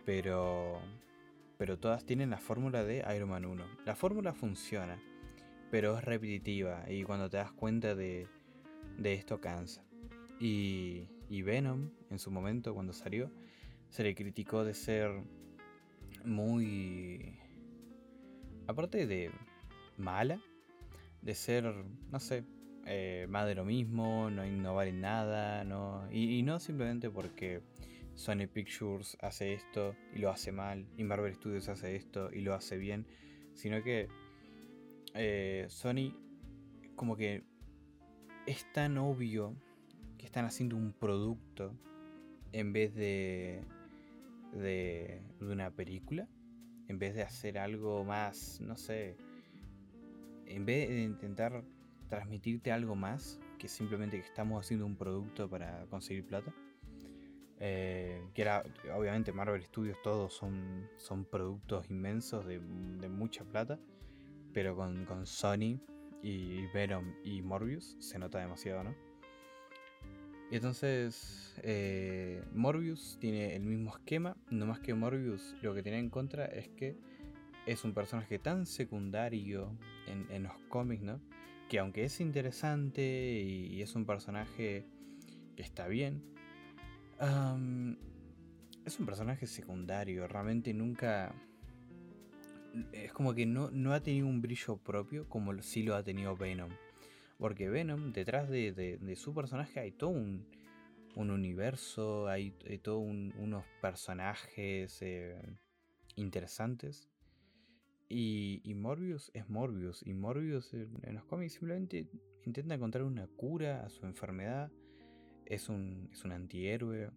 Pero, 0.05 0.81
pero 1.57 1.79
todas 1.79 2.05
tienen 2.05 2.31
la 2.31 2.39
fórmula 2.39 2.83
de 2.83 3.05
Iron 3.15 3.31
Man 3.31 3.45
1. 3.45 3.65
La 3.87 3.95
fórmula 3.95 4.35
funciona, 4.35 5.01
pero 5.71 5.97
es 5.97 6.05
repetitiva. 6.05 6.85
Y 6.91 7.05
cuando 7.05 7.31
te 7.31 7.37
das 7.37 7.53
cuenta 7.53 7.95
de, 7.95 8.27
de 8.97 9.15
esto 9.15 9.41
cansa. 9.41 9.85
Y, 10.41 11.09
y 11.29 11.43
Venom, 11.43 11.91
en 12.11 12.19
su 12.19 12.33
momento, 12.33 12.75
cuando 12.75 12.93
salió, 12.93 13.31
se 13.89 14.03
le 14.03 14.17
criticó 14.17 14.65
de 14.65 14.75
ser 14.75 15.23
muy... 16.25 17.39
Aparte 18.67 19.07
de 19.07 19.31
mala, 19.97 20.41
de 21.23 21.35
ser, 21.35 21.65
no 22.11 22.21
sé, 22.21 22.45
eh, 22.87 23.27
más 23.29 23.47
de 23.47 23.55
lo 23.55 23.65
mismo, 23.65 24.31
no 24.31 24.47
innovar 24.47 24.89
en 24.89 25.01
nada, 25.01 25.65
no, 25.65 26.11
y, 26.11 26.43
no 26.43 26.59
simplemente 26.59 27.11
porque 27.11 27.63
Sony 28.15 28.47
Pictures 28.53 29.17
hace 29.21 29.53
esto 29.53 29.95
y 30.15 30.21
lo 30.21 30.31
hace 30.31 30.53
mal, 30.53 30.87
y 30.97 31.05
Marvel 31.05 31.35
Studios 31.35 31.69
hace 31.69 31.97
esto 31.97 32.31
y 32.33 32.41
lo 32.41 32.55
hace 32.55 32.79
bien, 32.79 33.07
sino 33.53 33.83
que 33.83 34.09
eh, 35.15 35.67
Sony 35.69 36.15
como 36.97 37.17
que 37.17 37.45
es 38.47 38.73
tan 38.73 38.99
obvio 38.99 39.55
que 40.17 40.27
están 40.27 40.47
haciendo 40.47 40.77
un 40.77 40.93
producto 40.93 41.75
en 42.53 42.73
vez 42.73 42.95
de, 42.95 43.63
de, 44.53 45.23
una 45.41 45.71
película, 45.71 46.29
en 46.89 46.99
vez 46.99 47.15
de 47.15 47.23
hacer 47.23 47.59
algo 47.59 48.05
más, 48.05 48.61
no 48.61 48.77
sé, 48.77 49.17
en 50.49 50.67
vez 50.67 50.89
de 50.89 51.03
intentar 51.03 51.63
transmitirte 52.09 52.73
algo 52.73 52.95
más 52.95 53.39
que 53.59 53.69
simplemente 53.69 54.19
que 54.21 54.27
estamos 54.27 54.65
haciendo 54.65 54.87
un 54.87 54.97
producto 54.97 55.49
para 55.49 55.87
conseguir 55.87 56.25
plata. 56.25 56.53
Eh, 57.61 58.23
que 58.35 58.43
era, 58.43 58.63
obviamente 58.95 59.33
Marvel 59.33 59.63
Studios 59.65 59.99
todos 60.03 60.33
son, 60.33 60.89
son 60.97 61.25
productos 61.25 61.91
inmensos 61.91 62.47
de, 62.47 62.61
mucha 62.61 63.45
plata, 63.45 63.81
pero 64.53 64.77
con, 64.77 65.05
con 65.07 65.27
Sony 65.27 65.81
y 66.23 66.67
Venom 66.69 67.15
y 67.25 67.43
Morbius 67.43 67.97
se 67.99 68.19
nota 68.19 68.39
demasiado, 68.39 68.85
¿no? 68.85 69.09
Y 70.51 70.57
entonces 70.57 71.55
eh, 71.63 72.43
Morbius 72.55 73.19
tiene 73.21 73.55
el 73.55 73.63
mismo 73.63 73.91
esquema, 73.91 74.37
no 74.51 74.67
más 74.67 74.81
que 74.81 74.95
Morbius 74.95 75.55
lo 75.61 75.75
que 75.75 75.83
tiene 75.83 75.99
en 75.99 76.09
contra 76.09 76.47
es 76.47 76.69
que 76.69 76.97
es 77.67 77.85
un 77.85 77.93
personaje 77.93 78.39
tan 78.39 78.65
secundario 78.65 79.77
en, 80.09 80.43
los 80.43 80.53
cómics, 80.69 81.03
¿no? 81.03 81.21
Que 81.69 81.79
aunque 81.79 82.05
es 82.05 82.21
interesante 82.21 83.43
y, 83.43 83.83
es 83.83 83.95
un 83.95 84.07
personaje 84.07 84.87
que 85.57 85.63
está 85.63 85.87
bien, 85.87 86.23
es 88.85 88.99
un 88.99 89.07
personaje 89.07 89.47
secundario, 89.47 90.27
realmente 90.27 90.73
nunca... 90.73 91.35
Es 92.93 93.13
como 93.13 93.35
que 93.35 93.47
no, 93.47 93.71
no 93.71 93.93
ha 93.93 94.03
tenido 94.03 94.27
un 94.27 94.41
brillo 94.41 94.77
propio 94.77 95.29
como 95.29 95.61
sí 95.63 95.83
lo 95.83 95.97
ha 95.97 96.03
tenido 96.05 96.37
Venom. 96.37 96.71
Porque 97.39 97.69
Venom, 97.69 98.13
detrás 98.13 98.49
de, 98.49 99.15
su 99.17 99.33
personaje 99.33 99.79
hay 99.79 99.93
todo 99.93 100.11
un, 100.11 100.45
universo, 101.15 102.29
hay, 102.29 102.51
todos 102.83 103.01
unos 103.01 103.65
personajes 103.81 105.01
eh, 105.03 105.41
interesantes. 106.17 107.09
Y, 108.09 108.73
Morbius 108.75 109.31
es 109.35 109.49
Morbius. 109.49 110.03
Y 110.07 110.15
Morbius 110.15 110.73
en, 110.73 111.15
los 111.15 111.25
cómics 111.25 111.55
simplemente 111.55 112.09
intenta 112.45 112.75
encontrar 112.75 113.05
una 113.05 113.27
cura 113.27 113.85
a 113.85 113.91
su 113.91 114.07
enfermedad. 114.07 114.73
Es 115.45 115.69
un, 115.69 116.09
es 116.13 116.25
un 116.25 116.33
antihéroe, 116.33 117.11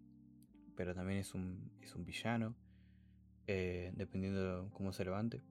pero 0.76 0.94
también 0.94 1.20
es 1.20 1.34
un, 1.34 1.70
es 1.80 1.94
un 1.94 2.04
villano, 2.04 2.54
eh, 3.46 3.92
dependiendo 3.94 4.64
de 4.64 4.70
cómo 4.70 4.92
se 4.92 5.04
levante. 5.04 5.42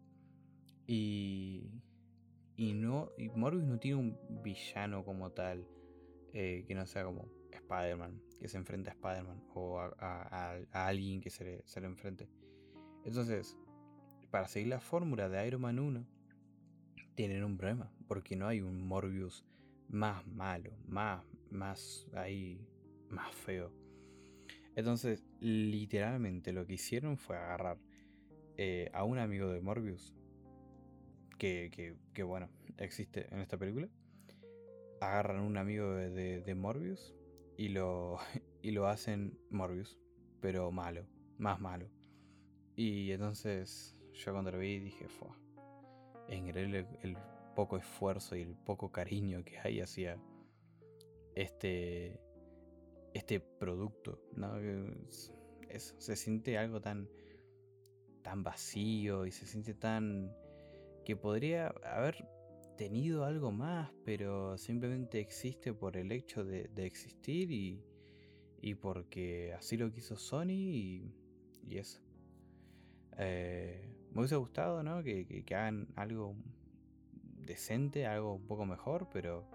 Y, 0.86 1.72
y 2.56 2.74
no 2.74 3.12
y 3.18 3.30
Morbius 3.30 3.64
no 3.64 3.80
tiene 3.80 3.98
un 3.98 4.44
villano 4.44 5.06
como 5.06 5.32
tal 5.32 5.66
eh, 6.34 6.66
que 6.68 6.76
no 6.76 6.86
sea 6.86 7.04
como 7.04 7.28
Spider-Man, 7.52 8.22
que 8.40 8.48
se 8.48 8.58
enfrenta 8.58 8.92
a 8.92 8.94
Spider-Man 8.94 9.44
o 9.54 9.80
a, 9.80 10.60
alguien 10.72 11.22
que 11.22 11.30
se 11.30 11.64
se 11.66 11.82
le 11.82 11.88
enfrente. 11.88 12.28
Entonces, 13.04 13.58
para 14.32 14.48
seguir 14.48 14.70
la 14.70 14.80
fórmula 14.80 15.30
de 15.30 15.46
Iron 15.46 15.62
Man 15.62 15.78
1, 15.78 16.06
tienen 17.16 17.44
un 17.44 17.58
problema, 17.58 17.92
porque 18.08 18.36
no 18.36 18.48
hay 18.48 18.62
un 18.62 18.88
Morbius 18.88 19.46
más 19.90 20.26
malo, 20.26 20.72
más, 20.88 21.24
más 21.52 22.08
ahí, 22.14 22.66
más 23.10 23.36
feo. 23.36 23.72
Entonces, 24.76 25.24
literalmente 25.42 26.54
lo 26.54 26.66
que 26.66 26.76
hicieron 26.76 27.18
fue 27.18 27.36
agarrar 27.36 27.78
eh, 28.58 28.90
a 28.94 29.04
un 29.04 29.20
amigo 29.20 29.50
de 29.50 29.60
Morbius, 29.60 30.16
que, 31.38 31.98
bueno, 32.24 32.50
existe 32.78 33.28
en 33.34 33.42
esta 33.42 33.58
película. 33.58 33.90
Agarran 35.02 35.42
un 35.42 35.58
amigo 35.58 35.92
de, 35.94 36.56
Morbius 36.56 37.16
y 37.58 37.70
lo, 37.70 38.18
y 38.62 38.72
lo 38.72 38.88
hacen 38.88 39.38
Morbius, 39.50 39.98
pero 40.40 40.72
malo, 40.72 41.06
más 41.38 41.60
malo. 41.60 41.90
Y 42.76 43.12
entonces 43.12 43.98
yo 44.14 44.32
cuando 44.32 44.52
lo 44.52 44.60
vi 44.60 44.80
dije, 44.80 45.08
fue 45.08 45.30
es 46.32 46.38
increíble 46.38 46.88
el 47.02 47.18
poco 47.56 47.78
esfuerzo 47.78 48.36
y 48.36 48.42
el 48.42 48.56
poco 48.56 48.92
cariño 48.92 49.44
que 49.44 49.60
hay 49.60 49.82
hacia 49.82 50.18
este, 51.36 52.20
este 53.14 53.40
producto. 53.40 54.20
¿no? 54.36 54.54
se 55.78 56.16
siente 56.16 56.58
algo 56.58 56.82
tan, 56.82 57.10
tan 58.22 58.44
vacío 58.44 59.26
y 59.26 59.32
se 59.32 59.46
siente 59.46 59.74
tan 59.74 60.34
que 61.06 61.16
podría 61.16 61.68
haber 61.84 62.28
tenido 62.78 63.26
algo 63.26 63.52
más, 63.52 63.92
pero 64.06 64.58
simplemente 64.58 65.20
existe 65.20 65.74
por 65.74 65.98
el 65.98 66.12
hecho 66.12 66.44
de, 66.44 66.70
existir 66.78 67.52
y, 67.52 67.84
y, 68.62 68.76
porque 68.76 69.54
así 69.54 69.78
lo 69.78 69.92
quiso 69.92 70.16
Sony 70.16 70.52
y, 70.52 71.16
y 71.68 71.78
eso. 71.78 72.02
Eh, 73.18 74.01
me 74.12 74.20
hubiese 74.20 74.36
gustado, 74.36 74.84
¿no? 74.84 75.04
Que, 75.04 75.44
hagan 75.50 75.88
algo 75.96 76.36
decente, 77.46 78.06
algo 78.06 78.36
un 78.36 78.48
poco 78.48 78.66
mejor, 78.66 79.08
pero, 79.12 79.46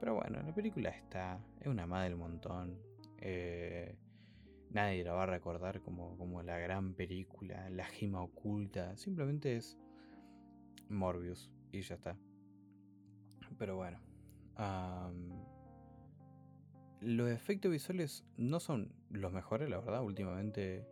pero 0.00 0.14
bueno, 0.14 0.42
la 0.42 0.54
película 0.54 0.90
está, 0.90 1.38
es 1.60 1.66
una 1.66 1.86
madre 1.86 2.10
del 2.10 2.18
montón. 2.18 2.78
Eh, 3.18 3.96
nadie 4.70 5.04
la 5.04 5.14
va 5.14 5.22
a 5.22 5.26
recordar 5.26 5.80
como, 5.80 6.16
como 6.18 6.42
la 6.42 6.58
gran 6.58 6.94
película, 6.94 7.70
la 7.70 7.86
gema 7.86 8.22
oculta. 8.22 8.96
Simplemente 8.96 9.56
es 9.56 9.78
Morbius 10.88 11.50
y 11.72 11.80
ya 11.80 11.94
está. 11.94 12.16
Pero 13.58 13.76
bueno. 13.76 13.98
los 17.00 17.30
efectos 17.30 17.70
visuales 17.70 18.24
no 18.36 18.60
son 18.60 18.92
los 19.10 19.32
mejores, 19.32 19.68
la 19.70 19.78
verdad. 19.78 20.02
Últimamente 20.02 20.86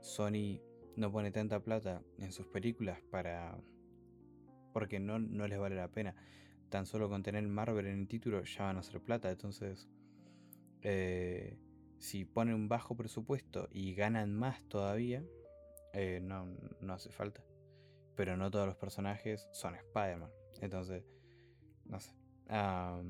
Sony 0.00 0.60
no 0.96 1.10
pone 1.10 1.30
tanta 1.30 1.60
plata 1.60 2.02
en 2.18 2.32
sus 2.32 2.46
películas 2.46 3.00
para... 3.10 3.58
Porque 4.72 4.98
no, 4.98 5.18
no 5.18 5.46
les 5.46 5.58
vale 5.58 5.76
la 5.76 5.88
pena. 5.88 6.14
Tan 6.68 6.86
solo 6.86 7.08
con 7.08 7.22
tener 7.22 7.46
Marvel 7.46 7.86
en 7.86 8.00
el 8.00 8.08
título 8.08 8.42
ya 8.42 8.64
van 8.64 8.76
a 8.76 8.80
hacer 8.80 9.00
plata. 9.00 9.30
Entonces, 9.30 9.88
eh, 10.82 11.58
si 11.98 12.24
ponen 12.24 12.54
un 12.54 12.68
bajo 12.68 12.96
presupuesto 12.96 13.68
y 13.70 13.94
ganan 13.94 14.34
más 14.34 14.64
todavía, 14.68 15.24
eh, 15.92 16.20
no, 16.22 16.46
no 16.80 16.92
hace 16.92 17.10
falta 17.10 17.44
pero 18.16 18.36
no 18.36 18.50
todos 18.50 18.66
los 18.66 18.76
personajes 18.76 19.48
son 19.52 19.74
Spider-Man. 19.74 20.30
Entonces, 20.60 21.04
no 21.84 22.00
sé. 22.00 22.12
la 22.48 23.02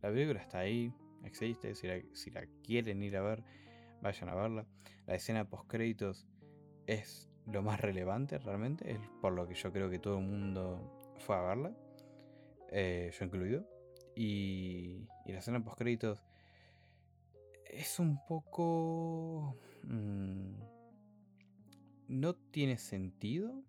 película 0.00 0.40
está 0.40 0.60
ahí, 0.60 0.92
existe. 1.24 1.74
Si 1.74 2.30
la, 2.30 2.46
quieren 2.62 3.02
ir 3.02 3.16
a 3.16 3.22
ver, 3.22 3.42
vayan 4.02 4.28
a 4.28 4.34
verla. 4.34 4.66
La 5.06 5.14
escena 5.14 5.48
post 5.48 5.66
créditos 5.68 6.26
es 6.88 7.28
lo 7.46 7.62
más 7.62 7.80
relevante 7.80 8.38
realmente, 8.38 8.90
es 8.90 8.98
por 9.20 9.32
lo 9.34 9.46
que 9.46 9.54
yo 9.54 9.70
creo 9.72 9.88
que 9.90 9.98
todo 9.98 10.18
el 10.18 10.24
mundo 10.24 11.14
fue 11.18 11.36
a 11.36 11.42
verla, 11.42 11.72
eh, 12.70 13.10
yo 13.16 13.24
incluido. 13.24 13.64
Y, 14.16 15.06
la 15.26 15.38
escena 15.38 15.62
post 15.62 15.78
créditos 15.78 16.24
es 17.66 18.00
un 18.00 18.24
poco. 18.26 19.54
Mm, 19.84 20.54
no 22.08 22.34
tiene 22.34 22.78
sentido, 22.78 23.62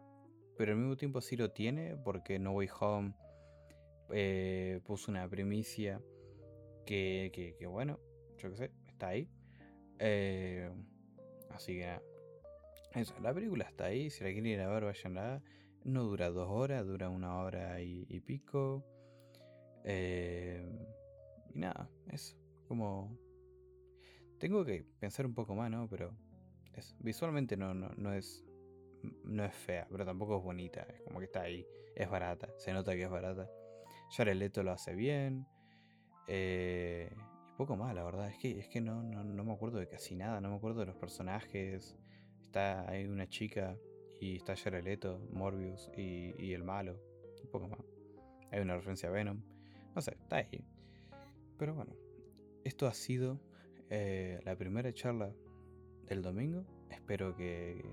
pero 0.58 0.72
al 0.72 0.78
mismo 0.78 0.96
tiempo 0.96 1.20
sí 1.20 1.36
lo 1.36 1.52
tiene, 1.52 1.98
porque 1.98 2.40
No 2.40 2.54
Way 2.54 2.70
Home 2.80 3.14
eh, 4.12 4.80
puso 4.86 5.12
una 5.12 5.28
primicia 5.28 6.02
que, 6.86 7.32
que, 7.60 7.68
bueno, 7.68 8.00
yo 8.38 8.50
qué 8.50 8.56
sé, 8.56 8.72
está 8.88 9.10
ahí. 9.10 9.30
Eh, 10.00 10.72
así 11.50 11.78
que 11.78 11.86
nada. 11.86 12.09
Eso, 12.94 13.14
la 13.22 13.34
película 13.34 13.66
está 13.66 13.86
ahí, 13.86 14.10
si 14.10 14.24
la 14.24 14.32
quieren 14.32 14.48
ir 14.48 14.62
a 14.62 14.68
ver, 14.68 14.84
vayan 14.84 15.18
a 15.18 15.44
No 15.84 16.04
dura 16.04 16.30
dos 16.30 16.50
horas, 16.50 16.86
dura 16.86 17.10
una 17.10 17.38
hora 17.38 17.82
y, 17.82 18.20
pico. 18.22 18.84
Eh, 19.84 20.68
y 21.54 21.60
nada, 21.60 21.90
eso. 22.12 22.36
Como. 22.68 23.18
Tengo 24.40 24.66
que 24.66 24.86
pensar 25.00 25.26
un 25.26 25.34
poco 25.34 25.56
más, 25.56 25.70
¿no? 25.70 25.88
Pero. 25.88 26.16
Eso. 26.74 26.96
Visualmente 27.00 27.58
no, 27.58 27.74
no, 27.74 27.90
no 27.96 28.14
es. 28.14 28.44
No 29.24 29.46
es 29.46 29.54
fea, 29.54 29.88
pero 29.90 30.06
tampoco 30.06 30.38
es 30.38 30.44
bonita. 30.44 30.82
Es 30.82 31.02
como 31.02 31.20
que 31.20 31.26
está 31.26 31.42
ahí. 31.42 31.66
Es 31.96 32.10
barata. 32.10 32.50
Se 32.58 32.74
nota 32.74 32.94
que 32.96 33.04
es 33.04 33.10
barata. 33.10 33.50
Jared 34.12 34.36
Leto 34.36 34.64
lo 34.64 34.72
hace 34.72 34.96
bien. 34.96 35.48
Eh, 36.28 37.16
y 37.16 37.58
poco 37.58 37.78
más, 37.78 37.94
la 37.94 38.04
verdad. 38.04 38.30
Es 38.30 38.38
que, 38.38 38.60
es 38.60 38.68
que 38.68 38.82
no, 38.82 39.04
no, 39.04 39.24
no 39.24 39.44
me 39.44 39.54
acuerdo 39.54 39.80
de 39.80 39.88
casi 39.88 40.16
nada. 40.16 40.42
No 40.42 40.50
me 40.50 40.56
acuerdo 40.56 40.82
de 40.82 40.88
los 40.88 40.98
personajes. 40.98 41.98
Está 42.50 42.90
ahí 42.90 43.06
una 43.06 43.30
chica 43.30 43.78
y 44.20 44.38
está 44.38 44.56
Jared 44.56 45.06
Morbius 45.32 45.92
y, 45.96 46.52
el 46.52 46.64
malo. 46.64 47.00
Un 47.44 47.52
poco 47.52 47.68
más. 47.68 47.80
Hay 48.52 48.62
una 48.62 48.74
referencia 48.74 49.08
a 49.08 49.12
Venom. 49.12 49.40
No 49.94 50.02
sé, 50.02 50.18
está 50.20 50.38
ahí. 50.38 50.66
Pero 51.60 51.76
bueno, 51.76 51.94
esto 52.64 52.88
ha 52.88 52.94
sido 52.96 53.40
eh, 53.92 54.40
la 54.46 54.56
primera 54.56 54.92
charla 54.92 55.32
del 56.08 56.24
domingo. 56.24 56.66
Espero 56.90 57.36
que, 57.36 57.86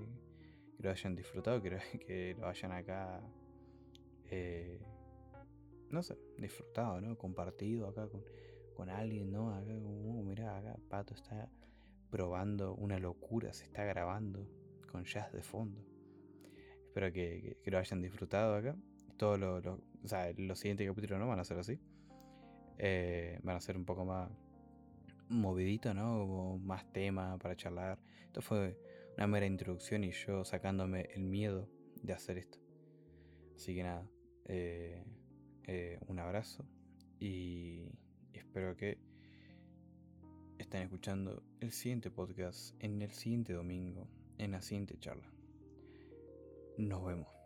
lo 0.79 0.89
hayan 0.89 1.15
disfrutado, 1.15 1.61
que, 1.61 1.77
que 2.07 2.35
lo 2.39 2.47
hayan 2.47 2.71
acá, 2.71 3.21
eh, 4.31 4.79
no 5.91 6.01
sé, 6.01 6.17
disfrutado, 6.39 6.99
¿no? 6.99 7.15
Compartido 7.15 7.89
acá 7.89 8.07
con, 8.07 8.23
con 8.75 8.89
alguien, 8.89 9.31
¿no? 9.31 9.53
Acá, 9.53 9.71
uh, 9.71 10.23
mira, 10.23 10.57
acá 10.57 10.75
Pato 10.89 11.13
está 11.13 11.47
probando 12.09 12.75
una 12.75 12.99
locura, 12.99 13.53
se 13.53 13.65
está 13.65 13.83
grabando 13.83 14.47
con 14.91 15.03
jazz 15.03 15.31
de 15.31 15.41
fondo. 15.41 15.85
Espero 16.87 17.11
que, 17.11 17.57
lo 17.65 17.77
hayan 17.77 18.01
disfrutado 18.01 18.55
acá. 18.55 18.75
Todos 19.17 19.39
los, 19.39 19.65
o 19.65 20.07
sea, 20.07 20.31
los 20.37 20.59
siguientes 20.59 20.87
capítulos 20.87 21.19
no 21.19 21.27
van 21.27 21.39
a 21.39 21.43
ser 21.43 21.59
así. 21.59 21.79
Eh, 22.77 23.39
van 23.43 23.55
a 23.55 23.61
ser 23.61 23.77
un 23.77 23.85
poco 23.85 24.05
más 24.05 24.29
movidito, 25.29 25.93
¿no? 25.93 26.57
más 26.59 26.91
tema 26.91 27.37
para 27.37 27.55
charlar. 27.55 27.99
Esto 28.25 28.41
fue 28.41 28.77
una 29.17 29.27
mera 29.27 29.45
introducción 29.45 30.03
y 30.03 30.11
yo 30.11 30.45
sacándome 30.45 31.09
el 31.13 31.23
miedo 31.23 31.69
de 32.01 32.13
hacer 32.13 32.37
esto. 32.37 32.59
Así 33.55 33.75
que 33.75 33.83
nada, 33.83 34.07
eh, 34.45 35.03
eh, 35.65 35.99
un 36.07 36.19
abrazo 36.19 36.65
y 37.19 37.91
espero 38.33 38.75
que 38.75 38.99
estén 40.57 40.81
escuchando 40.81 41.43
el 41.59 41.71
siguiente 41.71 42.09
podcast 42.11 42.73
en 42.83 43.01
el 43.01 43.11
siguiente 43.11 43.53
domingo, 43.53 44.07
en 44.37 44.51
la 44.51 44.61
siguiente 44.61 44.97
charla. 44.99 45.31
Nos 46.77 47.05
vemos. 47.05 47.36